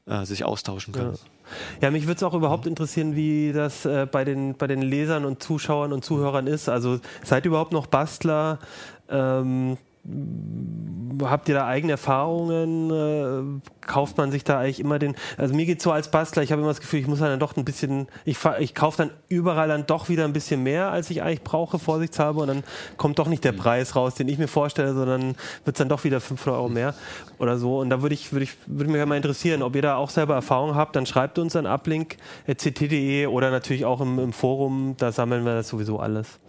äh, 0.07 0.25
sich 0.25 0.45
austauschen 0.45 0.93
können. 0.93 1.19
Ja. 1.81 1.91
Mich 1.91 2.07
würde 2.07 2.17
es 2.17 2.23
auch 2.23 2.35
überhaupt 2.35 2.67
interessieren, 2.67 3.17
wie 3.17 3.53
das 3.53 3.85
äh, 3.85 4.07
bei, 4.11 4.25
den, 4.25 4.55
bei 4.55 4.67
den 4.67 4.83
Lesern 4.83 5.25
und 5.25 5.43
Zuschauern 5.43 5.93
und 5.93 6.05
Zuhörern 6.05 6.47
ist. 6.47 6.69
Also 6.69 7.01
seid 7.23 7.45
ihr 7.45 7.51
überhaupt 7.51 7.73
noch 7.73 7.87
Bastler? 7.87 8.59
Ähm, 9.09 9.77
Habt 11.23 11.49
ihr 11.49 11.55
da 11.55 11.67
eigene 11.67 11.93
Erfahrungen? 11.93 12.91
Äh, 12.91 13.71
kauft 13.87 14.19
man 14.19 14.31
sich 14.31 14.45
da 14.45 14.59
eigentlich 14.59 14.81
immer 14.81 14.99
den. 14.99 15.15
Also 15.39 15.55
mir 15.55 15.65
geht 15.65 15.81
so 15.81 15.93
als 15.93 16.11
Bastler, 16.11 16.43
ich 16.43 16.53
habe 16.53 16.61
immer 16.61 16.71
das 16.71 16.81
Gefühl, 16.81 17.01
ich 17.01 17.07
muss 17.07 17.21
dann 17.21 17.39
doch 17.39 17.57
ein 17.57 17.65
bisschen. 17.65 18.09
Ich, 18.25 18.39
ich 18.59 18.75
kaufe 18.75 18.99
dann 18.99 19.11
überall 19.29 19.69
dann 19.69 19.87
doch 19.87 20.09
wieder 20.09 20.25
ein 20.25 20.33
bisschen 20.33 20.63
mehr, 20.63 20.91
als 20.91 21.09
ich 21.11 21.23
eigentlich 21.23 21.43
brauche, 21.43 21.79
vorsichtshalber. 21.79 22.43
Und 22.43 22.49
dann 22.49 22.65
kommt 22.97 23.19
doch 23.19 23.29
nicht 23.29 23.45
der 23.45 23.53
mhm. 23.53 23.59
Preis 23.59 23.97
raus, 23.97 24.15
den 24.15 24.29
ich 24.29 24.39
mir 24.39 24.49
vorstelle, 24.49 24.93
sondern 24.93 25.37
wird 25.65 25.77
es 25.77 25.79
dann 25.79 25.89
doch 25.89 26.05
wieder 26.05 26.21
500 26.21 26.59
Euro 26.59 26.69
mehr 26.69 26.95
oder 27.39 27.57
so. 27.57 27.79
Und 27.79 27.91
da 27.91 28.03
würde 28.03 28.15
ich, 28.15 28.33
würde 28.33 28.45
ich, 28.45 28.57
würde 28.67 28.91
mich 28.91 29.05
mal 29.07 29.17
interessieren, 29.17 29.63
ob 29.63 29.77
ihr 29.77 29.83
da 29.83 29.97
auch 29.97 30.11
selber 30.11 30.35
Erfahrungen 30.35 30.75
habt, 30.75 30.97
dann 30.97 31.07
schreibt 31.07 31.39
uns 31.39 31.57
an 31.57 31.67
uplink.ct.de 31.67 33.27
oder 33.27 33.51
natürlich 33.51 33.85
auch 33.85 34.01
im, 34.01 34.19
im 34.19 34.33
Forum, 34.33 34.97
da 34.99 35.13
sammeln 35.13 35.45
wir 35.45 35.55
das 35.55 35.69
sowieso 35.69 35.99
alles. 35.99 36.41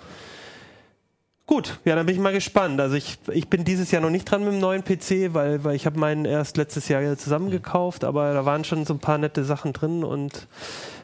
Gut, 1.47 1.79
ja, 1.85 1.95
dann 1.95 2.07
bin 2.07 2.15
ich 2.15 2.21
mal 2.21 2.33
gespannt. 2.33 2.81
Also 2.81 2.95
ich, 2.95 3.19
ich 3.31 3.47
bin 3.49 3.63
dieses 3.63 3.91
Jahr 3.91 4.01
noch 4.01 4.09
nicht 4.09 4.25
dran 4.25 4.43
mit 4.43 4.53
dem 4.53 4.59
neuen 4.59 4.83
PC, 4.83 5.33
weil, 5.33 5.63
weil 5.63 5.75
ich 5.75 5.85
habe 5.85 5.99
meinen 5.99 6.25
erst 6.25 6.57
letztes 6.57 6.87
Jahr 6.87 7.17
zusammengekauft, 7.17 8.03
aber 8.03 8.33
da 8.33 8.45
waren 8.45 8.63
schon 8.63 8.83
so 8.85 8.93
ein 8.95 8.99
paar 8.99 9.19
nette 9.19 9.43
Sachen 9.43 9.71
drin 9.71 10.03
und 10.03 10.47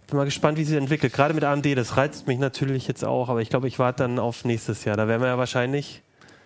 bin 0.07 0.17
mal 0.17 0.25
gespannt, 0.25 0.57
wie 0.57 0.63
sich 0.63 0.77
entwickelt. 0.77 1.13
Gerade 1.13 1.35
mit 1.35 1.43
AMD, 1.43 1.77
das 1.77 1.95
reizt 1.95 2.25
mich 2.27 2.39
natürlich 2.39 2.87
jetzt 2.87 3.05
auch, 3.05 3.29
aber 3.29 3.41
ich 3.41 3.49
glaube, 3.49 3.67
ich 3.67 3.77
warte 3.77 4.03
dann 4.03 4.17
auf 4.17 4.43
nächstes 4.43 4.83
Jahr. 4.83 4.97
Da 4.97 5.07
werden 5.07 5.21
wir 5.21 5.27
ja 5.27 5.37
wahrscheinlich 5.37 6.01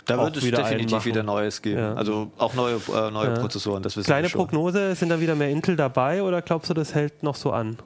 da 0.05 0.19
wird 0.19 0.37
es 0.37 0.43
definitiv 0.43 1.05
wieder 1.05 1.23
Neues 1.23 1.61
geben. 1.61 1.79
Ja. 1.79 1.93
Also 1.93 2.31
auch 2.37 2.53
neue, 2.53 2.75
äh, 2.75 3.11
neue 3.11 3.29
ja. 3.29 3.39
Prozessoren. 3.39 3.81
Das 3.81 3.95
Kleine 3.95 4.29
Prognose, 4.29 4.93
sind 4.95 5.09
da 5.09 5.19
wieder 5.19 5.35
mehr 5.35 5.49
Intel 5.49 5.75
dabei 5.75 6.21
oder 6.21 6.41
glaubst 6.41 6.69
du, 6.69 6.73
das 6.73 6.93
hält 6.93 7.23
noch 7.23 7.35
so 7.35 7.51
an? 7.51 7.77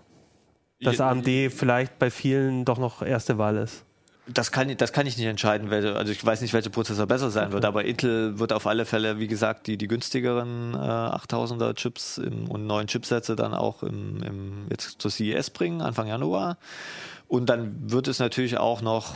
Dass 0.81 0.99
AMD 0.99 1.27
vielleicht 1.55 1.99
bei 1.99 2.09
vielen 2.09 2.65
doch 2.65 2.77
noch 2.77 3.01
erste 3.01 3.37
Wahl 3.37 3.57
ist? 3.57 3.85
Das 4.33 4.51
kann, 4.51 4.75
das 4.77 4.93
kann 4.93 5.07
ich 5.07 5.17
nicht 5.17 5.27
entscheiden. 5.27 5.69
Welche, 5.69 5.95
also 5.95 6.11
ich 6.11 6.23
weiß 6.23 6.41
nicht, 6.41 6.53
welcher 6.53 6.69
Prozessor 6.69 7.07
besser 7.07 7.29
sein 7.29 7.45
okay. 7.45 7.53
wird, 7.53 7.65
aber 7.65 7.85
Intel 7.85 8.39
wird 8.39 8.53
auf 8.53 8.67
alle 8.67 8.85
Fälle, 8.85 9.19
wie 9.19 9.27
gesagt, 9.27 9.67
die, 9.67 9.77
die 9.77 9.87
günstigeren 9.87 10.73
äh, 10.73 10.77
8000er 10.77 11.73
Chips 11.75 12.17
im, 12.17 12.49
und 12.49 12.67
neuen 12.67 12.87
Chipsätze 12.87 13.35
dann 13.35 13.53
auch 13.53 13.83
im, 13.83 14.21
im, 14.23 14.67
jetzt 14.69 15.01
zur 15.01 15.11
CES 15.11 15.49
bringen, 15.49 15.81
Anfang 15.81 16.07
Januar. 16.07 16.57
Und 17.27 17.47
dann 17.49 17.91
wird 17.91 18.07
es 18.07 18.19
natürlich 18.19 18.57
auch 18.57 18.81
noch 18.81 19.15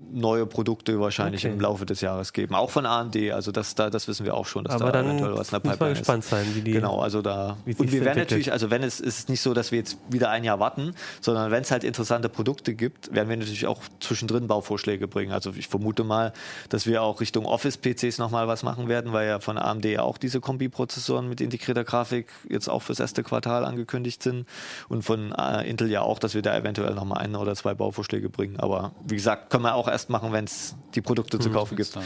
neue 0.00 0.46
Produkte 0.46 1.00
wahrscheinlich 1.00 1.44
Okay. 1.44 1.52
im 1.52 1.60
Laufe 1.60 1.84
des 1.84 2.00
Jahres 2.00 2.32
geben. 2.32 2.54
Auch 2.54 2.70
von 2.70 2.86
AMD, 2.86 3.16
also 3.32 3.50
das, 3.52 3.74
da, 3.74 3.90
das 3.90 4.06
wissen 4.08 4.24
wir 4.24 4.34
auch 4.34 4.46
schon, 4.46 4.64
dass 4.64 4.74
Aber 4.76 4.86
da 4.86 4.92
dann 5.02 5.06
eventuell 5.06 5.36
was 5.36 5.48
in 5.52 5.60
der 5.60 5.70
Pipeline 5.70 5.92
ist. 5.92 5.98
gespannt 5.98 6.24
sein, 6.24 6.46
wie 6.54 6.60
die. 6.62 6.70
Genau, 6.72 7.00
also 7.00 7.20
da. 7.20 7.56
Und 7.66 7.92
wir 7.92 8.04
werden 8.04 8.18
natürlich, 8.18 8.52
also 8.52 8.70
wenn 8.70 8.82
es 8.84 9.00
ist 9.00 9.28
nicht 9.28 9.40
so, 9.40 9.54
dass 9.54 9.72
wir 9.72 9.78
jetzt 9.78 9.98
wieder 10.08 10.30
ein 10.30 10.44
Jahr 10.44 10.60
warten, 10.60 10.94
sondern 11.20 11.50
wenn 11.50 11.62
es 11.62 11.70
halt 11.72 11.82
interessante 11.84 12.28
Produkte 12.28 12.74
gibt, 12.74 13.12
werden 13.12 13.28
wir 13.28 13.36
natürlich 13.36 13.66
auch 13.66 13.82
zwischendrin 14.00 14.46
Bauvorschläge 14.46 15.08
bringen. 15.08 15.32
Also 15.32 15.52
ich 15.56 15.66
vermute 15.68 16.04
mal, 16.04 16.32
dass 16.68 16.86
wir 16.86 17.02
auch 17.02 17.20
Richtung 17.20 17.44
Office-PCs 17.44 18.18
nochmal 18.18 18.46
was 18.46 18.62
machen 18.62 18.88
werden, 18.88 19.12
weil 19.12 19.26
ja 19.26 19.40
von 19.40 19.58
AMD 19.58 19.84
ja 19.84 20.02
auch 20.02 20.16
diese 20.16 20.40
Kombi-Prozessoren 20.40 21.28
mit 21.28 21.40
integrierter 21.40 21.82
Grafik 21.84 22.28
jetzt 22.48 22.68
auch 22.68 22.82
fürs 22.82 23.00
erste 23.00 23.22
Quartal 23.24 23.64
angekündigt 23.64 24.22
sind. 24.22 24.46
Und 24.88 25.02
von 25.02 25.32
äh, 25.32 25.68
Intel 25.68 25.90
ja 25.90 26.02
auch, 26.02 26.18
dass 26.20 26.34
wir 26.34 26.42
da 26.42 26.56
eventuell 26.56 26.94
nochmal 26.94 27.18
ein 27.18 27.34
oder 27.34 27.54
zwei 27.56 27.74
Bauvorschläge 27.74 28.30
bringen. 28.30 28.60
Aber 28.60 28.92
wie 29.04 29.16
gesagt, 29.16 29.50
können 29.50 29.64
wir 29.64 29.74
auch 29.74 29.87
erst 29.92 30.10
machen, 30.10 30.32
wenn 30.32 30.44
es 30.44 30.74
die 30.94 31.00
Produkte 31.00 31.38
zu 31.38 31.50
kaufen 31.50 31.76
gibt. 31.76 31.94
Ja. 31.94 32.00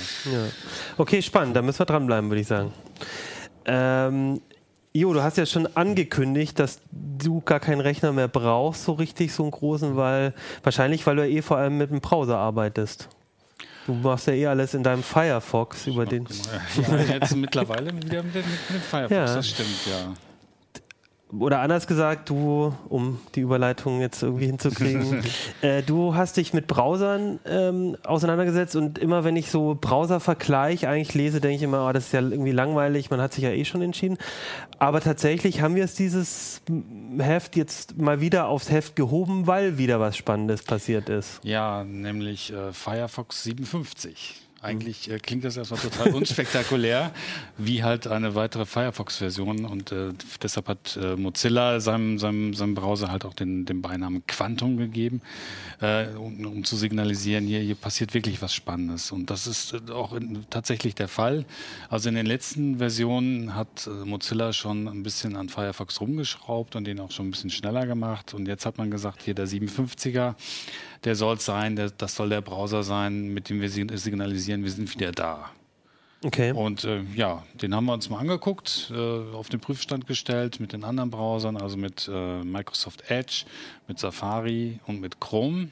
Okay, 0.98 1.20
spannend, 1.22 1.54
da 1.56 1.62
müssen 1.62 1.78
wir 1.80 1.86
dranbleiben, 1.86 2.30
würde 2.30 2.40
ich 2.40 2.46
sagen. 2.48 2.72
Ähm, 3.64 4.40
Jo, 4.94 5.14
du 5.14 5.22
hast 5.22 5.38
ja 5.38 5.46
schon 5.46 5.66
angekündigt, 5.74 6.58
dass 6.58 6.78
du 6.90 7.40
gar 7.40 7.60
keinen 7.60 7.80
Rechner 7.80 8.12
mehr 8.12 8.28
brauchst, 8.28 8.84
so 8.84 8.92
richtig, 8.92 9.32
so 9.32 9.42
einen 9.42 9.50
großen, 9.50 9.96
weil 9.96 10.34
wahrscheinlich, 10.62 11.06
weil 11.06 11.16
du 11.16 11.26
ja 11.26 11.34
eh 11.38 11.40
vor 11.40 11.56
allem 11.56 11.78
mit 11.78 11.90
dem 11.90 12.02
Browser 12.02 12.36
arbeitest. 12.36 13.08
Du 13.86 13.94
machst 13.94 14.26
ja 14.26 14.34
eh 14.34 14.46
alles 14.48 14.74
in 14.74 14.82
deinem 14.82 15.02
Firefox 15.02 15.86
über 15.86 16.04
den. 16.04 16.26
Ja, 16.90 16.96
jetzt 17.14 17.34
mittlerweile 17.34 17.86
wieder 17.86 18.22
mit, 18.22 18.34
dem- 18.34 18.44
mit 18.44 18.44
dem 18.68 18.80
Firefox, 18.82 19.10
Ja. 19.16 19.24
das 19.34 19.48
stimmt, 19.48 19.86
ja. 19.86 20.12
Oder 21.38 21.60
anders 21.60 21.86
gesagt, 21.86 22.28
du, 22.28 22.74
um 22.90 23.18
die 23.34 23.40
Überleitung 23.40 24.02
jetzt 24.02 24.22
irgendwie 24.22 24.46
hinzukriegen, 24.46 25.22
äh, 25.62 25.82
du 25.82 26.14
hast 26.14 26.36
dich 26.36 26.52
mit 26.52 26.66
Browsern 26.66 27.40
ähm, 27.46 27.96
auseinandergesetzt 28.04 28.76
und 28.76 28.98
immer 28.98 29.24
wenn 29.24 29.36
ich 29.36 29.50
so 29.50 29.76
Browser-Vergleich 29.80 30.86
eigentlich 30.86 31.14
lese, 31.14 31.40
denke 31.40 31.56
ich 31.56 31.62
immer, 31.62 31.88
oh, 31.88 31.92
das 31.92 32.06
ist 32.06 32.12
ja 32.12 32.20
irgendwie 32.20 32.52
langweilig, 32.52 33.10
man 33.10 33.20
hat 33.20 33.32
sich 33.32 33.44
ja 33.44 33.50
eh 33.50 33.64
schon 33.64 33.80
entschieden. 33.80 34.18
Aber 34.78 35.00
tatsächlich 35.00 35.62
haben 35.62 35.74
wir 35.74 35.84
es 35.84 35.94
dieses 35.94 36.60
Heft 37.18 37.56
jetzt 37.56 37.96
mal 37.96 38.20
wieder 38.20 38.48
aufs 38.48 38.70
Heft 38.70 38.94
gehoben, 38.94 39.46
weil 39.46 39.78
wieder 39.78 40.00
was 40.00 40.18
Spannendes 40.18 40.62
passiert 40.62 41.08
ist. 41.08 41.40
Ja, 41.44 41.84
nämlich 41.84 42.52
äh, 42.52 42.72
Firefox 42.72 43.44
57. 43.44 44.41
Eigentlich 44.62 45.10
äh, 45.10 45.18
klingt 45.18 45.44
das 45.44 45.56
erstmal 45.56 45.80
total 45.80 46.12
unspektakulär, 46.14 47.12
wie 47.58 47.82
halt 47.82 48.06
eine 48.06 48.36
weitere 48.36 48.64
Firefox-Version. 48.64 49.64
Und 49.64 49.90
äh, 49.90 50.12
deshalb 50.40 50.68
hat 50.68 50.96
äh, 51.02 51.16
Mozilla 51.16 51.80
seinem, 51.80 52.18
seinem, 52.20 52.54
seinem 52.54 52.74
Browser 52.74 53.10
halt 53.10 53.24
auch 53.24 53.34
den, 53.34 53.64
den 53.66 53.82
Beinamen 53.82 54.24
Quantum 54.26 54.76
gegeben, 54.76 55.20
äh, 55.80 56.06
um, 56.14 56.46
um 56.46 56.64
zu 56.64 56.76
signalisieren, 56.76 57.44
hier, 57.44 57.58
hier 57.60 57.74
passiert 57.74 58.14
wirklich 58.14 58.40
was 58.40 58.54
Spannendes. 58.54 59.10
Und 59.10 59.30
das 59.30 59.48
ist 59.48 59.74
äh, 59.74 59.90
auch 59.90 60.12
in, 60.12 60.46
tatsächlich 60.48 60.94
der 60.94 61.08
Fall. 61.08 61.44
Also 61.88 62.08
in 62.08 62.14
den 62.14 62.26
letzten 62.26 62.78
Versionen 62.78 63.56
hat 63.56 63.88
äh, 63.88 63.90
Mozilla 64.06 64.52
schon 64.52 64.86
ein 64.86 65.02
bisschen 65.02 65.36
an 65.36 65.48
Firefox 65.48 66.00
rumgeschraubt 66.00 66.76
und 66.76 66.84
den 66.84 67.00
auch 67.00 67.10
schon 67.10 67.28
ein 67.28 67.30
bisschen 67.32 67.50
schneller 67.50 67.84
gemacht. 67.86 68.32
Und 68.32 68.46
jetzt 68.46 68.64
hat 68.64 68.78
man 68.78 68.92
gesagt, 68.92 69.22
hier 69.22 69.34
der 69.34 69.48
57er, 69.48 70.34
der 71.04 71.16
soll 71.16 71.34
es 71.36 71.44
sein, 71.44 71.74
der, 71.74 71.90
das 71.90 72.14
soll 72.14 72.28
der 72.28 72.40
Browser 72.42 72.84
sein, 72.84 73.34
mit 73.34 73.48
dem 73.48 73.60
wir 73.60 73.68
sig- 73.68 73.90
signalisieren, 74.52 74.64
wir 74.64 74.70
sind 74.70 74.94
wieder 74.94 75.12
da. 75.12 75.50
Okay. 76.24 76.52
Und 76.52 76.84
äh, 76.84 77.02
ja, 77.16 77.42
den 77.54 77.74
haben 77.74 77.86
wir 77.86 77.94
uns 77.94 78.08
mal 78.08 78.18
angeguckt, 78.18 78.92
äh, 78.94 79.34
auf 79.34 79.48
den 79.48 79.58
Prüfstand 79.58 80.06
gestellt 80.06 80.60
mit 80.60 80.72
den 80.72 80.84
anderen 80.84 81.10
Browsern, 81.10 81.56
also 81.56 81.76
mit 81.76 82.08
äh, 82.12 82.44
Microsoft 82.44 83.10
Edge, 83.10 83.44
mit 83.88 83.98
Safari 83.98 84.78
und 84.86 85.00
mit 85.00 85.20
Chrome. 85.20 85.70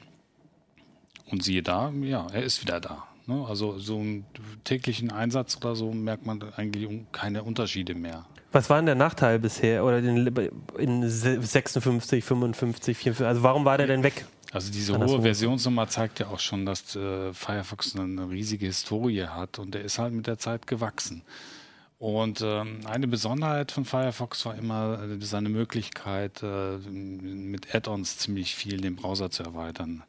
Und 1.31 1.43
siehe 1.43 1.63
da, 1.63 1.93
ja, 2.01 2.27
er 2.33 2.43
ist 2.43 2.61
wieder 2.61 2.81
da. 2.81 3.07
Ne? 3.27 3.45
Also 3.47 3.79
so 3.79 3.97
im 3.99 4.25
täglichen 4.65 5.09
Einsatz 5.11 5.55
oder 5.55 5.75
so 5.75 5.93
merkt 5.93 6.25
man 6.25 6.43
eigentlich 6.57 6.89
keine 7.13 7.43
Unterschiede 7.43 7.95
mehr. 7.95 8.25
Was 8.51 8.69
war 8.69 8.75
denn 8.75 8.87
der 8.87 8.95
Nachteil 8.95 9.39
bisher? 9.39 9.85
Oder 9.85 9.99
in, 9.99 10.27
in 10.77 11.09
56, 11.09 12.25
55, 12.25 12.97
54? 12.97 13.25
Also 13.25 13.43
warum 13.43 13.63
war 13.63 13.77
der 13.77 13.87
denn 13.87 14.03
weg? 14.03 14.25
Also 14.51 14.71
diese 14.71 14.97
hohe 14.97 15.21
Versionsnummer 15.21 15.87
zeigt 15.87 16.19
ja 16.19 16.27
auch 16.27 16.39
schon, 16.39 16.65
dass 16.65 16.95
äh, 16.95 17.33
Firefox 17.33 17.95
eine, 17.95 18.29
riesige 18.29 18.65
Historie 18.65 19.27
hat 19.27 19.59
und 19.59 19.73
der 19.73 19.81
ist 19.81 19.97
halt 19.97 20.13
mit 20.13 20.27
der 20.27 20.37
Zeit 20.37 20.67
gewachsen. 20.67 21.23
Und 21.99 22.41
ähm, 22.41 22.79
eine 22.85 23.07
Besonderheit 23.07 23.71
von 23.71 23.85
Firefox 23.85 24.45
war 24.45 24.55
immer 24.55 25.03
äh, 25.03 25.23
seine 25.23 25.49
Möglichkeit, 25.49 26.43
äh, 26.43 26.77
mit 26.89 27.73
Add-ons 27.73 28.17
ziemlich 28.17 28.55
viel 28.55 28.81
den 28.81 28.95
Browser 28.95 29.29
zu 29.29 29.43
erweitern. 29.43 30.03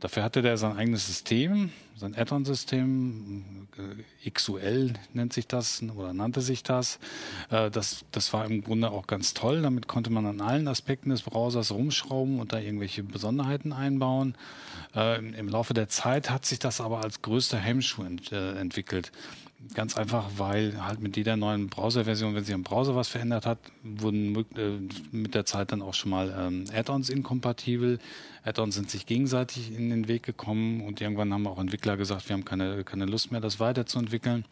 Dafür 0.00 0.24
hatte 0.24 0.42
der 0.42 0.56
sein 0.58 0.76
eigenes 0.76 1.06
System, 1.06 1.70
sein 2.00 2.16
Add-on-System, 2.16 3.66
äh, 4.24 4.30
XUL 4.30 4.94
nennt 5.12 5.32
sich 5.32 5.46
das 5.46 5.82
oder 5.82 6.12
nannte 6.12 6.40
sich 6.40 6.62
das. 6.62 6.98
Äh, 7.50 7.70
das. 7.70 8.04
Das 8.10 8.32
war 8.32 8.44
im 8.46 8.62
Grunde 8.64 8.90
auch 8.90 9.06
ganz 9.06 9.34
toll. 9.34 9.62
Damit 9.62 9.86
konnte 9.86 10.10
man 10.10 10.26
an 10.26 10.40
allen 10.40 10.66
Aspekten 10.66 11.10
des 11.10 11.22
Browsers 11.22 11.70
rumschrauben 11.70 12.40
und 12.40 12.52
da 12.52 12.58
irgendwelche 12.58 13.02
Besonderheiten 13.02 13.72
einbauen. 13.72 14.34
Äh, 14.94 15.18
im- 15.18 15.48
Laufe 15.48 15.74
der 15.74 15.88
Zeit 15.88 16.30
hat 16.30 16.46
sich 16.46 16.58
das 16.58 16.80
aber 16.80 17.02
als 17.02 17.22
größter 17.22 17.58
Hemmschuh 17.58 18.02
ent, 18.04 18.32
entwickelt. 18.32 19.12
Ganz 19.74 19.96
einfach, 19.96 20.24
weil 20.38 20.84
halt 20.84 21.00
mit 21.00 21.16
jeder 21.16 21.36
neuen 21.36 21.68
Browserversion, 21.68 22.34
wenn 22.34 22.44
sich 22.44 22.54
am 22.54 22.62
Browser 22.62 22.96
was 22.96 23.08
verändert 23.08 23.44
hat, 23.44 23.58
wurden 23.82 24.34
äh, 24.56 24.78
mit 25.12 25.34
der 25.34 25.44
Zeit 25.44 25.70
dann 25.70 25.82
auch 25.82 25.94
schon 25.94 26.10
mal 26.10 26.34
ähm, 26.36 26.64
Add-ons 26.74 27.10
inkompatibel. 27.10 27.98
Add-ons 28.42 28.74
sind 28.74 28.90
sich 28.90 29.04
gegenseitig 29.04 29.72
in 29.76 29.90
den 29.90 30.08
Weg 30.08 30.22
gekommen 30.22 30.80
und 30.80 31.00
irgendwann 31.00 31.32
haben 31.34 31.46
auch 31.46 31.58
Entwickler 31.58 31.96
gesagt, 31.98 32.28
wir 32.28 32.34
haben 32.34 32.44
keine, 32.44 32.84
keine 32.84 33.04
Lust 33.04 33.32
mehr, 33.32 33.40
das 33.40 33.60
weiterzuentwickeln. 33.60 34.44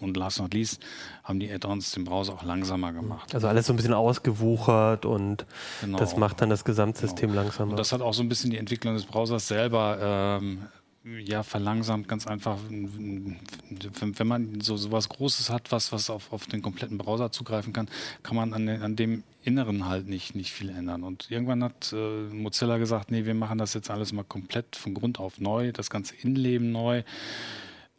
Und 0.00 0.16
last 0.16 0.40
not 0.40 0.52
least 0.54 0.82
haben 1.24 1.38
die 1.40 1.50
Add-ons 1.50 1.92
den 1.92 2.04
Browser 2.04 2.34
auch 2.34 2.42
langsamer 2.42 2.92
gemacht. 2.92 3.34
Also 3.34 3.46
alles 3.46 3.66
so 3.66 3.72
ein 3.72 3.76
bisschen 3.76 3.94
ausgewuchert 3.94 5.04
und 5.06 5.46
Genau. 5.80 5.98
das 5.98 6.16
macht 6.16 6.40
dann 6.40 6.50
das 6.50 6.64
Gesamtsystem 6.64 7.32
langsamer. 7.34 7.70
Und 7.72 7.76
das 7.78 7.92
hat 7.92 8.00
auch 8.00 8.14
so 8.14 8.22
ein 8.22 8.28
bisschen 8.28 8.50
die 8.50 8.58
Entwicklung 8.58 8.94
des 8.94 9.04
Browsers 9.04 9.48
selber 9.48 10.38
ähm, 10.40 10.66
ja, 11.04 11.42
verlangsamt, 11.42 12.08
ganz 12.08 12.26
einfach. 12.26 12.58
Wenn, 12.68 14.26
man 14.26 14.60
so 14.60 14.76
sowas 14.76 15.08
Großes 15.08 15.50
hat, 15.50 15.72
was, 15.72 15.92
was 15.92 16.10
auf, 16.10 16.32
auf 16.32 16.46
den 16.46 16.60
kompletten 16.60 16.98
Browser 16.98 17.30
zugreifen 17.30 17.72
kann, 17.72 17.88
kann 18.22 18.36
man 18.36 18.52
an, 18.52 18.68
an 18.68 18.96
dem 18.96 19.22
Inneren 19.44 19.86
halt 19.86 20.08
nicht, 20.08 20.34
nicht 20.34 20.52
viel 20.52 20.68
ändern. 20.70 21.04
Und 21.04 21.30
irgendwann 21.30 21.64
hat 21.64 21.92
äh, 21.92 22.22
Mozilla 22.34 22.78
gesagt, 22.78 23.10
nee, 23.10 23.24
wir 23.24 23.34
machen 23.34 23.58
das 23.58 23.74
jetzt 23.74 23.90
alles 23.90 24.12
mal 24.12 24.24
komplett 24.24 24.76
von 24.76 24.94
Grund 24.94 25.18
auf 25.18 25.40
neu, 25.40 25.72
das 25.72 25.88
ganze 25.88 26.14
Innenleben 26.16 26.72
neu. 26.72 27.02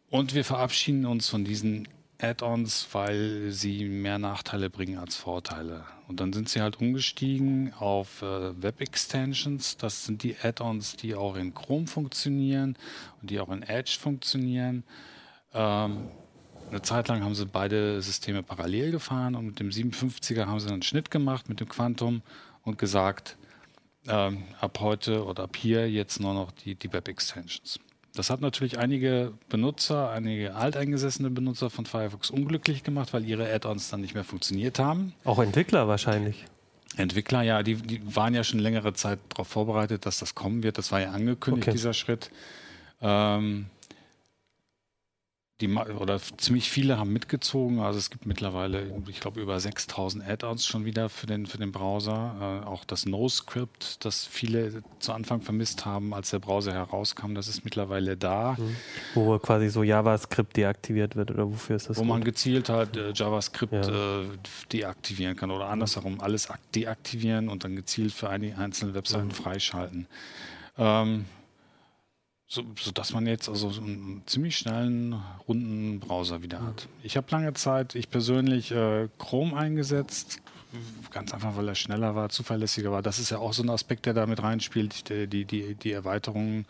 Und 0.09 0.35
wir 0.35 0.43
verabschieden 0.43 1.05
uns 1.05 1.29
von 1.29 1.45
diesen 1.45 1.87
Add-ons, 2.21 2.87
weil 2.91 3.51
sie 3.51 3.85
mehr 3.85 4.19
Nachteile 4.19 4.69
bringen 4.69 4.97
als 4.97 5.15
Vorteile. 5.15 5.85
Und 6.07 6.19
dann 6.19 6.33
sind 6.33 6.49
sie 6.49 6.61
halt 6.61 6.81
umgestiegen 6.81 7.73
auf 7.73 8.21
äh, 8.21 8.61
Web-Extensions. 8.61 9.77
Das 9.77 10.05
sind 10.05 10.23
die 10.23 10.35
Add-ons, 10.41 10.97
die 10.97 11.15
auch 11.15 11.35
in 11.35 11.53
Chrome 11.53 11.87
funktionieren 11.87 12.77
und 13.21 13.29
die 13.31 13.39
auch 13.39 13.49
in 13.49 13.63
Edge 13.63 13.97
funktionieren. 13.99 14.83
Ähm, 15.53 16.09
eine 16.69 16.81
Zeit 16.81 17.07
lang 17.07 17.23
haben 17.23 17.35
sie 17.35 17.45
beide 17.45 18.01
Systeme 18.01 18.43
parallel 18.43 18.91
gefahren 18.91 19.35
und 19.35 19.45
mit 19.45 19.59
dem 19.59 19.69
57er 19.69 20.45
haben 20.45 20.59
sie 20.59 20.69
einen 20.69 20.83
Schnitt 20.83 21.09
gemacht 21.09 21.47
mit 21.47 21.61
dem 21.61 21.69
Quantum 21.69 22.21
und 22.63 22.77
gesagt, 22.77 23.37
ähm, 24.07 24.43
ab 24.59 24.79
heute 24.81 25.25
oder 25.25 25.43
ab 25.43 25.55
hier 25.55 25.89
jetzt 25.89 26.19
nur 26.19 26.33
noch 26.33 26.51
die, 26.51 26.75
die 26.75 26.91
Web-Extensions. 26.91 27.79
Das 28.19 28.29
hat 28.29 28.41
natürlich 28.41 28.77
einige 28.77 29.31
Benutzer, 29.47 30.11
einige 30.11 30.53
alteingesessene 30.53 31.29
Benutzer 31.29 31.69
von 31.69 31.85
Firefox 31.85 32.29
unglücklich 32.29 32.83
gemacht, 32.83 33.13
weil 33.13 33.23
ihre 33.23 33.49
Add-ons 33.49 33.89
dann 33.89 34.01
nicht 34.01 34.13
mehr 34.13 34.25
funktioniert 34.25 34.77
haben. 34.77 35.13
Auch 35.23 35.39
Entwickler 35.39 35.87
wahrscheinlich. 35.87 36.43
Entwickler, 36.97 37.43
ja, 37.43 37.63
die, 37.63 37.75
die 37.75 38.01
waren 38.13 38.33
ja 38.35 38.43
schon 38.43 38.59
längere 38.59 38.91
Zeit 38.91 39.19
darauf 39.29 39.47
vorbereitet, 39.47 40.05
dass 40.05 40.19
das 40.19 40.35
kommen 40.35 40.63
wird. 40.63 40.77
Das 40.77 40.91
war 40.91 40.99
ja 40.99 41.11
angekündigt, 41.11 41.69
Okay. 41.69 41.77
dieser 41.77 41.93
Schritt. 41.93 42.29
Ähm, 43.01 43.67
die, 45.61 45.67
oder 45.67 46.19
ziemlich 46.37 46.69
viele 46.69 46.97
haben 46.97 47.11
mitgezogen. 47.11 47.79
Also 47.79 47.99
es 47.99 48.09
gibt 48.09 48.25
mittlerweile, 48.25 48.91
ich 49.09 49.19
glaube, 49.19 49.41
über 49.41 49.59
6000 49.59 50.23
Add-ons 50.25 50.65
schon 50.65 50.85
wieder 50.85 51.09
für 51.09 51.27
den, 51.27 51.45
für 51.47 51.57
den 51.57 51.71
Browser. 51.73 52.61
Äh, 52.63 52.65
auch 52.67 52.85
das 52.85 53.05
NoScript, 53.05 54.05
das 54.05 54.25
viele 54.25 54.81
zu 54.99 55.11
Anfang 55.11 55.41
vermisst 55.41 55.85
haben, 55.85 56.13
als 56.13 56.29
der 56.29 56.39
Browser 56.39 56.71
herauskam, 56.73 57.35
das 57.35 57.47
ist 57.49 57.65
mittlerweile 57.65 58.15
da. 58.15 58.55
Wo 59.15 59.37
quasi 59.39 59.69
so 59.69 59.83
JavaScript 59.83 60.55
deaktiviert 60.55 61.15
wird 61.17 61.31
oder 61.31 61.47
wofür 61.51 61.75
ist 61.75 61.89
das? 61.89 61.97
Wo 61.97 62.03
man 62.05 62.19
gut? 62.21 62.25
gezielt 62.25 62.69
halt 62.69 62.95
äh, 62.95 63.11
JavaScript 63.13 63.73
Ja. 63.73 64.21
äh, 64.21 64.25
deaktivieren 64.71 65.35
kann 65.35 65.51
oder 65.51 65.67
andersherum 65.67 66.21
alles 66.21 66.49
ak- 66.49 66.71
deaktivieren 66.73 67.49
und 67.49 67.63
dann 67.65 67.75
gezielt 67.75 68.13
für 68.13 68.29
einige 68.29 68.57
einzelne 68.57 68.93
Webseiten 68.93 69.27
Mhm. 69.27 69.31
freischalten. 69.31 70.07
Ähm, 70.77 71.25
so, 72.49 72.63
sodass 72.79 73.13
man 73.13 73.27
jetzt 73.27 73.47
also 73.47 73.69
so 73.69 73.81
einen 73.81 74.23
ziemlich 74.25 74.57
schnellen, 74.57 75.21
runden 75.47 75.99
Browser 75.99 76.41
wieder 76.41 76.61
hat. 76.61 76.87
Ich 77.03 77.15
habe 77.15 77.27
lange 77.29 77.53
Zeit, 77.53 77.95
ich 77.95 78.09
persönlich, 78.09 78.71
äh, 78.71 79.07
Chrome 79.19 79.55
eingesetzt. 79.55 80.41
Ganz 81.11 81.33
einfach, 81.33 81.55
weil 81.55 81.67
er 81.67 81.75
schneller 81.75 82.15
war, 82.15 82.29
zuverlässiger 82.29 82.91
war. 82.91 83.01
Das 83.01 83.19
ist 83.19 83.29
ja 83.29 83.37
auch 83.37 83.53
so 83.53 83.63
ein 83.63 83.69
Aspekt, 83.69 84.05
der 84.05 84.13
da 84.13 84.25
mit 84.25 84.41
reinspielt, 84.43 85.09
die, 85.09 85.27
die, 85.27 85.45
die, 85.45 85.75
die 85.75 85.91
Erweiterungen 85.91 86.65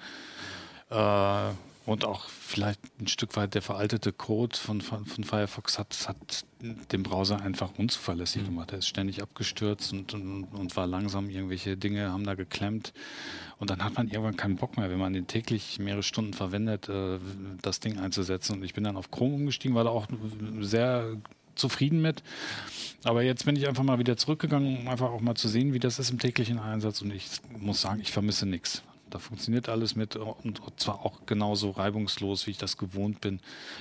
Äh, 0.89 1.51
und 1.85 2.05
auch 2.05 2.29
vielleicht 2.29 2.79
ein 2.99 3.07
Stück 3.07 3.35
weit 3.35 3.55
der 3.55 3.61
veraltete 3.61 4.11
Code 4.11 4.55
von, 4.55 4.81
von, 4.81 5.05
von 5.05 5.23
Firefox 5.23 5.79
hat, 5.79 5.95
hat 6.07 6.45
den 6.91 7.03
Browser 7.03 7.41
einfach 7.41 7.71
unzuverlässig 7.77 8.43
mhm. 8.43 8.47
gemacht. 8.47 8.71
Er 8.71 8.79
ist 8.79 8.87
ständig 8.87 9.21
abgestürzt 9.21 9.93
und, 9.93 10.13
und, 10.13 10.43
und, 10.45 10.75
war 10.75 10.87
langsam. 10.87 11.29
Irgendwelche 11.29 11.77
Dinge 11.77 12.11
haben 12.11 12.25
da 12.25 12.35
geklemmt. 12.35 12.93
Und 13.57 13.69
dann 13.69 13.83
hat 13.83 13.95
man 13.95 14.07
irgendwann 14.07 14.37
keinen 14.37 14.57
Bock 14.57 14.77
mehr, 14.77 14.89
wenn 14.89 14.99
man 14.99 15.13
den 15.13 15.27
täglich 15.27 15.79
mehrere 15.79 16.03
Stunden 16.03 16.33
verwendet, 16.33 16.89
äh, 16.89 17.19
das 17.61 17.79
Ding 17.79 17.97
einzusetzen. 17.97 18.57
Und 18.57 18.63
ich 18.63 18.73
bin 18.73 18.83
dann 18.83 18.97
auf 18.97 19.09
Chrome 19.09 19.35
umgestiegen, 19.35 19.75
war 19.75 19.85
da 19.85 19.89
auch 19.89 20.07
sehr 20.59 21.17
zufrieden 21.55 22.01
mit. 22.01 22.23
Aber 23.03 23.23
jetzt 23.23 23.45
bin 23.45 23.55
ich 23.55 23.67
einfach 23.67 23.83
mal 23.83 23.99
wieder 23.99 24.17
zurückgegangen, 24.17 24.79
um 24.79 24.87
einfach 24.87 25.09
auch 25.09 25.21
mal 25.21 25.35
zu 25.35 25.47
sehen, 25.47 25.73
wie 25.73 25.79
das 25.79 25.99
ist 25.99 26.11
im 26.11 26.19
täglichen 26.19 26.59
Einsatz. 26.59 27.01
Und 27.01 27.13
ich 27.13 27.27
muss 27.57 27.81
sagen, 27.81 28.01
ich 28.01 28.11
vermisse 28.11 28.45
nichts. 28.45 28.83
Da 29.09 29.19
funktioniert 29.19 29.69
alles 29.69 29.95
mit 29.95 30.15
und 30.15 30.61
zwar 30.77 31.05
auch 31.05 31.25
genauso 31.25 31.71
reibungslos, 31.71 32.47
wie 32.47 32.51
ich 32.51 32.57
das 32.57 32.77
gewohnt 32.77 33.21
bin. 33.21 33.39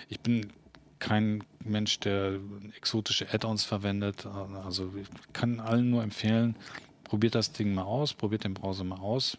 Ich 0.09 0.21
bin 0.21 0.53
kein 0.99 1.45
Mensch, 1.65 2.01
der 2.01 2.39
exotische 2.77 3.33
Add-ons 3.33 3.65
verwendet. 3.65 4.27
Also 4.65 4.93
ich 5.01 5.09
kann 5.33 5.61
allen 5.61 5.91
nur 5.91 6.03
empfehlen, 6.03 6.57
probiert 7.05 7.35
das 7.35 7.53
Ding 7.53 7.75
mal 7.75 7.83
aus, 7.83 8.15
probiert 8.15 8.45
den 8.45 8.55
Browser 8.55 8.85
mal 8.85 8.99
aus. 8.99 9.39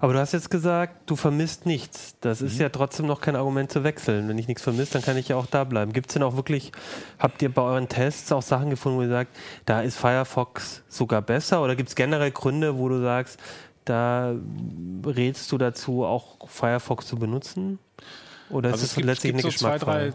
Aber 0.00 0.12
du 0.12 0.18
hast 0.18 0.32
jetzt 0.32 0.50
gesagt, 0.50 1.10
du 1.10 1.16
vermisst 1.16 1.66
nichts. 1.66 2.16
Das 2.20 2.40
ist 2.40 2.54
mhm. 2.54 2.62
ja 2.62 2.68
trotzdem 2.68 3.06
noch 3.06 3.20
kein 3.20 3.36
Argument 3.36 3.70
zu 3.70 3.84
wechseln. 3.84 4.28
Wenn 4.28 4.38
ich 4.38 4.48
nichts 4.48 4.62
vermisse, 4.62 4.94
dann 4.94 5.02
kann 5.02 5.16
ich 5.16 5.28
ja 5.28 5.36
auch 5.36 5.46
da 5.46 5.64
bleiben. 5.64 5.92
Gibt 5.92 6.08
es 6.08 6.14
denn 6.14 6.22
auch 6.22 6.36
wirklich, 6.36 6.72
habt 7.18 7.42
ihr 7.42 7.52
bei 7.52 7.62
euren 7.62 7.88
Tests 7.88 8.32
auch 8.32 8.42
Sachen 8.42 8.70
gefunden, 8.70 8.98
wo 8.98 9.02
ihr 9.02 9.08
sagt, 9.08 9.36
da 9.64 9.82
ist 9.82 9.96
Firefox 9.96 10.82
sogar 10.88 11.22
besser? 11.22 11.62
Oder 11.62 11.76
gibt 11.76 11.90
es 11.90 11.94
generell 11.94 12.30
Gründe, 12.30 12.78
wo 12.78 12.88
du 12.88 13.00
sagst, 13.00 13.38
da 13.86 14.34
rätst 15.04 15.50
du 15.52 15.58
dazu, 15.58 16.04
auch 16.04 16.48
Firefox 16.48 17.06
zu 17.06 17.16
benutzen? 17.16 17.78
Oder 18.50 18.70
also 18.72 18.84
ist 18.84 18.96
es 18.96 19.02
letztlich 19.02 19.32
eine 19.32 19.42
so 19.42 19.48
Geschmacksfrage? 19.48 20.14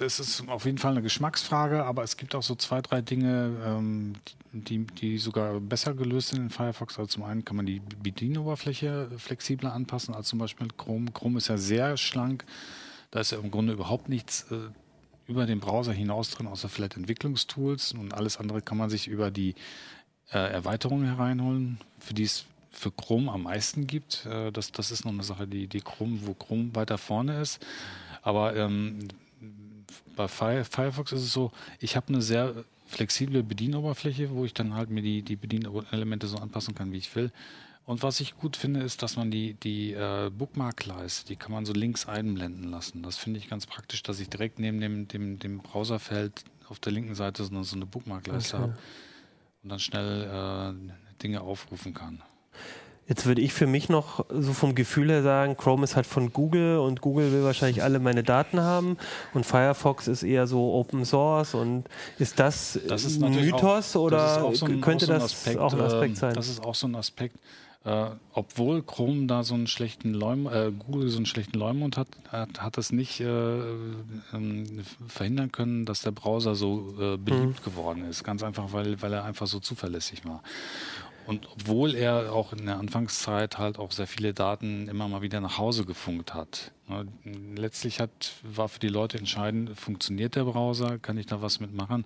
Es 0.00 0.20
ist 0.20 0.48
auf 0.48 0.64
jeden 0.66 0.78
Fall 0.78 0.92
eine 0.92 1.02
Geschmacksfrage, 1.02 1.84
aber 1.84 2.02
es 2.02 2.16
gibt 2.16 2.34
auch 2.34 2.42
so 2.42 2.54
zwei, 2.54 2.82
drei 2.82 3.00
Dinge, 3.00 3.56
ähm, 3.64 4.14
die, 4.52 4.86
die 4.86 5.18
sogar 5.18 5.60
besser 5.60 5.94
gelöst 5.94 6.30
sind 6.30 6.42
in 6.42 6.50
Firefox. 6.50 6.98
Also 6.98 7.08
zum 7.08 7.22
einen 7.22 7.44
kann 7.44 7.56
man 7.56 7.66
die 7.66 7.80
Bedienoberfläche 8.02 9.10
flexibler 9.16 9.72
anpassen 9.72 10.14
als 10.14 10.28
zum 10.28 10.38
Beispiel 10.38 10.68
Chrome. 10.76 11.10
Chrome 11.12 11.38
ist 11.38 11.48
ja 11.48 11.56
sehr 11.56 11.96
schlank. 11.96 12.44
Da 13.10 13.20
ist 13.20 13.32
ja 13.32 13.38
im 13.38 13.50
Grunde 13.50 13.72
überhaupt 13.72 14.08
nichts 14.08 14.46
äh, 14.50 14.56
über 15.26 15.46
den 15.46 15.60
Browser 15.60 15.92
hinaus 15.92 16.30
drin, 16.30 16.48
außer 16.48 16.68
vielleicht 16.68 16.96
Entwicklungstools. 16.96 17.92
Und 17.92 18.12
alles 18.12 18.36
andere 18.36 18.60
kann 18.60 18.76
man 18.76 18.90
sich 18.90 19.08
über 19.08 19.30
die 19.30 19.54
äh, 20.32 20.38
Erweiterungen 20.38 21.06
hereinholen, 21.06 21.78
für 21.98 22.14
die 22.14 22.24
es 22.24 22.44
für 22.70 22.90
Chrome 22.90 23.30
am 23.32 23.44
meisten 23.44 23.86
gibt. 23.86 24.26
Äh, 24.26 24.52
das, 24.52 24.72
das 24.72 24.90
ist 24.90 25.04
noch 25.04 25.12
eine 25.12 25.24
Sache, 25.24 25.46
die, 25.46 25.66
die 25.66 25.80
Chrome, 25.80 26.20
wo 26.22 26.34
Chrome 26.34 26.74
weiter 26.74 26.98
vorne 26.98 27.40
ist. 27.40 27.64
Aber 28.22 28.56
ähm, 28.56 29.08
bei 30.16 30.28
Firefox 30.28 31.12
ist 31.12 31.22
es 31.22 31.32
so, 31.32 31.52
ich 31.78 31.96
habe 31.96 32.08
eine 32.08 32.22
sehr 32.22 32.64
flexible 32.86 33.42
Bedienoberfläche, 33.42 34.30
wo 34.30 34.44
ich 34.44 34.54
dann 34.54 34.74
halt 34.74 34.90
mir 34.90 35.02
die, 35.02 35.22
die 35.22 35.36
Bedienelemente 35.36 36.26
so 36.26 36.36
anpassen 36.38 36.74
kann, 36.74 36.92
wie 36.92 36.98
ich 36.98 37.14
will. 37.14 37.30
Und 37.86 38.02
was 38.02 38.20
ich 38.20 38.36
gut 38.36 38.56
finde, 38.56 38.80
ist, 38.80 39.02
dass 39.02 39.16
man 39.16 39.30
die, 39.30 39.54
die 39.54 39.92
äh, 39.92 40.30
Bookmark-Leiste, 40.30 41.26
die 41.26 41.36
kann 41.36 41.50
man 41.50 41.64
so 41.64 41.72
links 41.72 42.06
einblenden 42.06 42.70
lassen. 42.70 43.02
Das 43.02 43.16
finde 43.16 43.38
ich 43.38 43.48
ganz 43.48 43.66
praktisch, 43.66 44.02
dass 44.02 44.20
ich 44.20 44.28
direkt 44.28 44.58
neben 44.58 44.80
dem, 44.80 45.08
dem, 45.08 45.38
dem 45.38 45.58
Browserfeld 45.58 46.44
auf 46.68 46.78
der 46.78 46.92
linken 46.92 47.14
Seite 47.14 47.42
so 47.42 47.50
eine, 47.50 47.64
so 47.64 47.76
eine 47.76 47.86
Bookmark-Leiste 47.86 48.56
okay. 48.56 48.62
habe 48.62 48.78
und 49.62 49.68
dann 49.70 49.80
schnell 49.80 50.22
äh, 50.22 51.22
Dinge 51.22 51.40
aufrufen 51.40 51.94
kann. 51.94 52.22
Jetzt 53.10 53.26
würde 53.26 53.40
ich 53.40 53.52
für 53.52 53.66
mich 53.66 53.88
noch 53.88 54.24
so 54.30 54.52
vom 54.52 54.76
Gefühl 54.76 55.10
her 55.10 55.24
sagen, 55.24 55.56
Chrome 55.56 55.82
ist 55.82 55.96
halt 55.96 56.06
von 56.06 56.32
Google 56.32 56.78
und 56.78 57.00
Google 57.00 57.32
will 57.32 57.42
wahrscheinlich 57.42 57.82
alle 57.82 57.98
meine 57.98 58.22
Daten 58.22 58.60
haben 58.60 58.96
und 59.34 59.44
Firefox 59.44 60.06
ist 60.06 60.22
eher 60.22 60.46
so 60.46 60.72
Open 60.74 61.04
Source 61.04 61.54
und 61.54 61.86
ist 62.20 62.38
das, 62.38 62.78
das 62.86 63.02
ist 63.02 63.20
ein 63.20 63.34
Mythos 63.34 63.96
auch, 63.96 64.02
oder 64.02 64.54
so 64.54 64.66
ein, 64.66 64.80
könnte 64.80 65.08
das 65.08 65.24
Aspekt, 65.24 65.58
auch 65.58 65.72
ein 65.72 65.80
Aspekt 65.80 66.18
sein? 66.18 66.34
Das 66.34 66.48
ist 66.48 66.62
auch 66.62 66.76
so 66.76 66.86
ein 66.86 66.94
Aspekt. 66.94 67.34
Äh, 67.82 68.10
obwohl 68.32 68.82
Chrome 68.82 69.26
da 69.26 69.42
so 69.42 69.54
einen 69.54 69.66
schlechten 69.66 70.14
Leum, 70.14 70.46
äh, 70.46 70.70
Google 70.70 71.08
so 71.08 71.16
einen 71.16 71.26
schlechten 71.26 71.58
Leumund 71.58 71.96
hat, 71.96 72.08
hat, 72.28 72.62
hat 72.62 72.78
es 72.78 72.92
nicht 72.92 73.20
äh, 73.20 73.58
ähm, 74.34 74.84
verhindern 75.08 75.50
können, 75.50 75.84
dass 75.84 76.02
der 76.02 76.12
Browser 76.12 76.54
so 76.54 76.94
äh, 77.00 77.16
beliebt 77.16 77.60
mhm. 77.60 77.64
geworden 77.64 78.04
ist. 78.04 78.22
Ganz 78.22 78.44
einfach, 78.44 78.72
weil, 78.72 79.02
weil 79.02 79.14
er 79.14 79.24
einfach 79.24 79.48
so 79.48 79.58
zuverlässig 79.58 80.24
war. 80.26 80.42
Und 81.26 81.48
obwohl 81.52 81.94
er 81.94 82.32
auch 82.32 82.52
in 82.52 82.66
der 82.66 82.78
Anfangszeit 82.78 83.58
halt 83.58 83.78
auch 83.78 83.92
sehr 83.92 84.06
viele 84.06 84.34
Daten 84.34 84.88
immer 84.88 85.06
mal 85.08 85.22
wieder 85.22 85.40
nach 85.40 85.58
Hause 85.58 85.84
gefunkt 85.84 86.34
hat. 86.34 86.72
Ne, 86.88 87.06
letztlich 87.54 88.00
hat, 88.00 88.32
war 88.42 88.68
für 88.68 88.80
die 88.80 88.88
Leute 88.88 89.18
entscheidend, 89.18 89.78
funktioniert 89.78 90.34
der 90.34 90.44
Browser, 90.44 90.98
kann 90.98 91.18
ich 91.18 91.26
da 91.26 91.40
was 91.42 91.60
mitmachen? 91.60 92.04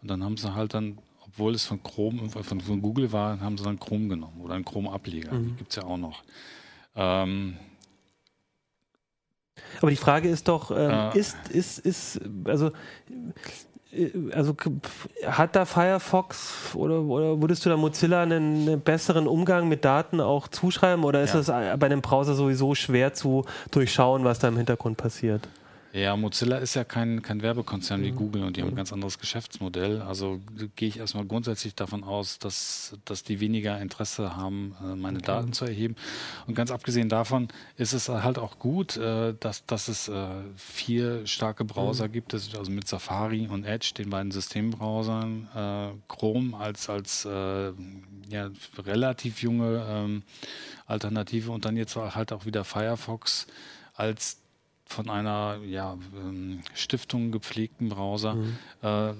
Und 0.00 0.08
dann 0.10 0.24
haben 0.24 0.36
sie 0.36 0.54
halt 0.54 0.74
dann, 0.74 0.98
obwohl 1.26 1.54
es 1.54 1.66
von 1.66 1.82
Chrome, 1.82 2.30
von, 2.30 2.60
von 2.60 2.80
Google 2.80 3.12
war, 3.12 3.40
haben 3.40 3.58
sie 3.58 3.64
dann 3.64 3.78
Chrome 3.78 4.08
genommen 4.08 4.40
oder 4.40 4.54
einen 4.54 4.64
Chrome-Ableger. 4.64 5.32
Mhm. 5.32 5.56
Gibt 5.56 5.70
es 5.70 5.76
ja 5.76 5.84
auch 5.84 5.98
noch. 5.98 6.22
Ähm, 6.96 7.56
aber 9.80 9.90
die 9.90 9.96
Frage 9.96 10.28
ist 10.28 10.48
doch, 10.48 10.70
ähm, 10.70 10.90
äh, 10.90 11.18
ist, 11.18 11.36
ist, 11.48 11.78
ist, 11.78 12.20
also 12.44 12.70
also 14.32 14.54
hat 15.26 15.56
da 15.56 15.64
Firefox 15.64 16.74
oder, 16.74 17.00
oder 17.00 17.40
würdest 17.40 17.64
du 17.64 17.70
da 17.70 17.76
Mozilla 17.76 18.22
einen, 18.22 18.68
einen, 18.68 18.80
besseren 18.80 19.26
Umgang 19.26 19.68
mit 19.68 19.84
Daten 19.84 20.20
auch 20.20 20.48
zuschreiben 20.48 21.04
oder 21.04 21.22
ist 21.22 21.34
es 21.34 21.48
ja. 21.48 21.76
bei 21.76 21.86
einem 21.86 22.00
Browser 22.00 22.34
sowieso 22.34 22.74
schwer 22.74 23.14
zu 23.14 23.44
durchschauen, 23.70 24.24
was 24.24 24.38
da 24.38 24.48
im 24.48 24.56
Hintergrund 24.56 24.96
passiert? 24.96 25.48
Ja, 25.94 26.16
Mozilla 26.16 26.56
ist 26.56 26.74
ja 26.74 26.82
kein, 26.82 27.22
kein 27.22 27.40
Werbekonzern 27.40 28.02
wie 28.02 28.10
mhm. 28.10 28.16
Google 28.16 28.42
und 28.42 28.56
die 28.56 28.62
haben 28.62 28.70
ein 28.70 28.74
ganz 28.74 28.92
anderes 28.92 29.20
Geschäftsmodell. 29.20 30.02
Also 30.02 30.40
gehe 30.74 30.88
ich 30.88 30.98
erstmal 30.98 31.24
grundsätzlich 31.24 31.76
davon 31.76 32.02
aus, 32.02 32.40
dass, 32.40 32.98
dass 33.04 33.22
die 33.22 33.38
weniger 33.38 33.80
Interesse 33.80 34.34
haben, 34.34 34.74
äh, 34.82 34.96
meine 34.96 35.18
okay. 35.18 35.26
Daten 35.26 35.52
zu 35.52 35.66
erheben. 35.66 35.94
Und 36.48 36.56
ganz 36.56 36.72
abgesehen 36.72 37.08
davon 37.08 37.46
ist 37.76 37.92
es 37.92 38.08
halt 38.08 38.38
auch 38.38 38.58
gut, 38.58 38.96
äh, 38.96 39.34
dass, 39.38 39.66
dass 39.66 39.86
es 39.86 40.08
äh, 40.08 40.26
vier 40.56 41.28
starke 41.28 41.64
Browser 41.64 42.08
mhm. 42.08 42.12
gibt, 42.12 42.34
also 42.34 42.72
mit 42.72 42.88
Safari 42.88 43.46
und 43.46 43.62
Edge, 43.64 43.92
den 43.96 44.10
beiden 44.10 44.32
Systembrowsern, 44.32 46.00
Chrome 46.08 46.56
als, 46.56 46.90
als 46.90 47.24
ja, 47.24 48.50
relativ 48.78 49.42
junge 49.42 49.86
ähm, 49.88 50.22
Alternative 50.86 51.52
und 51.52 51.64
dann 51.64 51.76
jetzt 51.76 51.94
halt 51.94 52.32
auch 52.32 52.46
wieder 52.46 52.64
Firefox 52.64 53.46
als 53.94 54.43
von 54.86 55.08
einer 55.08 55.58
ja, 55.66 55.96
ähm, 56.16 56.60
Stiftung 56.74 57.32
gepflegten 57.32 57.88
Browser. 57.88 58.34
Mhm. 58.34 58.56
Äh, 58.82 59.12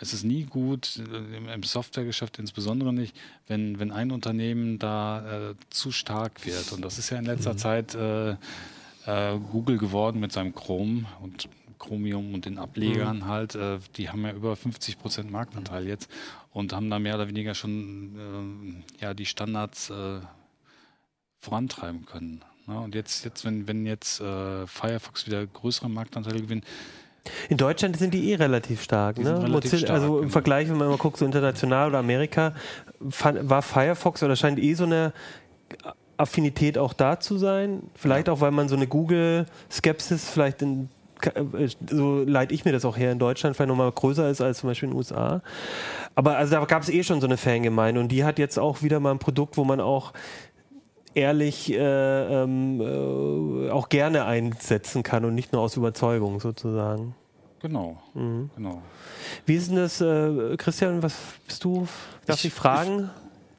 es 0.00 0.12
ist 0.12 0.24
nie 0.24 0.44
gut, 0.44 1.00
äh, 1.12 1.54
im 1.54 1.62
Softwaregeschäft 1.62 2.38
insbesondere 2.38 2.92
nicht, 2.92 3.16
wenn, 3.46 3.78
wenn 3.78 3.90
ein 3.90 4.10
Unternehmen 4.10 4.78
da 4.78 5.50
äh, 5.50 5.54
zu 5.70 5.92
stark 5.92 6.44
wird. 6.46 6.72
Und 6.72 6.84
das 6.84 6.98
ist 6.98 7.10
ja 7.10 7.18
in 7.18 7.24
letzter 7.24 7.54
mhm. 7.54 7.58
Zeit 7.58 7.94
äh, 7.94 8.30
äh, 9.06 9.38
Google 9.52 9.78
geworden 9.78 10.20
mit 10.20 10.32
seinem 10.32 10.54
Chrome 10.54 11.06
und 11.20 11.48
Chromium 11.78 12.34
und 12.34 12.44
den 12.44 12.58
Ablegern 12.58 13.18
mhm. 13.18 13.26
halt. 13.26 13.54
Äh, 13.54 13.78
die 13.96 14.08
haben 14.08 14.22
ja 14.24 14.32
über 14.32 14.56
50 14.56 14.98
Prozent 14.98 15.30
Marktanteil 15.30 15.86
jetzt 15.86 16.10
und 16.52 16.72
haben 16.72 16.90
da 16.90 16.98
mehr 16.98 17.14
oder 17.14 17.28
weniger 17.28 17.54
schon 17.54 18.16
ähm, 18.18 18.84
ja, 19.00 19.14
die 19.14 19.26
Standards 19.26 19.92
vorantreiben 21.40 22.04
können. 22.04 22.44
Ja, 22.68 22.80
und 22.80 22.94
jetzt, 22.94 23.24
jetzt 23.24 23.44
wenn, 23.44 23.66
wenn 23.66 23.86
jetzt 23.86 24.20
äh, 24.20 24.66
Firefox 24.66 25.26
wieder 25.26 25.46
größere 25.46 25.88
Marktanteile 25.88 26.40
gewinnt, 26.40 26.64
in 27.48 27.56
Deutschland 27.56 27.96
sind 27.96 28.14
die 28.14 28.30
eh 28.30 28.36
relativ 28.36 28.82
stark. 28.82 29.18
Ne? 29.18 29.42
Relativ 29.42 29.80
stark 29.80 29.90
also 29.90 30.16
im 30.16 30.20
genau. 30.22 30.32
Vergleich, 30.32 30.68
wenn 30.68 30.76
man 30.76 30.88
mal 30.88 30.96
guckt, 30.96 31.18
so 31.18 31.26
international 31.26 31.88
oder 31.88 31.98
Amerika, 31.98 32.54
war 33.00 33.62
Firefox 33.62 34.22
oder 34.22 34.36
scheint 34.36 34.58
eh 34.58 34.74
so 34.74 34.84
eine 34.84 35.12
Affinität 36.16 36.78
auch 36.78 36.92
da 36.92 37.20
zu 37.20 37.38
sein. 37.38 37.82
Vielleicht 37.94 38.28
ja. 38.28 38.32
auch, 38.32 38.40
weil 38.40 38.50
man 38.50 38.68
so 38.68 38.76
eine 38.76 38.86
Google-Skepsis 38.86 40.30
vielleicht 40.30 40.62
in 40.62 40.88
äh, 41.22 41.68
so 41.88 42.22
leite 42.24 42.54
ich 42.54 42.64
mir 42.64 42.72
das 42.72 42.84
auch 42.84 42.96
her 42.96 43.12
in 43.12 43.18
Deutschland, 43.18 43.56
vielleicht 43.56 43.68
nochmal 43.68 43.90
größer 43.90 44.30
ist 44.30 44.40
als 44.40 44.58
zum 44.58 44.70
Beispiel 44.70 44.88
in 44.88 44.92
den 44.92 44.98
USA. 44.98 45.42
Aber 46.14 46.36
also 46.36 46.54
da 46.54 46.64
gab 46.64 46.82
es 46.82 46.88
eh 46.88 47.02
schon 47.02 47.20
so 47.20 47.26
eine 47.26 47.36
Fangemeinde 47.36 48.00
und 48.00 48.08
die 48.08 48.24
hat 48.24 48.38
jetzt 48.38 48.58
auch 48.58 48.82
wieder 48.82 49.00
mal 49.00 49.12
ein 49.12 49.18
Produkt, 49.18 49.56
wo 49.56 49.64
man 49.64 49.80
auch 49.80 50.12
ehrlich 51.14 51.72
äh, 51.72 51.76
ähm, 51.78 52.80
äh, 52.80 53.70
auch 53.70 53.88
gerne 53.88 54.24
einsetzen 54.24 55.02
kann 55.02 55.24
und 55.24 55.34
nicht 55.34 55.52
nur 55.52 55.62
aus 55.62 55.76
Überzeugung 55.76 56.40
sozusagen. 56.40 57.14
Genau, 57.60 57.98
mhm. 58.14 58.50
genau. 58.54 58.82
Wie 59.46 59.56
ist 59.56 59.68
denn 59.68 59.76
das, 59.76 60.00
äh, 60.00 60.56
Christian, 60.56 61.02
was 61.02 61.14
bist 61.46 61.64
du? 61.64 61.88
Darf 62.26 62.38
ich, 62.38 62.46
ich 62.46 62.54
fragen? 62.54 63.10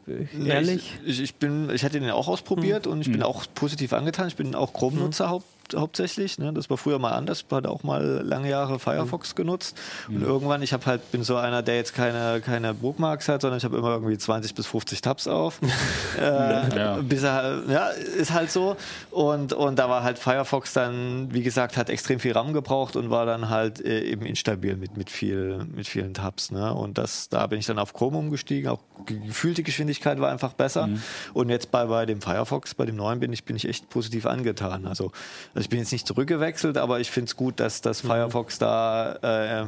Ich, 0.08 0.48
ehrlich? 0.48 1.00
Ich, 1.06 1.22
ich, 1.22 1.36
bin, 1.36 1.70
ich 1.70 1.84
hatte 1.84 2.00
den 2.00 2.10
auch 2.10 2.28
ausprobiert 2.28 2.86
mhm. 2.86 2.94
und 2.94 3.02
ich 3.02 3.08
bin 3.08 3.18
mhm. 3.18 3.26
auch 3.26 3.46
positiv 3.54 3.94
angetan. 3.94 4.28
Ich 4.28 4.36
bin 4.36 4.56
auch 4.56 4.74
Chrome-Nutzer 4.74 5.28
mhm. 5.28 5.44
Haupt, 5.70 5.74
haupt, 5.74 5.82
hauptsächlich. 6.00 6.38
Ne? 6.38 6.54
Das 6.54 6.70
war 6.70 6.78
früher 6.78 7.00
mal 7.00 7.12
anders. 7.12 7.46
Ich 7.48 7.56
hatte 7.56 7.70
auch 7.70 7.84
mal 7.84 8.04
lange 8.24 8.50
Jahre 8.50 8.80
Firefox 8.80 9.32
mhm. 9.32 9.36
genutzt. 9.36 9.78
Und 10.08 10.20
mhm. 10.20 10.24
irgendwann, 10.24 10.62
ich 10.62 10.74
habe 10.74 10.86
halt, 10.86 11.12
bin 11.12 11.24
so 11.24 11.36
einer, 11.36 11.62
der 11.62 11.76
jetzt 11.76 11.94
keine, 11.94 12.42
keine 12.42 12.74
Bookmarks 12.74 13.28
hat, 13.28 13.42
sondern 13.42 13.58
ich 13.58 13.64
habe 13.64 13.78
immer 13.78 13.92
irgendwie 13.92 14.18
20 14.18 14.56
bis 14.56 14.68
50 14.68 15.02
Tabs 15.02 15.28
auf. 15.28 15.60
äh, 16.20 16.22
ja. 16.22 16.98
Bis 17.02 17.24
er, 17.24 17.64
ja, 17.68 17.88
ist 17.88 18.34
halt 18.34 18.52
so. 18.52 18.78
Und, 19.12 19.54
und 19.54 19.80
da 19.80 19.90
war 19.90 20.04
halt 20.04 20.20
Firefox 20.20 20.74
dann, 20.74 21.30
wie 21.32 21.44
gesagt, 21.44 21.78
hat 21.78 21.90
extrem 21.90 22.20
viel 22.20 22.34
RAM 22.34 22.54
gebraucht 22.54 22.96
und 22.96 23.10
war 23.10 23.26
dann 23.26 23.50
halt 23.50 23.84
äh, 23.84 24.02
eben 24.04 24.26
instabil 24.26 24.76
mit, 24.76 24.98
mit, 24.98 25.10
viel, 25.10 25.66
mit 25.76 25.88
vielen 25.88 26.14
Tabs. 26.14 26.52
Ne? 26.52 26.74
Und 26.74 26.98
das, 26.98 27.30
da 27.30 27.48
bin 27.48 27.60
ich 27.60 27.66
dann 27.66 27.80
auf 27.80 27.94
Chrome 27.94 28.18
umgestiegen. 28.18 28.70
Auch 28.70 28.80
gefühlte 29.06 29.64
Geschwindigkeit 29.64 30.20
war 30.20 30.32
einfach 30.32 30.54
besser. 30.54 30.88
Mhm. 30.88 31.02
Und 31.34 31.50
jetzt 31.50 31.72
bei, 31.72 31.86
bei 31.86 32.06
dem 32.06 32.22
Firefox, 32.22 32.74
bei 32.74 32.86
dem 32.86 32.96
neuen 32.96 33.20
bin 33.20 33.34
ich, 33.34 33.44
bin 33.44 33.56
ich 33.56 33.68
echt 33.68 33.90
positiv 33.90 34.26
angetan. 34.26 34.86
Also, 34.86 35.12
also 35.60 35.66
ich 35.66 35.70
bin 35.72 35.80
jetzt 35.80 35.92
nicht 35.92 36.08
zurückgewechselt, 36.08 36.78
aber 36.78 37.02
ich 37.02 37.12
finde 37.12 37.28
es 37.28 37.36
gut, 37.36 37.60
dass 37.60 37.82
das 37.82 38.06
mhm. 38.06 38.08
Firefox 38.08 38.60
da, 38.60 39.16
äh, 39.16 39.66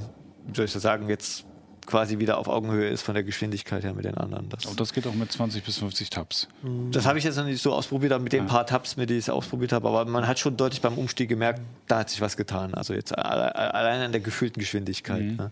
wie 0.48 0.56
soll 0.56 0.64
ich 0.64 0.72
das 0.72 0.82
sagen, 0.82 1.10
jetzt 1.10 1.44
quasi 1.86 2.18
wieder 2.20 2.38
auf 2.38 2.48
Augenhöhe 2.48 2.88
ist 2.88 3.02
von 3.02 3.14
der 3.14 3.26
Geschwindigkeit 3.26 3.84
her 3.84 3.94
mit 3.94 4.06
den 4.06 4.16
anderen. 4.16 4.48
Das 4.48 4.66
Und 4.66 4.80
das 4.80 4.94
geht 4.94 5.06
auch 5.06 5.14
mit 5.14 5.30
20 5.30 5.66
bis 5.66 5.80
50 5.80 6.10
Tabs. 6.10 6.48
Das 6.92 7.06
habe 7.06 7.20
ich 7.20 7.26
jetzt 7.26 7.36
noch 7.36 7.44
nicht 7.44 7.62
so 7.62 7.74
ausprobiert, 7.74 8.14
aber 8.14 8.24
mit 8.24 8.32
den 8.32 8.44
ja. 8.44 8.50
paar 8.50 8.66
Tabs, 8.66 8.96
mit 8.96 9.10
denen 9.10 9.20
ich 9.20 9.26
es 9.26 9.30
ausprobiert 9.30 9.74
habe. 9.74 9.90
Aber 9.90 10.06
man 10.06 10.28
hat 10.28 10.40
schon 10.40 10.56
deutlich 10.56 10.80
beim 10.80 10.98
Umstieg 10.98 11.28
gemerkt, 11.28 11.60
da 11.88 12.00
hat 12.00 12.10
sich 12.10 12.22
was 12.22 12.38
getan. 12.38 12.74
Also 12.74 12.94
jetzt 12.94 13.18
allein 13.18 14.02
an 14.02 14.14
der 14.14 14.22
gefühlten 14.22 14.62
Geschwindigkeit. 14.62 15.24
Mhm. 15.24 15.36
Ne? 15.36 15.52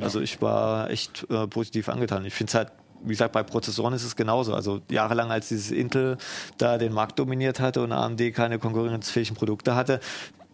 Also 0.00 0.18
ja. 0.18 0.24
ich 0.24 0.42
war 0.42 0.90
echt 0.90 1.24
äh, 1.30 1.46
positiv 1.46 1.88
angetan. 1.88 2.26
Ich 2.26 2.34
finde 2.34 2.50
es 2.50 2.54
halt 2.56 2.72
wie 3.02 3.10
gesagt, 3.10 3.32
bei 3.32 3.42
Prozessoren 3.42 3.94
ist 3.94 4.04
es 4.04 4.16
genauso. 4.16 4.54
Also 4.54 4.80
jahrelang, 4.90 5.30
als 5.30 5.48
dieses 5.48 5.70
Intel 5.70 6.18
da 6.58 6.78
den 6.78 6.92
Markt 6.92 7.18
dominiert 7.18 7.60
hatte 7.60 7.82
und 7.82 7.92
AMD 7.92 8.34
keine 8.34 8.58
konkurrenzfähigen 8.58 9.36
Produkte 9.36 9.74
hatte, 9.74 10.00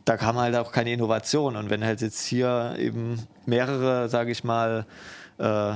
da 0.04 0.16
kam 0.16 0.36
halt 0.36 0.54
auch 0.56 0.72
keine 0.72 0.92
Innovation. 0.92 1.56
Und 1.56 1.70
wenn 1.70 1.84
halt 1.84 2.00
jetzt 2.00 2.24
hier 2.24 2.74
eben 2.78 3.26
mehrere, 3.46 4.08
sage 4.08 4.30
ich 4.30 4.44
mal, 4.44 4.86
äh, 5.38 5.74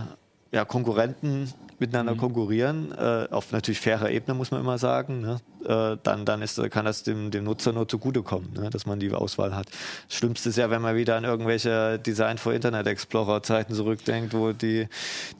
ja, 0.50 0.64
Konkurrenten 0.64 1.52
miteinander 1.78 2.14
mhm. 2.14 2.18
konkurrieren, 2.18 2.92
äh, 2.92 3.28
auf 3.30 3.52
natürlich 3.52 3.80
fairer 3.80 4.10
Ebene, 4.10 4.34
muss 4.34 4.50
man 4.50 4.60
immer 4.60 4.78
sagen, 4.78 5.20
ne? 5.20 5.40
äh, 5.64 5.96
dann, 6.02 6.24
dann 6.24 6.42
ist, 6.42 6.60
kann 6.70 6.84
das 6.84 7.02
dem, 7.02 7.30
dem 7.30 7.44
Nutzer 7.44 7.72
nur 7.72 7.88
zugutekommen, 7.88 8.52
ne? 8.54 8.70
dass 8.70 8.86
man 8.86 8.98
die 8.98 9.12
Auswahl 9.12 9.54
hat. 9.54 9.68
Das 10.08 10.16
Schlimmste 10.16 10.48
ist 10.48 10.56
ja, 10.56 10.70
wenn 10.70 10.82
man 10.82 10.96
wieder 10.96 11.16
an 11.16 11.24
irgendwelche 11.24 11.98
Design 11.98 12.38
for 12.38 12.52
Internet 12.52 12.86
Explorer 12.86 13.42
Zeiten 13.42 13.74
zurückdenkt, 13.74 14.34
wo 14.34 14.52
die, 14.52 14.88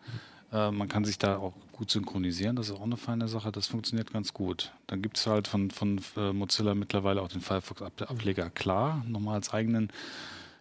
Mhm. 0.54 0.60
Äh, 0.60 0.72
man 0.72 0.88
kann 0.88 1.04
sich 1.04 1.18
da 1.18 1.38
auch 1.38 1.54
gut 1.72 1.92
synchronisieren, 1.92 2.56
das 2.56 2.70
ist 2.70 2.76
auch 2.76 2.84
eine 2.84 2.98
feine 2.98 3.28
Sache, 3.28 3.52
das 3.52 3.68
funktioniert 3.68 4.14
ganz 4.14 4.34
gut. 4.34 4.72
Dann 4.88 5.02
gibt 5.02 5.18
es 5.18 5.28
halt 5.28 5.48
von, 5.48 5.72
von 5.72 6.00
äh, 6.16 6.32
Mozilla 6.32 6.76
mittlerweile 6.76 7.22
auch 7.22 7.30
den 7.30 7.42
Firefox-Ableger 7.42 8.50
klar, 8.52 9.04
nochmal 9.08 9.36
als 9.36 9.54
eigenen 9.54 9.92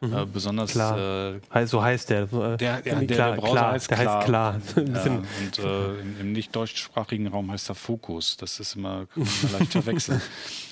Mhm. 0.03 0.15
Äh, 0.15 0.27
besonders 0.27 0.73
klar. 0.73 1.39
Äh, 1.55 1.67
so 1.67 1.81
heißt 1.81 2.11
der. 2.11 2.27
Der, 2.27 2.57
der, 2.57 2.81
der, 2.83 3.03
der 3.03 3.33
Browser 3.37 3.53
klar, 3.53 3.73
heißt 3.73 3.91
der 3.91 3.97
klar. 3.99 4.55
Heißt 4.55 4.75
klar. 4.75 4.87
ja, 5.07 5.23
und 5.41 5.59
äh, 5.61 6.01
im, 6.01 6.21
im 6.21 6.33
nicht 6.33 6.55
deutschsprachigen 6.57 7.29
Raum 7.29 7.53
heißt 7.53 7.69
er 7.69 7.77
Fokus. 7.77 8.37
Das 8.37 8.59
ist 8.59 8.75
immer, 8.75 9.07
immer 9.15 9.27
leicht 9.53 9.73
verwechseln. 9.73 10.21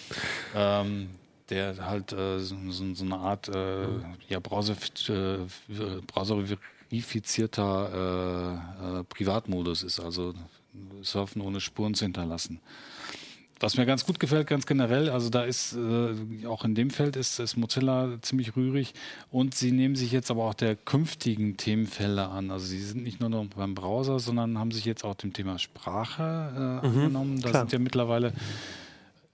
ähm, 0.57 1.11
der 1.49 1.77
halt 1.87 2.13
äh, 2.13 2.41
so, 2.41 2.57
so, 2.71 3.05
eine 3.05 3.19
Art 3.19 3.49
äh, 3.49 3.87
ja, 4.29 4.41
Browser, 4.41 4.75
Browser 6.09 6.37
verifizierter 6.91 8.61
äh, 8.83 9.01
äh, 9.01 9.05
Privatmodus 9.05 9.83
ist, 9.85 10.01
also 10.01 10.35
Surfen 11.03 11.41
ohne 11.41 11.61
Spuren 11.61 11.95
zu 11.95 12.05
hinterlassen. 12.05 12.61
Was 13.63 13.77
mir 13.77 13.85
ganz 13.85 14.07
gut 14.07 14.19
gefällt, 14.19 14.47
ganz 14.47 14.65
generell, 14.67 15.11
also 15.11 15.29
da 15.29 15.45
ist 15.45 15.77
äh, 15.77 16.47
auch 16.47 16.65
in 16.65 16.75
dem 16.75 16.89
Feld 16.89 17.15
ist, 17.15 17.39
ist 17.39 17.59
Mozilla 17.59 18.17
ziemlich 18.23 18.57
rührig 18.57 18.95
und 19.31 19.55
sie 19.55 19.71
nehmen 19.71 19.97
sich 19.97 20.13
jetzt 20.13 20.31
aber 20.31 20.45
auch 20.45 20.55
der 20.55 20.77
künftigen 20.77 21.59
Themenfelder 21.59 22.31
an. 22.31 22.51
Also 22.51 22.65
sie 22.67 22.81
sind 22.81 23.03
nicht 23.03 23.21
nur 23.21 23.29
noch 23.29 23.45
beim 23.49 23.75
Browser, 23.75 24.19
sondern 24.19 24.59
haben 24.59 24.71
sich 24.71 24.87
jetzt 24.87 25.05
auch 25.05 25.15
dem 25.15 25.35
Thema 25.35 25.59
Sprache 25.59 26.81
äh, 26.83 26.87
mhm, 26.87 26.95
angenommen. 26.95 27.41
Da 27.43 27.51
klar. 27.51 27.63
sind 27.63 27.73
ja 27.73 27.79
mittlerweile 27.79 28.33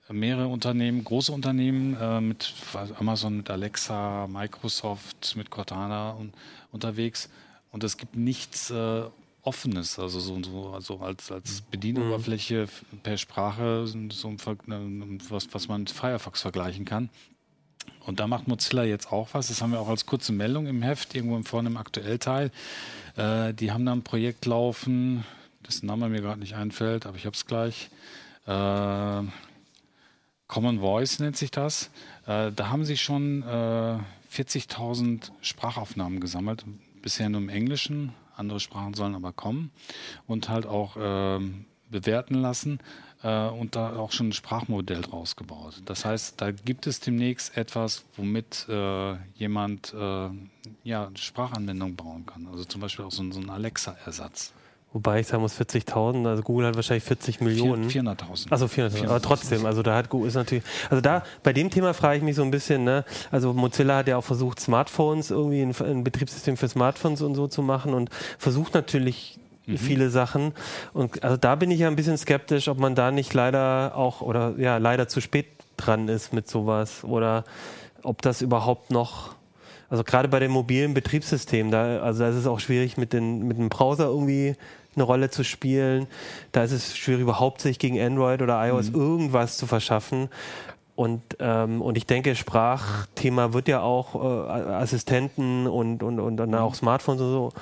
mehrere 0.09 0.49
Unternehmen, 0.49 1.05
große 1.05 1.31
Unternehmen 1.31 1.97
äh, 2.01 2.21
mit 2.21 2.53
Amazon, 2.99 3.37
mit 3.37 3.49
Alexa, 3.49 4.27
Microsoft, 4.27 5.37
mit 5.37 5.51
Cortana 5.51 6.11
und, 6.11 6.33
unterwegs 6.73 7.29
und 7.77 7.85
es 7.85 7.99
gibt 7.99 8.17
nichts 8.17 8.71
äh, 8.71 9.03
Offenes, 9.43 9.99
also 9.99 10.19
so, 10.19 10.43
so 10.43 10.71
also 10.71 10.99
als, 11.01 11.31
als 11.31 11.61
Bedienoberfläche 11.61 12.69
mhm. 12.91 12.99
per 13.01 13.19
Sprache, 13.19 13.87
so 13.87 14.35
was, 15.29 15.49
was 15.53 15.69
man 15.69 15.83
mit 15.83 15.91
Firefox 15.91 16.41
vergleichen 16.41 16.87
kann. 16.87 17.11
Und 18.07 18.19
da 18.19 18.29
macht 18.29 18.49
Mozilla 18.49 18.85
jetzt 18.85 19.13
auch 19.13 19.29
was. 19.33 19.49
Das 19.49 19.61
haben 19.61 19.73
wir 19.73 19.81
auch 19.81 19.91
als 19.91 20.07
kurze 20.07 20.33
Meldung 20.33 20.67
im 20.67 20.81
Heft, 20.81 21.15
irgendwo 21.15 21.39
vorne 21.43 21.69
im 21.69 21.77
Aktuellteil. 21.77 22.51
Äh, 23.17 23.53
die 23.53 23.71
haben 23.73 23.85
da 23.85 23.93
ein 23.93 24.05
Projekt 24.05 24.47
laufen, 24.47 25.27
dessen 25.69 25.85
Name 25.85 26.09
mir 26.09 26.23
gerade 26.23 26.41
nicht 26.41 26.55
einfällt, 26.55 27.05
aber 27.05 27.19
ich 27.19 27.27
habe 27.27 27.37
es 27.37 27.45
gleich. 27.45 27.91
Äh, 28.47 29.23
Common 30.47 30.81
Voice 30.81 31.19
nennt 31.19 31.37
sich 31.37 31.51
das. 31.51 31.91
Äh, 32.27 32.53
da 32.53 32.71
haben 32.71 32.87
sie 32.87 32.97
schon 32.97 33.45
40.000 33.45 35.29
äh, 35.29 35.31
Sprachaufnahmen 35.43 36.21
gesammelt 36.21 36.65
bisher 37.07 37.29
nur 37.29 37.41
im 37.41 37.49
Englischen, 37.49 38.13
andere 38.35 38.59
Sprachen 38.59 38.95
sollen 38.95 39.15
aber 39.15 39.33
kommen 39.33 39.71
und 40.27 40.49
halt 40.49 40.67
auch 40.67 40.97
äh, 40.97 41.39
bewerten 41.89 42.35
lassen 42.35 42.81
äh, 43.23 43.47
und 43.47 43.77
da 43.77 43.95
auch 43.95 44.11
schon 44.11 44.31
ein 44.31 44.33
Sprachmodell 44.33 45.03
draus 45.03 45.37
gebaut. 45.37 45.83
Das 45.85 46.05
heißt, 46.05 46.41
da 46.41 46.51
gibt 46.51 46.89
es 46.89 46.99
demnächst 46.99 47.57
etwas, 47.57 48.05
womit 48.17 48.67
äh, 48.69 49.15
jemand 49.37 49.95
äh, 49.95 50.31
ja, 50.83 51.13
Sprachanwendung 51.15 51.95
bauen 51.95 52.27
kann. 52.27 52.49
Also 52.49 52.65
zum 52.65 52.81
Beispiel 52.81 53.05
auch 53.05 53.13
so, 53.13 53.31
so 53.31 53.39
ein 53.39 53.51
Alexa-Ersatz. 53.51 54.53
Wobei 54.97 55.21
ich 55.21 55.27
sagen 55.27 55.43
muss, 55.43 55.61
40.000, 55.61 56.27
also 56.27 56.43
Google 56.43 56.69
hat 56.69 56.77
wahrscheinlich 56.77 57.05
40 57.05 57.43
Millionen. 57.43 57.91
400.000. 57.91 58.51
Also 58.51 58.65
400.000, 58.65 59.09
aber 59.09 59.21
trotzdem, 59.21 59.67
also 59.67 59.83
da 59.83 59.95
hat 59.95 60.09
Google 60.09 60.29
ist 60.29 60.37
natürlich, 60.37 60.65
also 60.89 61.03
da, 61.03 61.23
bei 61.43 61.53
dem 61.53 61.69
Thema 61.69 61.93
frage 61.93 62.17
ich 62.17 62.23
mich 62.23 62.35
so 62.35 62.43
ein 62.43 62.51
bisschen, 62.51 62.85
ne, 62.85 63.05
also 63.31 63.53
Mozilla 63.53 63.99
hat 63.99 64.09
ja 64.09 64.17
auch 64.17 64.25
versucht, 64.25 64.59
Smartphones 64.59 65.31
irgendwie, 65.31 65.61
ein, 65.61 65.75
ein 65.87 66.03
Betriebssystem 66.03 66.57
für 66.57 66.67
Smartphones 66.67 67.21
und 67.21 67.35
so 67.35 67.47
zu 67.47 67.61
machen 67.61 67.93
und 67.93 68.09
versucht 68.39 68.73
natürlich 68.73 69.39
mhm. 69.67 69.77
viele 69.77 70.09
Sachen. 70.09 70.55
Und 70.95 71.23
also 71.23 71.37
da 71.37 71.57
bin 71.57 71.71
ich 71.71 71.81
ja 71.81 71.89
ein 71.89 71.97
bisschen 71.97 72.17
skeptisch, 72.17 72.67
ob 72.69 72.79
man 72.79 72.95
da 72.95 73.11
nicht 73.11 73.35
leider 73.35 73.95
auch 73.97 74.23
oder 74.23 74.55
ja, 74.57 74.79
leider 74.79 75.09
zu 75.09 75.21
spät 75.21 75.45
dran 75.77 76.09
ist 76.09 76.33
mit 76.33 76.49
sowas 76.49 77.05
oder 77.05 77.45
ob 78.03 78.23
das 78.23 78.41
überhaupt 78.41 78.91
noch 78.91 79.37
also 79.89 80.03
gerade 80.03 80.29
bei 80.29 80.41
den 80.41 80.51
mobilen 80.51 80.95
Betriebssystemen, 80.95 81.71
da, 81.71 82.01
also 82.01 82.25
da 82.25 82.31
ist 82.31 82.37
es 82.37 82.47
auch 82.47 82.61
schwierig 82.61 82.97
mit, 82.97 83.13
den, 83.13 83.47
mit 83.47 83.57
dem 83.57 83.69
Browser 83.69 84.07
irgendwie 84.07 84.57
eine 84.97 85.05
Rolle 85.05 85.31
zu 85.31 85.45
spielen. 85.45 86.07
Da 86.53 86.65
ist 86.65 86.73
es 86.73 86.97
schwierig, 86.97 87.23
überhaupt 87.23 87.61
sich 87.61 87.79
gegen 87.79 88.01
Android 88.01 88.43
oder 88.43 88.67
iOS 88.67 88.91
mhm. 88.91 89.01
irgendwas 89.01 89.57
zu 89.57 89.67
verschaffen. 89.67 90.29
Und, 90.97 91.21
ähm, 91.41 91.83
und 91.83 91.99
ich 91.99 92.07
denke, 92.07 92.35
Sprachthema 92.35 93.53
wird 93.53 93.69
ja 93.69 93.83
auch 93.83 94.15
äh, 94.15 94.49
Assistenten 94.73 95.67
und, 95.67 96.03
und, 96.03 96.19
und 96.19 96.39
dann 96.39 96.55
auch 96.55 96.75
Smartphones 96.75 97.21
und 97.21 97.31
so 97.31 97.53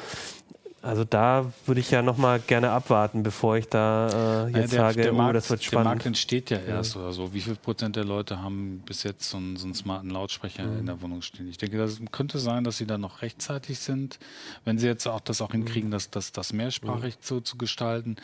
also 0.85 1.05
da 1.05 1.51
würde 1.65 1.81
ich 1.81 1.91
ja 1.91 2.03
noch 2.03 2.19
mal 2.19 2.39
gerne 2.39 2.71
abwarten, 2.71 3.23
bevor 3.23 3.57
ich 3.57 3.69
da 3.69 4.47
äh, 4.47 4.51
jetzt 4.51 4.55
ja, 4.55 4.61
der, 4.61 4.69
sage, 4.69 5.03
der 5.03 5.15
oh, 5.15 5.17
Markt, 5.17 5.37
das 5.37 5.49
wird 5.49 5.65
spannend. 5.65 5.87
Der 5.87 5.91
Markt 5.93 6.07
entsteht 6.07 6.51
ja 6.51 6.59
erst 6.59 6.95
ja. 6.95 7.01
oder 7.01 7.13
so. 7.13 7.33
Wie 7.33 7.41
viel 7.41 7.55
Prozent 7.57 7.97
der 7.97 8.05
Leute 8.05 8.43
haben 8.43 8.83
bis 8.85 9.03
jetzt 9.03 9.31
so 9.31 9.39
einen, 9.39 9.57
so 9.57 9.65
einen 9.65 9.75
smarten 9.75 10.11
Lautsprecher 10.11 10.65
mhm. 10.65 10.81
in 10.81 10.87
der 10.87 11.01
Wohnung 11.01 11.23
stehen? 11.23 11.49
Ich 11.49 11.57
denke, 11.57 11.79
das 11.79 11.99
könnte 12.13 12.39
sein, 12.39 12.65
dass 12.65 12.77
sie 12.77 12.87
da 12.87 12.99
noch 12.99 13.23
rechtzeitig 13.23 13.79
sind, 13.79 14.19
wenn 14.67 14.79
sie 14.79 14.87
jetzt 14.87 15.07
auch 15.07 15.21
das 15.21 15.41
auch 15.41 15.53
hinkriegen, 15.53 15.89
mhm. 15.89 15.93
das, 15.93 16.11
das, 16.11 16.33
das 16.33 16.53
mehrsprachig 16.53 17.17
mhm. 17.17 17.23
zu, 17.23 17.41
zu 17.41 17.57
gestalten. 17.57 18.17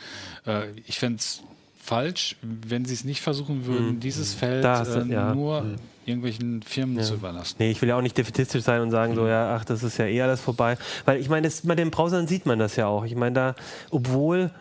Äh, 0.45 0.69
ich 0.85 0.99
fände 0.99 1.17
es 1.17 1.41
falsch, 1.81 2.35
wenn 2.41 2.85
sie 2.85 2.93
es 2.93 3.03
nicht 3.03 3.21
versuchen 3.21 3.65
würden, 3.65 3.95
mhm. 3.95 3.99
dieses 3.99 4.33
Feld 4.33 4.63
das, 4.63 4.95
äh, 4.95 5.05
ja. 5.05 5.33
nur 5.33 5.61
mhm. 5.61 5.75
irgendwelchen 6.05 6.61
Firmen 6.61 6.97
ja. 6.97 7.03
zu 7.03 7.15
überlassen. 7.15 7.55
Nee, 7.59 7.71
ich 7.71 7.81
will 7.81 7.89
ja 7.89 7.97
auch 7.97 8.01
nicht 8.01 8.17
defetistisch 8.17 8.63
sein 8.63 8.81
und 8.81 8.91
sagen, 8.91 9.13
mhm. 9.13 9.17
so, 9.17 9.27
ja, 9.27 9.55
ach, 9.55 9.65
das 9.65 9.83
ist 9.83 9.97
ja 9.97 10.05
eh 10.05 10.21
alles 10.21 10.41
vorbei. 10.41 10.77
Weil 11.05 11.19
ich 11.19 11.29
meine, 11.29 11.49
bei 11.63 11.75
den 11.75 11.91
Browsern 11.91 12.27
sieht 12.27 12.45
man 12.45 12.59
das 12.59 12.75
ja 12.75 12.87
auch. 12.87 13.03
Ich 13.03 13.15
meine, 13.15 13.33
da, 13.33 13.55
obwohl 13.89 14.51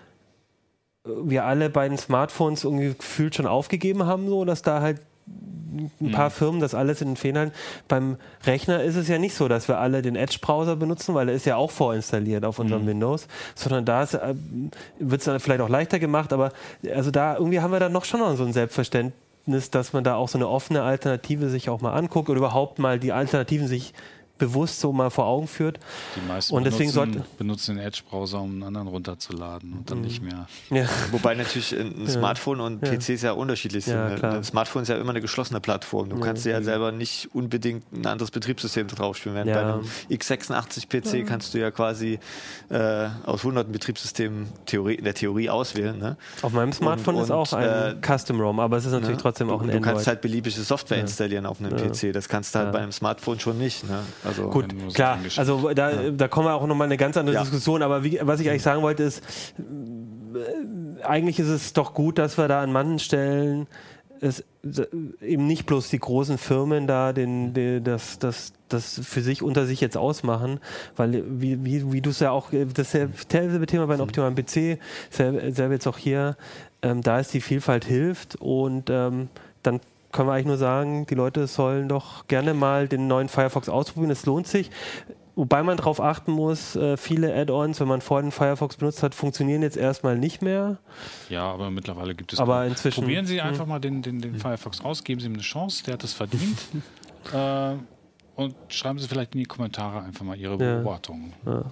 wir 1.05 1.45
alle 1.45 1.71
bei 1.71 1.89
den 1.89 1.99
Smartphones 1.99 2.64
irgendwie 2.64 2.95
gefühlt 2.95 3.35
schon 3.35 3.47
aufgegeben 3.47 4.05
haben, 4.05 4.29
so, 4.29 4.45
dass 4.45 4.62
da 4.62 4.81
halt 4.81 5.01
ein 6.01 6.11
paar 6.11 6.28
mhm. 6.28 6.35
Firmen 6.35 6.61
das 6.61 6.74
alles 6.74 7.01
in 7.01 7.09
den 7.09 7.16
Federn. 7.16 7.53
Beim 7.89 8.16
Rechner 8.45 8.83
ist 8.83 8.97
es 8.97 9.09
ja 9.09 9.18
nicht 9.18 9.35
so, 9.35 9.49
dass 9.49 9.68
wir 9.68 9.78
alle 9.78 10.03
den 10.03 10.16
Edge-Browser 10.16 10.76
benutzen, 10.76 11.14
weil 11.14 11.28
er 11.28 11.35
ist 11.35 11.47
ja 11.47 11.57
auch 11.57 11.70
vorinstalliert 11.70 12.45
auf 12.45 12.59
unserem 12.59 12.83
mhm. 12.83 12.89
Windows, 12.89 13.28
sondern 13.55 13.85
da 13.85 14.03
äh, 14.03 14.35
wird 14.99 15.20
es 15.20 15.24
dann 15.24 15.41
vielleicht 15.41 15.61
auch 15.61 15.68
leichter 15.68 15.99
gemacht, 15.99 16.33
aber 16.33 16.53
also 16.93 17.11
da 17.11 17.37
irgendwie 17.37 17.61
haben 17.61 17.72
wir 17.72 17.81
dann 17.81 17.93
noch 17.93 18.05
schon 18.05 18.20
noch 18.20 18.35
so 18.37 18.45
ein 18.45 18.53
Selbstverständnis, 18.53 19.70
dass 19.70 19.93
man 19.93 20.05
da 20.05 20.16
auch 20.16 20.28
so 20.28 20.39
eine 20.39 20.49
offene 20.49 20.83
Alternative 20.83 21.49
sich 21.49 21.68
auch 21.68 21.81
mal 21.81 21.93
anguckt 21.93 22.28
oder 22.28 22.39
überhaupt 22.39 22.78
mal 22.78 22.99
die 22.99 23.12
Alternativen 23.12 23.68
sich 23.68 23.95
bewusst 24.41 24.80
so 24.80 24.93
mal 24.93 25.11
vor 25.11 25.26
Augen 25.26 25.47
führt. 25.47 25.78
Die 26.16 26.26
meisten 26.26 26.55
und 26.55 26.64
deswegen 26.64 26.91
benutzen, 26.91 27.12
sollte, 27.12 27.28
benutzen 27.38 27.76
den 27.76 27.86
Edge-Browser, 27.86 28.41
um 28.41 28.53
einen 28.53 28.62
anderen 28.64 28.88
runterzuladen 28.88 29.72
und 29.74 29.91
dann 29.91 29.99
mhm. 29.99 30.05
nicht 30.05 30.22
mehr. 30.22 30.49
Ja. 30.70 30.86
Wobei 31.12 31.34
natürlich 31.34 31.72
ein 31.72 32.09
Smartphone 32.09 32.61
und 32.61 32.84
ja. 32.84 32.93
PCs 32.93 33.22
ja 33.22 33.32
unterschiedlich 33.32 33.84
sind. 33.84 33.95
Ja, 33.95 34.30
ein 34.30 34.43
Smartphone 34.43 34.82
ist 34.82 34.88
ja 34.88 34.97
immer 34.97 35.11
eine 35.11 35.20
geschlossene 35.20 35.61
Plattform. 35.61 36.09
Du 36.09 36.18
kannst 36.18 36.45
ja 36.47 36.61
selber 36.62 36.91
nicht 36.91 37.28
unbedingt 37.34 37.84
ein 37.93 38.07
anderes 38.07 38.30
Betriebssystem 38.30 38.88
drauf 38.88 39.18
spielen. 39.18 39.34
Während 39.34 39.53
bei 39.53 39.61
einem 39.61 39.84
x86-PC 40.11 41.26
kannst 41.26 41.53
du 41.55 41.59
ja 41.59 41.70
quasi 41.70 42.18
äh, 42.70 43.09
aus 43.24 43.45
hunderten 43.45 43.72
Betriebssystemen 43.72 44.49
Theorie, 44.64 44.95
in 44.95 45.05
der 45.05 45.14
Theorie 45.14 45.51
auswählen. 45.51 45.99
Ne? 45.99 46.16
Auf 46.41 46.53
meinem 46.53 46.72
Smartphone 46.72 47.16
und, 47.16 47.24
ist 47.24 47.30
auch 47.30 47.53
ein 47.53 47.68
äh, 47.68 47.95
Custom-ROM, 48.01 48.59
aber 48.59 48.78
es 48.78 48.86
ist 48.86 48.93
natürlich 48.93 49.16
ne? 49.16 49.22
trotzdem 49.22 49.51
auch 49.51 49.61
ein 49.61 49.68
du, 49.68 49.74
Android. 49.74 49.84
Du 49.84 49.93
kannst 49.93 50.07
halt 50.07 50.22
beliebige 50.22 50.61
Software 50.61 50.99
installieren 50.99 51.45
auf 51.45 51.61
einem 51.61 51.76
PC. 51.76 52.12
Das 52.14 52.28
kannst 52.28 52.55
du 52.55 52.61
halt 52.61 52.72
bei 52.72 52.78
einem 52.78 52.93
Smartphone 52.93 53.38
schon 53.38 53.59
nicht. 53.59 53.86
Ne? 53.88 54.01
Also 54.31 54.49
Gut, 54.49 54.74
klar. 54.95 55.18
Also 55.37 55.72
da, 55.74 55.91
ja. 55.91 56.11
da 56.11 56.28
kommen 56.28 56.47
wir 56.47 56.55
auch 56.55 56.66
nochmal 56.66 56.87
eine 56.87 56.97
ganz 56.97 57.16
andere 57.16 57.37
ja. 57.37 57.43
Diskussion. 57.43 57.83
Aber 57.83 58.05
wie, 58.05 58.18
was 58.22 58.41
ich 58.41 58.49
eigentlich 58.49 58.62
sagen 58.62 58.83
wollte 58.83 59.03
ist, 59.03 59.22
äh, 59.59 61.05
eigentlich 61.05 61.39
ist 61.39 61.49
es 61.49 61.72
doch 61.72 61.95
gut, 61.95 62.18
dass 62.18 62.39
wir 62.39 62.49
da 62.49 62.62
an 62.62 62.72
manchen 62.72 62.99
Stellen. 62.99 63.66
Es 64.20 64.45
eben 65.22 65.47
nicht 65.47 65.64
bloß 65.64 65.89
die 65.89 65.99
großen 65.99 66.37
Firmen 66.37 66.87
da 66.87 67.14
den, 67.14 67.55
den, 67.55 67.83
das, 67.83 68.18
das, 68.18 68.53
das 68.68 69.01
für 69.03 69.22
sich 69.22 69.43
unter 69.43 69.64
sich 69.64 69.81
jetzt 69.81 69.97
ausmachen, 69.97 70.61
weil 70.97 71.24
wie, 71.41 71.64
wie, 71.64 71.91
wie 71.91 72.01
du 72.03 72.11
es 72.11 72.20
ja 72.20 72.31
auch, 72.31 72.51
das 72.74 72.91
selbe 72.91 73.66
Thema 73.66 73.87
bei 73.87 73.95
einem 73.95 74.03
optimalen 74.03 74.35
PC, 74.35 74.78
selber, 75.09 75.51
selber 75.53 75.72
jetzt 75.72 75.87
auch 75.87 75.97
hier, 75.97 76.37
ähm, 76.83 77.03
da 77.03 77.18
ist 77.18 77.33
die 77.33 77.41
Vielfalt 77.41 77.85
hilft. 77.85 78.37
Und 78.37 78.91
ähm, 78.91 79.28
dann 79.62 79.81
können 80.13 80.29
wir 80.29 80.33
eigentlich 80.33 80.47
nur 80.47 80.57
sagen, 80.57 81.07
die 81.07 81.15
Leute 81.15 81.47
sollen 81.47 81.89
doch 81.89 82.27
gerne 82.27 82.55
mal 82.55 82.89
den 82.89 83.07
neuen 83.07 83.29
Firefox 83.29 83.69
ausprobieren. 83.69 84.11
Es 84.11 84.27
lohnt 84.27 84.47
sich. 84.47 84.71
Wobei 85.37 85.63
man 85.63 85.77
darauf 85.77 86.01
achten 86.01 86.33
muss, 86.33 86.77
äh, 86.77 86.97
viele 86.97 87.35
Add-ons, 87.35 87.81
wenn 87.81 87.89
man 87.89 88.01
vorhin 88.01 88.27
den 88.27 88.33
Firefox 88.33 88.77
benutzt 88.77 89.03
hat, 89.03 89.15
funktionieren 89.15 89.63
jetzt 89.63 89.77
erstmal 89.77 90.19
nicht 90.19 90.43
mehr. 90.43 90.79
Ja, 91.29 91.45
aber 91.45 91.71
mittlerweile 91.71 92.15
gibt 92.15 92.33
es. 92.33 92.41
Aber 92.41 92.67
inzwischen. 92.67 93.01
Probieren 93.03 93.27
Sie 93.27 93.41
einfach 93.41 93.63
hm. 93.63 93.69
mal 93.69 93.79
den, 93.79 94.03
den, 94.03 94.21
den 94.21 94.37
Firefox 94.37 94.85
aus, 94.85 95.03
geben 95.05 95.21
Sie 95.21 95.27
ihm 95.27 95.35
eine 95.35 95.43
Chance, 95.43 95.85
der 95.85 95.95
hat 95.95 96.05
es 96.05 96.13
verdient. 96.13 96.59
äh, 97.33 97.75
und 98.35 98.55
schreiben 98.69 98.99
Sie 98.99 99.09
vielleicht 99.09 99.35
in 99.35 99.41
die 99.41 99.47
Kommentare 99.47 100.03
einfach 100.03 100.25
mal 100.25 100.37
Ihre 100.37 100.57
Beobachtungen. 100.57 101.33
Ja. 101.47 101.53
Ja, 101.53 101.65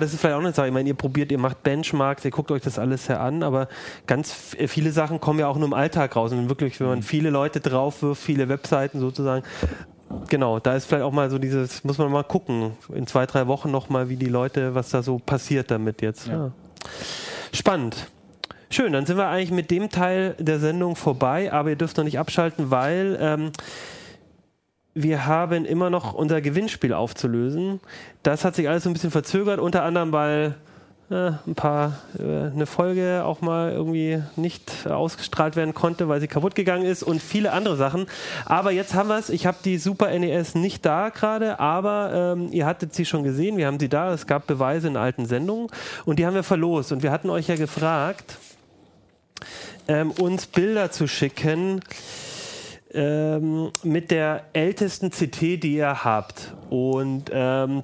das 0.00 0.12
ist 0.12 0.20
vielleicht 0.20 0.36
auch 0.36 0.40
eine 0.40 0.52
Sache. 0.52 0.68
Ich 0.68 0.72
meine, 0.72 0.88
ihr 0.88 0.94
probiert, 0.94 1.30
ihr 1.32 1.38
macht 1.38 1.62
Benchmarks, 1.62 2.24
ihr 2.24 2.30
guckt 2.30 2.50
euch 2.50 2.62
das 2.62 2.78
alles 2.78 3.08
her 3.08 3.20
an, 3.20 3.42
aber 3.42 3.68
ganz 4.06 4.32
viele 4.66 4.92
Sachen 4.92 5.20
kommen 5.20 5.38
ja 5.38 5.48
auch 5.48 5.56
nur 5.56 5.66
im 5.66 5.74
Alltag 5.74 6.16
raus. 6.16 6.32
Und 6.32 6.48
wirklich, 6.48 6.78
wenn 6.80 6.86
man 6.86 6.98
mhm. 6.98 7.02
viele 7.02 7.30
Leute 7.30 7.60
draufwirft, 7.60 8.22
viele 8.22 8.48
Webseiten 8.48 9.00
sozusagen, 9.00 9.44
genau, 10.28 10.58
da 10.58 10.74
ist 10.74 10.86
vielleicht 10.86 11.04
auch 11.04 11.12
mal 11.12 11.30
so 11.30 11.38
dieses, 11.38 11.84
muss 11.84 11.98
man 11.98 12.10
mal 12.10 12.24
gucken, 12.24 12.72
in 12.94 13.06
zwei, 13.06 13.26
drei 13.26 13.46
Wochen 13.46 13.70
nochmal, 13.70 14.08
wie 14.08 14.16
die 14.16 14.26
Leute, 14.26 14.74
was 14.74 14.90
da 14.90 15.02
so 15.02 15.18
passiert 15.18 15.70
damit 15.70 16.02
jetzt. 16.02 16.26
Ja. 16.26 16.32
Ja. 16.34 16.52
Spannend. 17.52 18.10
Schön, 18.72 18.92
dann 18.92 19.04
sind 19.04 19.16
wir 19.16 19.26
eigentlich 19.26 19.50
mit 19.50 19.72
dem 19.72 19.90
Teil 19.90 20.36
der 20.38 20.60
Sendung 20.60 20.94
vorbei, 20.94 21.52
aber 21.52 21.70
ihr 21.70 21.76
dürft 21.76 21.96
noch 21.96 22.04
nicht 22.04 22.20
abschalten, 22.20 22.70
weil 22.70 23.18
ähm, 23.20 23.50
wir 24.94 25.26
haben 25.26 25.64
immer 25.64 25.90
noch 25.90 26.14
unser 26.14 26.40
Gewinnspiel 26.40 26.92
aufzulösen. 26.92 27.80
Das 28.22 28.44
hat 28.44 28.56
sich 28.56 28.68
alles 28.68 28.84
so 28.84 28.90
ein 28.90 28.92
bisschen 28.92 29.10
verzögert, 29.10 29.60
unter 29.60 29.84
anderem, 29.84 30.12
weil 30.12 30.56
äh, 31.10 31.32
ein 31.46 31.54
paar 31.54 32.00
äh, 32.18 32.22
eine 32.22 32.66
Folge 32.66 33.22
auch 33.24 33.40
mal 33.40 33.72
irgendwie 33.72 34.22
nicht 34.36 34.86
ausgestrahlt 34.86 35.56
werden 35.56 35.74
konnte, 35.74 36.08
weil 36.08 36.20
sie 36.20 36.28
kaputt 36.28 36.54
gegangen 36.54 36.84
ist 36.84 37.02
und 37.02 37.22
viele 37.22 37.52
andere 37.52 37.76
Sachen. 37.76 38.06
Aber 38.46 38.72
jetzt 38.72 38.94
haben 38.94 39.08
wir 39.08 39.18
es. 39.18 39.28
Ich 39.28 39.46
habe 39.46 39.58
die 39.64 39.78
Super 39.78 40.16
NES 40.16 40.54
nicht 40.54 40.84
da 40.84 41.08
gerade, 41.08 41.60
aber 41.60 42.34
ähm, 42.36 42.48
ihr 42.52 42.66
hattet 42.66 42.94
sie 42.94 43.04
schon 43.04 43.22
gesehen. 43.22 43.56
Wir 43.56 43.66
haben 43.66 43.80
sie 43.80 43.88
da. 43.88 44.12
Es 44.12 44.26
gab 44.26 44.46
Beweise 44.46 44.88
in 44.88 44.96
alten 44.96 45.26
Sendungen 45.26 45.68
und 46.04 46.18
die 46.18 46.26
haben 46.26 46.34
wir 46.34 46.44
verlost. 46.44 46.92
Und 46.92 47.02
wir 47.02 47.12
hatten 47.12 47.30
euch 47.30 47.48
ja 47.48 47.56
gefragt, 47.56 48.38
ähm, 49.88 50.10
uns 50.12 50.46
Bilder 50.46 50.90
zu 50.90 51.08
schicken 51.08 51.80
ähm, 52.92 53.70
mit 53.82 54.10
der 54.10 54.44
ältesten 54.52 55.10
CT, 55.10 55.62
die 55.62 55.76
ihr 55.76 56.04
habt. 56.04 56.54
Und 56.68 57.30
ähm, 57.32 57.82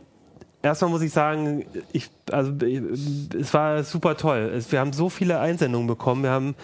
erstmal 0.62 0.90
muss 0.90 1.02
ich 1.02 1.12
sagen, 1.12 1.64
ich, 1.92 2.11
also, 2.30 2.52
es 2.64 3.54
war 3.54 3.84
super 3.84 4.16
toll. 4.16 4.52
Es, 4.54 4.70
wir 4.72 4.80
haben 4.80 4.92
so 4.92 5.09
viele 5.09 5.38
Einsendungen 5.40 5.86
bekommen. 5.86 6.22
Wir 6.22 6.30
haben 6.30 6.54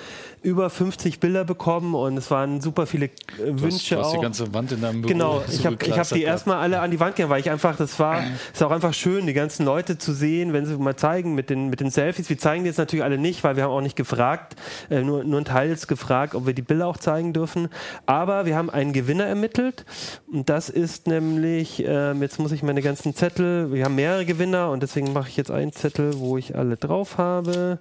über 0.43 0.71
50 0.71 1.21
Bilder 1.21 1.45
bekommen 1.45 1.95
und 1.95 2.17
es 2.17 2.31
waren 2.31 2.61
super 2.61 2.87
viele 2.87 3.07
äh, 3.07 3.11
Wünsche. 3.47 3.95
Du 3.95 4.01
hast, 4.01 4.09
auch. 4.09 4.15
die 4.15 4.21
ganze 4.21 4.53
Wand 4.53 4.73
in 4.73 4.81
deinem 4.81 5.03
Büro. 5.03 5.13
Genau, 5.13 5.43
ich 5.49 5.65
habe 5.65 5.77
hab 5.77 6.09
die 6.09 6.23
erstmal 6.23 6.59
alle 6.59 6.81
an 6.81 6.91
die 6.91 6.99
Wand 6.99 7.17
gegangen, 7.17 7.31
weil 7.31 7.41
ich 7.41 7.51
einfach, 7.51 7.77
das 7.77 7.99
war, 7.99 8.21
es 8.21 8.55
ist 8.55 8.63
auch 8.63 8.71
einfach 8.71 8.93
schön, 8.93 9.27
die 9.27 9.33
ganzen 9.33 9.65
Leute 9.65 9.99
zu 9.99 10.13
sehen, 10.13 10.53
wenn 10.53 10.67
sie 10.67 10.77
mal 10.77 10.97
zeigen 10.97 11.35
mit 11.35 11.49
den, 11.49 11.69
mit 11.69 11.81
den 11.81 11.91
Selfies. 11.91 12.29
Wir 12.29 12.39
zeigen 12.39 12.65
die 12.65 12.69
jetzt 12.69 12.79
natürlich 12.79 13.05
alle 13.05 13.19
nicht, 13.19 13.45
weil 13.45 13.57
wir 13.57 13.65
haben 13.65 13.71
auch 13.71 13.81
nicht 13.81 13.97
gefragt, 13.97 14.57
äh, 14.91 15.03
nur, 15.03 15.23
nur 15.25 15.41
ein 15.41 15.45
Teil 15.45 15.69
jetzt 15.69 15.87
gefragt, 15.87 16.35
ob 16.35 16.47
wir 16.47 16.55
die 16.55 16.63
Bilder 16.63 16.89
auch 16.89 16.97
zeigen 16.97 17.33
dürfen. 17.33 17.69
Aber 18.07 18.45
wir 18.45 18.57
haben 18.57 18.69
einen 18.69 18.93
Gewinner 18.93 19.25
ermittelt 19.25 19.85
und 20.33 20.49
das 20.49 20.69
ist 20.69 21.07
nämlich, 21.07 21.85
äh, 21.85 22.13
jetzt 22.15 22.41
muss 22.41 22.53
ich 22.53 22.63
meine 22.63 22.83
ganzen 22.83 23.15
Zettel, 23.15 23.73
wir 23.73 23.85
haben 23.85 23.95
mehrere 23.95 24.27
Gewinner 24.27 24.71
und 24.71 24.83
deswegen 24.83 25.13
mache 25.13 25.29
ich 25.29 25.37
jetzt 25.37 25.51
einen 25.51 25.73
Zettel, 25.73 26.19
wo 26.19 26.37
ich 26.37 26.57
alle 26.57 26.77
drauf 26.77 27.19
habe. 27.19 27.79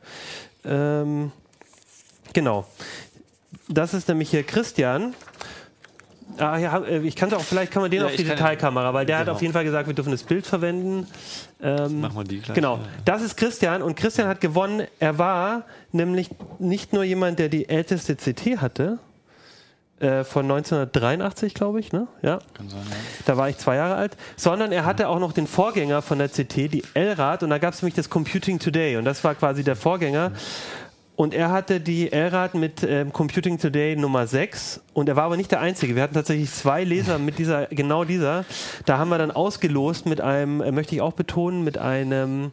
Ähm, 0.63 1.31
Genau. 2.33 2.65
Das 3.67 3.93
ist 3.93 4.07
nämlich 4.07 4.29
hier 4.29 4.43
Christian. 4.43 5.13
Ah, 6.37 6.57
ja, 6.57 6.77
äh, 6.79 6.99
ich 6.99 7.15
kann 7.15 7.33
auch, 7.33 7.41
vielleicht 7.41 7.71
kann 7.71 7.81
man 7.81 7.91
den 7.91 8.01
ja, 8.01 8.05
auf 8.05 8.15
die 8.15 8.23
Detailkamera, 8.23 8.93
weil 8.93 9.05
der 9.05 9.17
genau. 9.17 9.29
hat 9.29 9.35
auf 9.35 9.41
jeden 9.41 9.53
Fall 9.53 9.63
gesagt, 9.63 9.87
wir 9.87 9.93
dürfen 9.93 10.11
das 10.11 10.23
Bild 10.23 10.47
verwenden. 10.47 11.07
Ähm, 11.61 12.01
Machen 12.01 12.15
wir 12.15 12.23
die 12.23 12.39
gleich. 12.39 12.55
Genau. 12.55 12.79
Das 13.05 13.21
ist 13.21 13.37
Christian 13.37 13.81
und 13.81 13.95
Christian 13.95 14.27
hat 14.27 14.41
gewonnen. 14.41 14.87
Er 14.99 15.17
war 15.17 15.63
nämlich 15.91 16.29
nicht 16.59 16.93
nur 16.93 17.03
jemand, 17.03 17.39
der 17.39 17.49
die 17.49 17.67
älteste 17.69 18.15
CT 18.15 18.61
hatte, 18.61 18.99
äh, 20.01 20.23
von 20.23 20.45
1983, 20.45 21.53
glaube 21.53 21.79
ich, 21.79 21.91
ne? 21.91 22.07
Ja. 22.23 22.39
Kann 22.55 22.69
sein, 22.69 22.79
ja. 22.89 22.95
Da 23.25 23.37
war 23.37 23.49
ich 23.49 23.57
zwei 23.57 23.75
Jahre 23.75 23.95
alt. 23.95 24.17
Sondern 24.35 24.71
er 24.71 24.85
hatte 24.85 25.07
auch 25.07 25.19
noch 25.19 25.31
den 25.31 25.45
Vorgänger 25.45 26.01
von 26.01 26.17
der 26.17 26.29
CT, 26.29 26.73
die 26.73 26.83
L-Rad, 26.95 27.43
und 27.43 27.51
da 27.51 27.59
gab 27.59 27.75
es 27.75 27.83
nämlich 27.83 27.93
das 27.93 28.09
Computing 28.09 28.57
Today. 28.57 28.97
Und 28.97 29.05
das 29.05 29.23
war 29.23 29.35
quasi 29.35 29.63
der 29.63 29.75
Vorgänger. 29.75 30.31
Und 31.21 31.35
er 31.35 31.51
hatte 31.51 31.79
die 31.79 32.11
L-Rad 32.11 32.55
mit 32.55 32.81
ähm, 32.81 33.13
Computing 33.13 33.59
Today 33.59 33.95
Nummer 33.95 34.25
6 34.25 34.81
und 34.95 35.07
er 35.07 35.15
war 35.15 35.25
aber 35.25 35.37
nicht 35.37 35.51
der 35.51 35.61
Einzige. 35.61 35.95
Wir 35.95 36.01
hatten 36.01 36.15
tatsächlich 36.15 36.49
zwei 36.49 36.83
Leser 36.83 37.19
mit 37.19 37.37
dieser, 37.37 37.67
genau 37.67 38.05
dieser. 38.05 38.43
Da 38.87 38.97
haben 38.97 39.09
wir 39.09 39.19
dann 39.19 39.29
ausgelost 39.29 40.07
mit 40.07 40.19
einem, 40.19 40.61
äh, 40.61 40.71
möchte 40.71 40.95
ich 40.95 41.01
auch 41.01 41.13
betonen, 41.13 41.63
mit 41.63 41.77
einem 41.77 42.49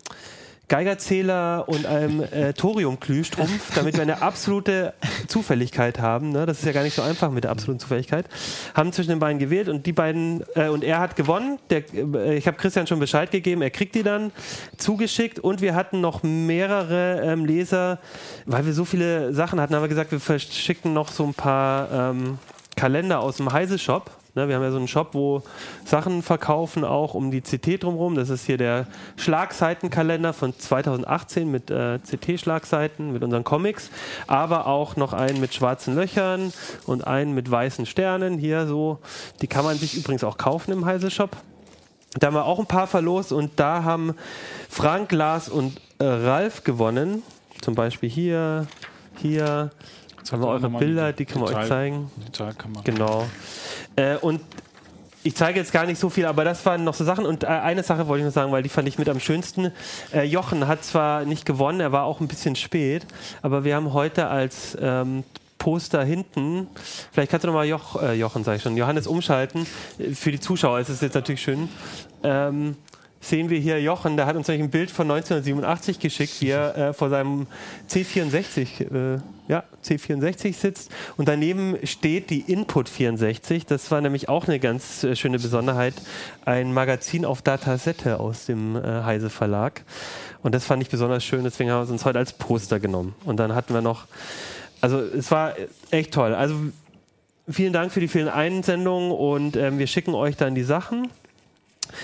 Geigerzähler 0.69 1.65
und 1.67 1.87
einem 1.87 2.23
äh, 2.23 2.53
Thorium-Glühstrumpf, 2.53 3.75
damit 3.75 3.95
wir 3.95 4.03
eine 4.03 4.21
absolute 4.21 4.93
Zufälligkeit 5.27 5.99
haben. 5.99 6.31
Ne? 6.31 6.45
Das 6.45 6.59
ist 6.59 6.67
ja 6.67 6.73
gar 6.73 6.83
nicht 6.83 6.95
so 6.95 7.03
einfach 7.03 7.31
mit 7.31 7.45
der 7.45 7.51
absoluten 7.51 7.81
Zufälligkeit. 7.81 8.27
Haben 8.75 8.93
zwischen 8.93 9.09
den 9.09 9.19
beiden 9.19 9.39
gewählt 9.39 9.69
und 9.69 9.87
die 9.87 9.93
beiden 9.93 10.45
äh, 10.55 10.69
und 10.69 10.85
er 10.85 11.01
hat 11.01 11.17
gewonnen. 11.17 11.59
Der, 11.71 11.83
äh, 11.95 12.37
ich 12.37 12.47
habe 12.47 12.59
Christian 12.59 12.87
schon 12.87 13.01
Bescheid 13.01 13.31
gegeben. 13.31 13.63
Er 13.63 13.71
kriegt 13.71 13.95
die 13.95 14.03
dann 14.03 14.31
zugeschickt 14.77 15.39
und 15.39 15.63
wir 15.63 15.75
hatten 15.75 16.03
noch 16.03 16.23
mehrere 16.23 17.23
ähm, 17.23 17.47
Leser, 17.47 17.99
weil 18.45 18.67
wir 18.67 18.75
so 18.75 18.85
viele 18.85 19.33
Sachen 19.33 19.61
hatten, 19.61 19.75
haben 19.75 19.83
wir 19.83 19.89
gesagt, 19.89 20.13
wir 20.13 20.21
verschicken 20.21 20.93
noch 20.93 21.11
so 21.11 21.25
ein 21.25 21.35
paar 21.35 21.91
ähm, 22.11 22.39
Kalender 22.77 23.21
aus 23.21 23.39
dem 23.39 23.51
Heise 23.53 23.79
Shop. 23.79 24.18
Ne, 24.35 24.49
wir 24.49 24.57
haben 24.57 24.63
ja 24.63 24.71
so 24.71 24.77
einen 24.77 24.89
Shop, 24.89 25.15
wo 25.15 25.43
Sachen 25.85 26.23
verkaufen, 26.23 26.85
auch 26.85 27.15
um 27.15 27.31
die 27.31 27.41
CT 27.41 27.83
drumherum. 27.83 28.15
Das 28.15 28.29
ist 28.31 28.47
hier 28.47 28.59
der 28.59 28.87
Schlagseitenkalender 29.17 30.33
von 30.33 30.57
2018 30.57 31.51
mit 31.51 31.71
äh, 31.71 31.99
CT-Schlagseiten, 31.99 33.13
mit 33.13 33.23
unseren 33.23 33.45
Comics, 33.45 33.91
aber 34.27 34.67
auch 34.67 34.97
noch 34.97 35.13
einen 35.13 35.41
mit 35.41 35.55
schwarzen 35.55 35.95
Löchern 35.95 36.53
und 36.87 37.07
einen 37.07 37.35
mit 37.35 37.51
weißen 37.51 37.87
Sternen. 37.87 38.39
Hier 38.39 38.67
so, 38.67 38.99
die 39.41 39.47
kann 39.47 39.65
man 39.65 39.77
sich 39.77 39.97
übrigens 39.97 40.25
auch 40.25 40.37
kaufen 40.37 40.73
im 40.73 40.85
Heise 40.85 41.11
Shop. 41.11 41.37
Da 42.19 42.29
haben 42.29 42.35
wir 42.35 42.45
auch 42.45 42.59
ein 42.59 42.67
paar 42.67 42.87
verlost 42.87 43.33
und 43.33 43.53
da 43.57 43.85
haben 43.85 44.15
Frank, 44.69 45.13
Lars 45.13 45.49
und 45.49 45.81
äh, 45.99 46.05
Ralf 46.05 46.65
gewonnen. 46.65 47.23
Zum 47.61 47.75
Beispiel 47.75 48.09
hier, 48.09 48.67
hier. 49.17 49.71
Jetzt 50.17 50.33
haben 50.33 50.43
wir 50.43 50.49
eure 50.49 50.69
Bilder, 50.71 51.13
die 51.13 51.25
können 51.25 51.45
wir 51.45 51.57
euch 51.57 51.69
zeigen. 51.69 52.11
Genau. 52.85 53.27
Äh, 53.99 54.17
und 54.17 54.41
ich 55.25 55.35
zeige 55.35 55.59
jetzt 55.59 55.73
gar 55.73 55.85
nicht 55.85 55.99
so 55.99 56.09
viel, 56.09 56.25
aber 56.25 56.45
das 56.45 56.65
waren 56.65 56.85
noch 56.85 56.95
so 56.95 57.05
Sachen. 57.05 57.27
Und 57.27 57.43
äh, 57.43 57.49
eine 57.49 57.83
Sache 57.83 58.07
wollte 58.07 58.21
ich 58.21 58.27
noch 58.27 58.33
sagen, 58.33 58.53
weil 58.53 58.63
die 58.63 58.69
fand 58.69 58.87
ich 58.87 58.99
mit 58.99 59.09
am 59.09 59.19
schönsten. 59.19 59.73
Äh, 60.15 60.23
Jochen 60.23 60.69
hat 60.69 60.85
zwar 60.85 61.25
nicht 61.25 61.45
gewonnen, 61.45 61.81
er 61.81 61.91
war 61.93 62.05
auch 62.05 62.21
ein 62.21 62.29
bisschen 62.29 62.55
spät, 62.55 63.05
aber 63.43 63.65
wir 63.65 63.75
haben 63.75 63.93
heute 63.93 64.29
als 64.29 64.79
ähm, 64.81 65.25
Poster 65.59 66.05
hinten, 66.05 66.69
vielleicht 67.11 67.33
kannst 67.33 67.43
du 67.43 67.49
nochmal 67.49 67.67
Joch, 67.67 68.01
äh, 68.01 68.15
Jochen, 68.15 68.45
sag 68.45 68.57
ich 68.57 68.63
schon, 68.63 68.77
Johannes 68.77 69.09
umschalten. 69.09 69.67
Äh, 69.99 70.13
Für 70.15 70.31
die 70.31 70.39
Zuschauer 70.39 70.79
ist 70.79 70.89
es 70.89 71.01
jetzt 71.01 71.15
natürlich 71.15 71.43
schön. 71.43 71.69
Ähm, 72.23 72.77
sehen 73.21 73.51
wir 73.51 73.59
hier 73.59 73.81
Jochen, 73.81 74.17
der 74.17 74.27
hat 74.27 74.37
uns 74.37 74.49
nämlich 74.49 74.69
ein 74.69 74.71
Bild 74.71 74.91
von 74.91 75.11
1987 75.11 75.99
geschickt, 75.99 76.41
wie 76.41 76.51
er 76.51 76.77
äh, 76.77 76.93
vor 76.93 77.11
seinem 77.11 77.47
C64, 77.91 79.17
äh, 79.17 79.21
ja, 79.49 79.65
C64 79.85 80.55
sitzt 80.55 80.91
und 81.17 81.29
daneben 81.29 81.77
steht 81.85 82.31
die 82.31 82.41
Input 82.41 82.89
64. 82.89 83.67
Das 83.67 83.91
war 83.91 84.01
nämlich 84.01 84.29
auch 84.29 84.47
eine 84.47 84.59
ganz 84.61 85.05
äh, 85.05 85.17
schöne 85.17 85.39
Besonderheit, 85.39 85.95
ein 86.45 86.73
Magazin 86.73 87.25
auf 87.25 87.43
Datasette 87.43 88.21
aus 88.21 88.47
dem 88.47 88.77
äh, 88.77 89.03
Heise 89.03 89.31
Verlag. 89.31 89.83
Und 90.43 90.55
das 90.55 90.65
fand 90.65 90.83
ich 90.83 90.89
besonders 90.89 91.25
schön, 91.25 91.45
deswegen 91.45 91.71
haben 91.71 91.81
wir 91.81 91.85
es 91.85 91.91
uns 91.91 92.05
heute 92.05 92.19
als 92.19 92.33
Poster 92.33 92.79
genommen. 92.79 93.15
Und 93.25 93.39
dann 93.39 93.55
hatten 93.55 93.75
wir 93.75 93.83
noch, 93.83 94.07
also 94.81 95.01
es 95.01 95.31
war 95.31 95.55
echt 95.91 96.15
toll. 96.15 96.35
Also 96.35 96.55
vielen 97.49 97.73
Dank 97.73 97.93
für 97.93 98.01
die 98.01 98.09
vielen 98.09 98.29
Einsendungen 98.29 99.11
und 99.11 99.57
ähm, 99.57 99.79
wir 99.79 99.87
schicken 99.87 100.15
euch 100.15 100.37
dann 100.37 100.55
die 100.55 100.63
Sachen. 100.63 101.09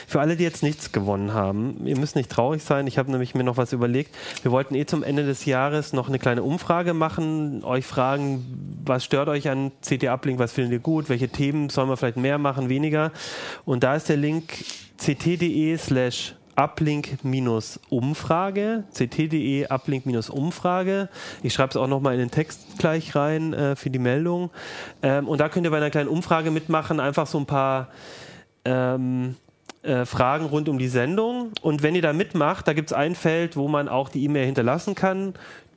Für 0.07 0.21
alle, 0.21 0.37
die 0.37 0.45
jetzt 0.45 0.63
nichts 0.63 0.93
gewonnen 0.93 1.35
haben, 1.35 1.87
ihr 1.87 1.99
müsst 1.99 2.17
nicht 2.17 2.31
traurig 2.31 2.63
sein. 2.63 2.87
Ich 2.87 2.99
habe 2.99 3.11
nämlich 3.11 3.35
mir 3.35 3.45
noch 3.45 3.57
was 3.57 3.73
überlegt. 3.73 4.15
Wir 4.43 4.51
wollten 4.51 4.75
eh 4.75 4.87
zum 4.87 5.03
Ende 5.03 5.25
des 5.25 5.45
Jahres 5.45 5.93
noch 5.93 6.09
eine 6.09 6.19
kleine 6.19 6.43
Umfrage 6.43 6.95
machen, 6.95 7.65
euch 7.65 7.87
fragen, 7.87 8.45
was 8.85 9.05
stört 9.05 9.29
euch 9.29 9.49
an 9.49 9.73
CT 9.83 10.05
Uplink, 10.05 10.39
was 10.39 10.53
findet 10.53 10.73
ihr 10.73 10.79
gut, 10.79 11.09
welche 11.09 11.29
Themen 11.29 11.69
sollen 11.69 11.89
wir 11.89 11.97
vielleicht 11.97 12.17
mehr 12.17 12.39
machen, 12.39 12.69
weniger. 12.69 13.13
Und 13.65 13.85
da 13.85 13.97
ist 13.97 14.09
der 14.09 14.17
Link 14.17 14.65
ct.de 14.99 15.77
slash 15.77 16.35
uplink-umfrage, 16.57 18.85
ct.de 18.93 19.67
uplink-umfrage. 19.69 21.09
Ich 21.43 21.53
schreibe 21.53 21.71
es 21.71 21.77
auch 21.77 21.89
nochmal 21.89 22.15
in 22.15 22.21
den 22.21 22.31
Text 22.31 22.79
gleich 22.79 23.17
rein 23.17 23.53
äh, 23.53 23.77
für 23.77 23.91
die 23.91 23.99
Meldung. 23.99 24.51
Ähm, 25.03 25.29
und 25.29 25.41
da 25.41 25.49
könnt 25.49 25.67
ihr 25.67 25.71
bei 25.71 25.79
einer 25.79 25.91
kleinen 25.91 26.09
Umfrage 26.09 26.51
mitmachen, 26.51 27.01
einfach 27.01 27.27
so 27.27 27.39
ein 27.39 27.47
paar 27.47 27.89
ähm, 28.65 29.37
äh, 29.85 30.07
Fragen 30.07 30.47
rund 30.47 30.69
um 30.69 30.79
die 30.79 30.89
Sendung. 30.89 31.53
Und 31.61 31.83
wenn 31.83 31.95
ihr 31.95 32.03
da 32.03 32.13
mitmacht, 32.13 32.67
da 32.67 32.73
gibt 32.73 32.91
es 32.91 32.93
ein 32.93 33.15
Feld, 33.15 33.57
wo 33.57 33.69
man 33.69 33.89
auch 33.89 34.09
die 34.09 34.25
E-Mail 34.25 34.47
hinterlassen 34.47 34.95
kann. 34.95 35.35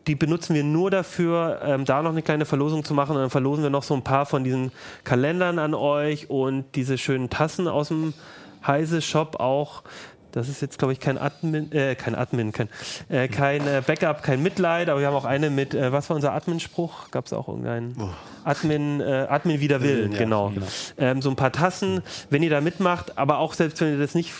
Die 0.08 0.16
benutzen 0.16 0.55
wir 0.55 0.64
nur 0.64 0.89
dafür, 0.89 1.60
ähm, 1.64 1.84
da 1.84 2.01
noch 2.01 2.12
eine 2.12 2.22
kleine 2.22 2.45
Verlosung 2.45 2.86
zu 2.86 2.93
machen. 2.93 3.16
Und 3.16 3.22
dann 3.22 3.30
verlosen 3.30 3.64
wir 3.64 3.70
noch 3.70 3.84
so 3.84 3.93
ein 3.93 4.03
paar 4.03 4.26
von 4.26 4.43
diesen 4.43 4.72
Kalendern 5.03 5.60
an 5.60 5.74
euch 5.74 6.30
und 6.30 6.66
diese 6.76 6.97
schönen 6.97 7.30
Tassen 7.30 7.68
aus 7.68 7.89
dem 7.89 8.14
Heise-Shop 8.66 9.39
auch. 9.39 9.84
Das 10.38 10.49
ist 10.49 10.61
jetzt, 10.61 10.77
glaube 10.77 10.93
ich, 10.93 10.99
kein 10.99 11.17
Admin, 11.17 11.71
äh, 11.71 11.95
kein 11.95 12.13
Admin, 12.13 12.51
kein, 12.51 12.69
äh, 13.09 13.27
kein 13.27 13.67
äh, 13.67 13.81
Backup, 13.85 14.21
kein 14.21 14.43
Mitleid, 14.43 14.88
aber 14.88 14.99
wir 14.99 15.07
haben 15.07 15.15
auch 15.15 15.25
eine 15.25 15.49
mit, 15.49 15.73
äh, 15.73 15.91
was 15.91 16.09
war 16.09 16.15
unser 16.15 16.33
Admin-Spruch? 16.33 17.09
Gab 17.09 17.25
es 17.25 17.33
auch 17.33 17.47
irgendeinen? 17.47 17.95
Admin, 18.43 19.01
äh, 19.01 19.25
Admin 19.29 19.59
wider 19.59 19.81
Willen, 19.81 20.11
Ja, 20.11 20.19
genau. 20.19 20.53
Ähm, 20.97 21.21
so 21.21 21.29
ein 21.29 21.35
paar 21.35 21.51
Tassen, 21.51 22.01
wenn 22.29 22.43
ihr 22.43 22.51
da 22.51 22.61
mitmacht, 22.61 23.17
aber 23.17 23.39
auch 23.39 23.53
selbst 23.53 23.81
wenn 23.81 23.93
ihr 23.93 23.99
das 23.99 24.13
nicht 24.13 24.31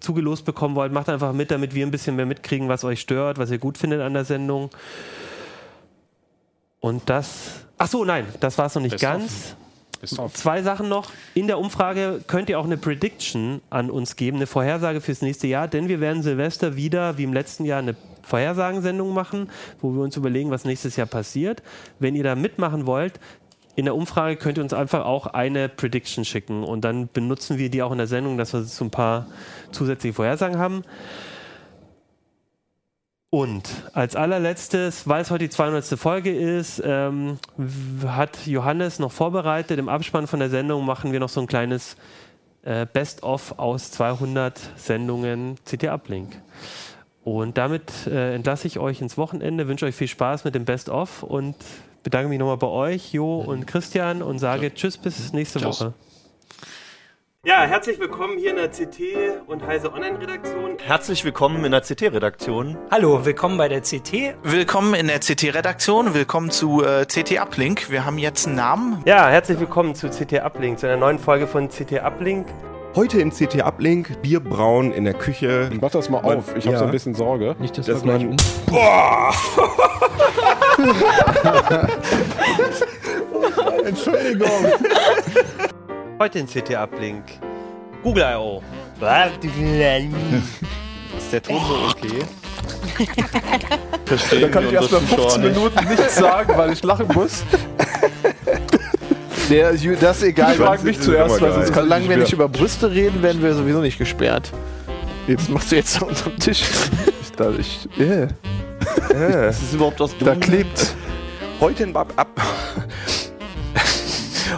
zugelost 0.00 0.44
bekommen 0.44 0.74
wollt, 0.74 0.92
macht 0.92 1.08
einfach 1.08 1.32
mit, 1.32 1.50
damit 1.50 1.74
wir 1.74 1.86
ein 1.86 1.90
bisschen 1.90 2.16
mehr 2.16 2.26
mitkriegen, 2.26 2.68
was 2.68 2.84
euch 2.84 3.00
stört, 3.00 3.38
was 3.38 3.50
ihr 3.50 3.58
gut 3.58 3.78
findet 3.78 4.02
an 4.02 4.12
der 4.12 4.26
Sendung. 4.26 4.68
Und 6.80 7.08
das, 7.08 7.64
ach 7.78 7.88
so, 7.88 8.04
nein, 8.04 8.26
das 8.40 8.58
war 8.58 8.66
es 8.66 8.74
noch 8.74 8.82
nicht 8.82 8.92
Best 8.92 9.02
ganz. 9.02 9.24
Auf. 9.24 9.67
Zwei 10.04 10.62
Sachen 10.62 10.88
noch. 10.88 11.10
In 11.34 11.46
der 11.46 11.58
Umfrage 11.58 12.20
könnt 12.26 12.48
ihr 12.48 12.58
auch 12.58 12.64
eine 12.64 12.76
Prediction 12.76 13.60
an 13.70 13.90
uns 13.90 14.16
geben, 14.16 14.36
eine 14.36 14.46
Vorhersage 14.46 15.00
fürs 15.00 15.22
nächste 15.22 15.46
Jahr, 15.46 15.68
denn 15.68 15.88
wir 15.88 16.00
werden 16.00 16.22
Silvester 16.22 16.76
wieder, 16.76 17.18
wie 17.18 17.24
im 17.24 17.32
letzten 17.32 17.64
Jahr, 17.64 17.80
eine 17.80 17.96
Vorhersagensendung 18.22 19.14
machen, 19.14 19.48
wo 19.80 19.92
wir 19.92 20.02
uns 20.02 20.16
überlegen, 20.16 20.50
was 20.50 20.64
nächstes 20.64 20.96
Jahr 20.96 21.06
passiert. 21.06 21.62
Wenn 21.98 22.14
ihr 22.14 22.24
da 22.24 22.34
mitmachen 22.34 22.86
wollt, 22.86 23.18
in 23.74 23.84
der 23.84 23.94
Umfrage 23.94 24.36
könnt 24.36 24.58
ihr 24.58 24.64
uns 24.64 24.72
einfach 24.72 25.04
auch 25.04 25.26
eine 25.26 25.68
Prediction 25.68 26.24
schicken 26.24 26.64
und 26.64 26.82
dann 26.84 27.08
benutzen 27.12 27.58
wir 27.58 27.70
die 27.70 27.82
auch 27.82 27.92
in 27.92 27.98
der 27.98 28.08
Sendung, 28.08 28.36
dass 28.36 28.52
wir 28.52 28.62
so 28.62 28.84
ein 28.84 28.90
paar 28.90 29.28
zusätzliche 29.70 30.14
Vorhersagen 30.14 30.58
haben. 30.58 30.82
Und 33.30 33.68
als 33.92 34.16
allerletztes, 34.16 35.06
weil 35.06 35.20
es 35.20 35.30
heute 35.30 35.44
die 35.44 35.50
200. 35.50 35.84
Folge 35.98 36.34
ist, 36.34 36.82
ähm, 36.82 37.38
hat 38.06 38.46
Johannes 38.46 38.98
noch 38.98 39.12
vorbereitet. 39.12 39.78
Im 39.78 39.90
Abspann 39.90 40.26
von 40.26 40.40
der 40.40 40.48
Sendung 40.48 40.86
machen 40.86 41.12
wir 41.12 41.20
noch 41.20 41.28
so 41.28 41.40
ein 41.42 41.46
kleines 41.46 41.96
äh, 42.62 42.86
Best-of 42.90 43.58
aus 43.58 43.90
200 43.90 44.58
Sendungen 44.76 45.56
CT 45.66 45.88
Uplink. 45.88 46.40
Und 47.22 47.58
damit 47.58 48.06
äh, 48.06 48.34
entlasse 48.34 48.66
ich 48.66 48.78
euch 48.78 49.02
ins 49.02 49.18
Wochenende, 49.18 49.68
wünsche 49.68 49.84
euch 49.84 49.94
viel 49.94 50.08
Spaß 50.08 50.44
mit 50.44 50.54
dem 50.54 50.64
Best-of 50.64 51.22
und 51.22 51.54
bedanke 52.02 52.30
mich 52.30 52.38
nochmal 52.38 52.56
bei 52.56 52.68
euch, 52.68 53.12
Jo 53.12 53.40
und 53.40 53.66
Christian, 53.66 54.22
und 54.22 54.38
sage 54.38 54.72
Tschüss 54.72 54.96
bis 54.96 55.34
nächste 55.34 55.58
Tschüss. 55.58 55.82
Woche. 55.82 55.94
Ja, 57.48 57.62
herzlich 57.62 57.98
willkommen 57.98 58.36
hier 58.36 58.50
in 58.50 58.56
der 58.56 58.68
CT 58.68 59.00
und 59.46 59.66
Heise 59.66 59.90
Online-Redaktion. 59.90 60.76
Herzlich 60.84 61.24
willkommen 61.24 61.64
in 61.64 61.72
der 61.72 61.80
CT-Redaktion. 61.80 62.76
Hallo, 62.90 63.24
willkommen 63.24 63.56
bei 63.56 63.68
der 63.68 63.80
CT. 63.80 64.34
Willkommen 64.42 64.92
in 64.92 65.06
der 65.06 65.20
CT-Redaktion, 65.20 66.12
willkommen 66.12 66.50
zu 66.50 66.84
äh, 66.84 67.06
CT 67.06 67.40
Uplink. 67.40 67.90
Wir 67.90 68.04
haben 68.04 68.18
jetzt 68.18 68.46
einen 68.46 68.56
Namen. 68.56 69.02
Ja, 69.06 69.28
herzlich 69.30 69.58
willkommen 69.58 69.94
zu 69.94 70.10
CT 70.10 70.44
Uplink, 70.44 70.78
zu 70.78 70.88
einer 70.88 70.98
neuen 70.98 71.18
Folge 71.18 71.46
von 71.46 71.70
CT 71.70 72.02
Uplink. 72.04 72.48
Heute 72.94 73.18
im 73.18 73.30
CT 73.30 73.62
Uplink 73.62 74.20
Bierbrauen 74.20 74.92
in 74.92 75.04
der 75.04 75.14
Küche. 75.14 75.70
Mach 75.80 75.90
das 75.90 76.10
mal 76.10 76.18
auf, 76.18 76.54
ich 76.54 76.66
habe 76.66 76.74
ja. 76.74 76.78
so 76.80 76.84
ein 76.84 76.90
bisschen 76.90 77.14
Sorge. 77.14 77.56
Nicht, 77.60 77.78
dass, 77.78 77.86
Dass 77.86 78.04
man- 78.04 78.28
um. 78.28 78.36
Boah! 78.66 79.32
Entschuldigung. 83.86 84.50
Heute 86.18 86.40
in 86.40 86.46
CT 86.46 86.74
Uplink. 86.74 87.22
Google 88.02 88.24
I.O. 88.24 88.60
Ist 91.16 91.32
der 91.32 91.40
Ton 91.42 91.60
so 91.64 91.74
okay? 91.90 92.24
Da 94.40 94.48
kann 94.48 94.66
ich 94.66 94.72
erst 94.72 94.90
mal 94.90 95.00
15 95.00 95.42
Minuten 95.42 95.88
nichts 95.88 96.16
sagen, 96.16 96.54
weil 96.56 96.72
ich 96.72 96.82
lachen 96.82 97.06
muss. 97.14 97.44
Der, 99.48 99.72
das 99.72 100.16
ist 100.18 100.22
egal. 100.24 100.52
Ich 100.52 100.58
frag 100.58 100.82
mich 100.82 101.00
zuerst, 101.00 101.40
weil 101.40 101.52
sonst 101.52 101.72
Solange 101.74 102.00
nicht 102.00 102.10
wir 102.10 102.16
nicht 102.18 102.32
über 102.32 102.48
Brüste 102.48 102.90
reden, 102.90 103.22
werden 103.22 103.40
wir 103.42 103.54
sowieso 103.54 103.80
nicht 103.80 103.96
gesperrt. 103.96 104.50
Das 105.28 105.48
machst 105.48 105.70
du 105.72 105.76
jetzt 105.76 106.02
an 106.02 106.08
unserem 106.08 106.36
Tisch. 106.36 106.62
Ich, 107.22 107.32
da, 107.32 107.50
ich, 107.52 107.88
yeah. 107.98 108.28
Das 109.10 109.62
ist 109.62 109.72
überhaupt 109.72 110.00
was 110.00 110.10
Da 110.18 110.34
klebt. 110.34 110.94
Heute 111.60 111.84
in 111.84 111.92
Bab 111.92 112.12
Up. 112.16 112.28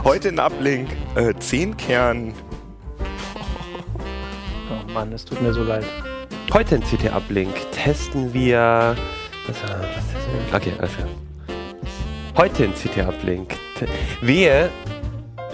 Heute 0.04 0.28
in 0.28 0.38
Uplink 0.38 0.88
äh, 1.14 1.34
10 1.38 1.76
Kern. 1.76 2.32
Oh 4.70 4.92
Mann, 4.92 5.12
es 5.12 5.24
tut 5.24 5.40
mir 5.42 5.52
so 5.52 5.62
leid. 5.62 5.84
Heute 6.52 6.76
in 6.76 6.82
CT 6.82 7.12
Uplink 7.14 7.52
testen 7.72 8.32
wir. 8.32 8.96
Was, 9.46 9.56
was 9.62 9.70
ist 9.70 10.14
das? 10.52 10.60
Okay, 10.60 10.72
alles 10.78 10.96
klar. 10.96 11.08
Heute 12.36 12.64
in 12.64 12.72
CT 12.74 13.06
Uplink. 13.06 13.50
te- 13.78 13.88
Wehe. 14.22 14.70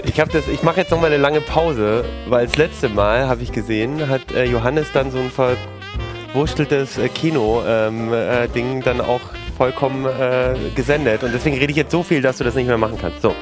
Ich 0.04 0.20
habe 0.20 0.30
das. 0.30 0.46
Ich 0.48 0.62
mache 0.62 0.80
jetzt 0.80 0.90
noch 0.90 1.00
mal 1.00 1.08
eine 1.08 1.16
lange 1.16 1.40
Pause, 1.40 2.04
weil 2.28 2.46
das 2.46 2.56
letzte 2.56 2.88
Mal 2.88 3.28
habe 3.28 3.42
ich 3.42 3.50
gesehen, 3.52 4.08
hat 4.08 4.30
äh, 4.32 4.44
Johannes 4.44 4.86
dann 4.92 5.10
so 5.10 5.18
ein 5.18 5.30
verwurschteltes 5.30 6.98
äh, 6.98 7.08
Kino-Ding 7.08 8.12
äh, 8.12 8.48
Ding 8.48 8.82
dann 8.82 9.00
auch 9.00 9.20
vollkommen 9.56 10.04
äh, 10.06 10.54
gesendet 10.74 11.22
und 11.24 11.32
deswegen 11.32 11.56
rede 11.56 11.70
ich 11.70 11.76
jetzt 11.78 11.90
so 11.90 12.02
viel, 12.02 12.20
dass 12.22 12.36
du 12.38 12.44
das 12.44 12.54
nicht 12.54 12.66
mehr 12.68 12.78
machen 12.78 12.98
kannst. 13.00 13.22
So. 13.22 13.34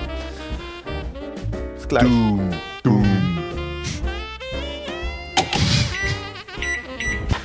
Gleich. 1.94 2.10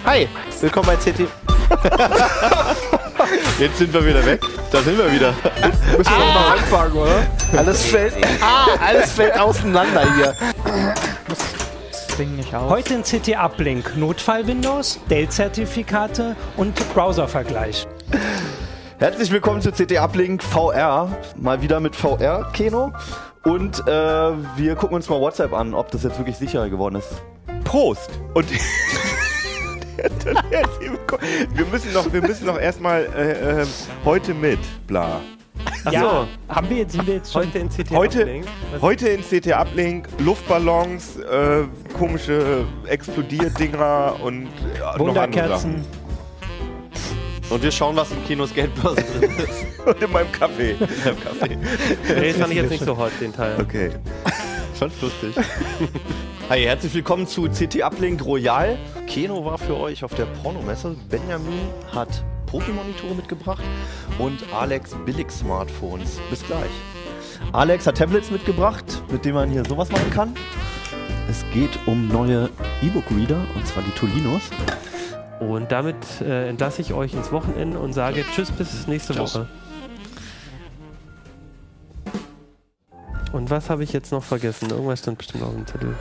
Hi, 0.05 0.27
willkommen 0.59 0.87
bei 0.87 0.95
CT. 0.95 1.19
Jetzt 3.59 3.77
sind 3.77 3.93
wir 3.93 4.03
wieder 4.03 4.25
weg. 4.25 4.41
Da 4.71 4.81
sind 4.81 4.97
wir 4.97 5.11
wieder. 5.11 5.35
Müssen 5.95 6.11
wir 6.11 6.33
mal 6.33 6.53
anfangen, 6.53 6.93
oder? 6.93 7.27
Alles 7.55 7.85
fällt, 7.85 8.15
ah, 8.41 8.69
alles 8.83 9.11
fällt 9.11 9.39
auseinander 9.39 10.15
hier. 10.15 10.33
Heute 12.67 12.95
in 12.95 13.03
CT 13.03 13.37
Uplink 13.37 13.95
Notfall-Windows, 13.97 14.99
Dell-Zertifikate 15.11 16.35
und 16.57 16.73
Browser-Vergleich. 16.95 17.87
Herzlich 18.97 19.31
willkommen 19.31 19.61
zu 19.61 19.71
CT 19.71 19.99
Uplink 19.99 20.41
VR. 20.41 21.15
Mal 21.37 21.61
wieder 21.61 21.79
mit 21.79 21.95
VR, 21.95 22.49
Keno. 22.51 22.91
Und 23.49 23.79
äh, 23.87 23.91
wir 24.57 24.75
gucken 24.75 24.95
uns 24.95 25.09
mal 25.09 25.19
WhatsApp 25.19 25.53
an, 25.53 25.73
ob 25.73 25.89
das 25.91 26.03
jetzt 26.03 26.17
wirklich 26.19 26.37
sicherer 26.37 26.69
geworden 26.69 26.95
ist. 26.95 27.09
Prost! 27.63 28.11
Und 28.35 28.45
wir 31.55 31.65
müssen 31.71 31.91
noch, 31.93 32.13
wir 32.13 32.21
müssen 32.21 32.45
noch 32.45 32.59
erstmal 32.59 33.05
äh, 33.15 33.61
äh, 33.61 33.65
heute 34.05 34.33
mit, 34.35 34.59
bla. 34.87 35.19
ja, 35.91 36.27
haben 36.47 36.69
wir 36.69 36.77
jetzt, 36.77 36.91
sind 36.93 37.07
wir 37.07 37.15
jetzt 37.15 37.33
schon 37.33 37.41
Heute 37.47 37.57
in 37.59 37.69
CT 37.69 37.91
Heute- 37.91 38.21
Uplink. 38.21 38.45
Was- 38.71 38.81
Heute 38.81 39.09
in 39.09 39.21
CT 39.21 39.47
Uplink 39.53 40.07
Luftballons, 40.19 41.17
äh, 41.17 41.63
komische 41.97 42.65
Explodierdinger 42.85 44.15
und 44.23 44.43
äh, 44.45 44.47
noch 44.79 44.87
andere 44.91 44.99
Wunderkerzen. 45.07 45.85
Und 47.49 47.63
wir 47.63 47.71
schauen, 47.71 47.95
was 47.95 48.11
im 48.11 48.23
Kinos 48.25 48.53
Geldbörse 48.53 49.03
drin 49.03 49.31
ist. 49.37 49.65
Und 49.85 50.01
in 50.01 50.11
meinem 50.11 50.31
Kaffee. 50.31 50.75
Nee, 50.79 52.27
das 52.29 52.37
fand 52.37 52.51
ich 52.51 52.57
jetzt 52.57 52.69
nicht 52.69 52.85
so 52.85 52.95
hot, 52.95 53.11
den 53.19 53.33
Teil. 53.33 53.59
Okay. 53.59 53.91
Schon 54.77 54.91
lustig. 55.01 55.35
Hi, 56.47 56.61
herzlich 56.61 56.93
willkommen 56.93 57.25
zu 57.25 57.49
CT 57.49 57.81
Uplink 57.81 58.23
Royal. 58.23 58.77
Keno 59.07 59.43
war 59.43 59.57
für 59.57 59.75
euch 59.77 60.03
auf 60.03 60.13
der 60.13 60.25
Pornomesse. 60.25 60.95
Benjamin 61.09 61.69
hat 61.91 62.23
Profi-Monitore 62.45 63.15
mitgebracht 63.15 63.63
und 64.19 64.41
Alex 64.53 64.95
Billig-Smartphones. 65.05 66.19
Bis 66.29 66.45
gleich. 66.45 66.69
Alex 67.51 67.87
hat 67.87 67.97
Tablets 67.97 68.29
mitgebracht, 68.29 68.85
mit 69.11 69.25
denen 69.25 69.35
man 69.35 69.49
hier 69.49 69.65
sowas 69.65 69.89
machen 69.91 70.11
kann. 70.11 70.35
Es 71.27 71.43
geht 71.53 71.79
um 71.87 72.07
neue 72.07 72.49
E-Book-Reader, 72.83 73.41
und 73.55 73.67
zwar 73.67 73.83
die 73.83 73.91
Tolinos. 73.91 74.43
Und 75.39 75.71
damit 75.71 75.95
äh, 76.21 76.49
entlasse 76.49 76.81
ich 76.81 76.93
euch 76.93 77.13
ins 77.13 77.31
Wochenende 77.31 77.79
und 77.79 77.93
sage 77.93 78.25
Tschüss 78.35 78.51
bis 78.51 78.87
nächste 78.87 79.13
Tschüss. 79.13 79.35
Woche. 79.35 79.47
Und 83.31 83.49
was 83.49 83.69
habe 83.69 83.83
ich 83.83 83.93
jetzt 83.93 84.11
noch 84.11 84.23
vergessen? 84.23 84.69
Irgendwas 84.69 84.99
stand 84.99 85.17
bestimmt 85.17 85.43
auf 85.43 85.53
dem 85.53 85.65
Zettel. 85.65 85.95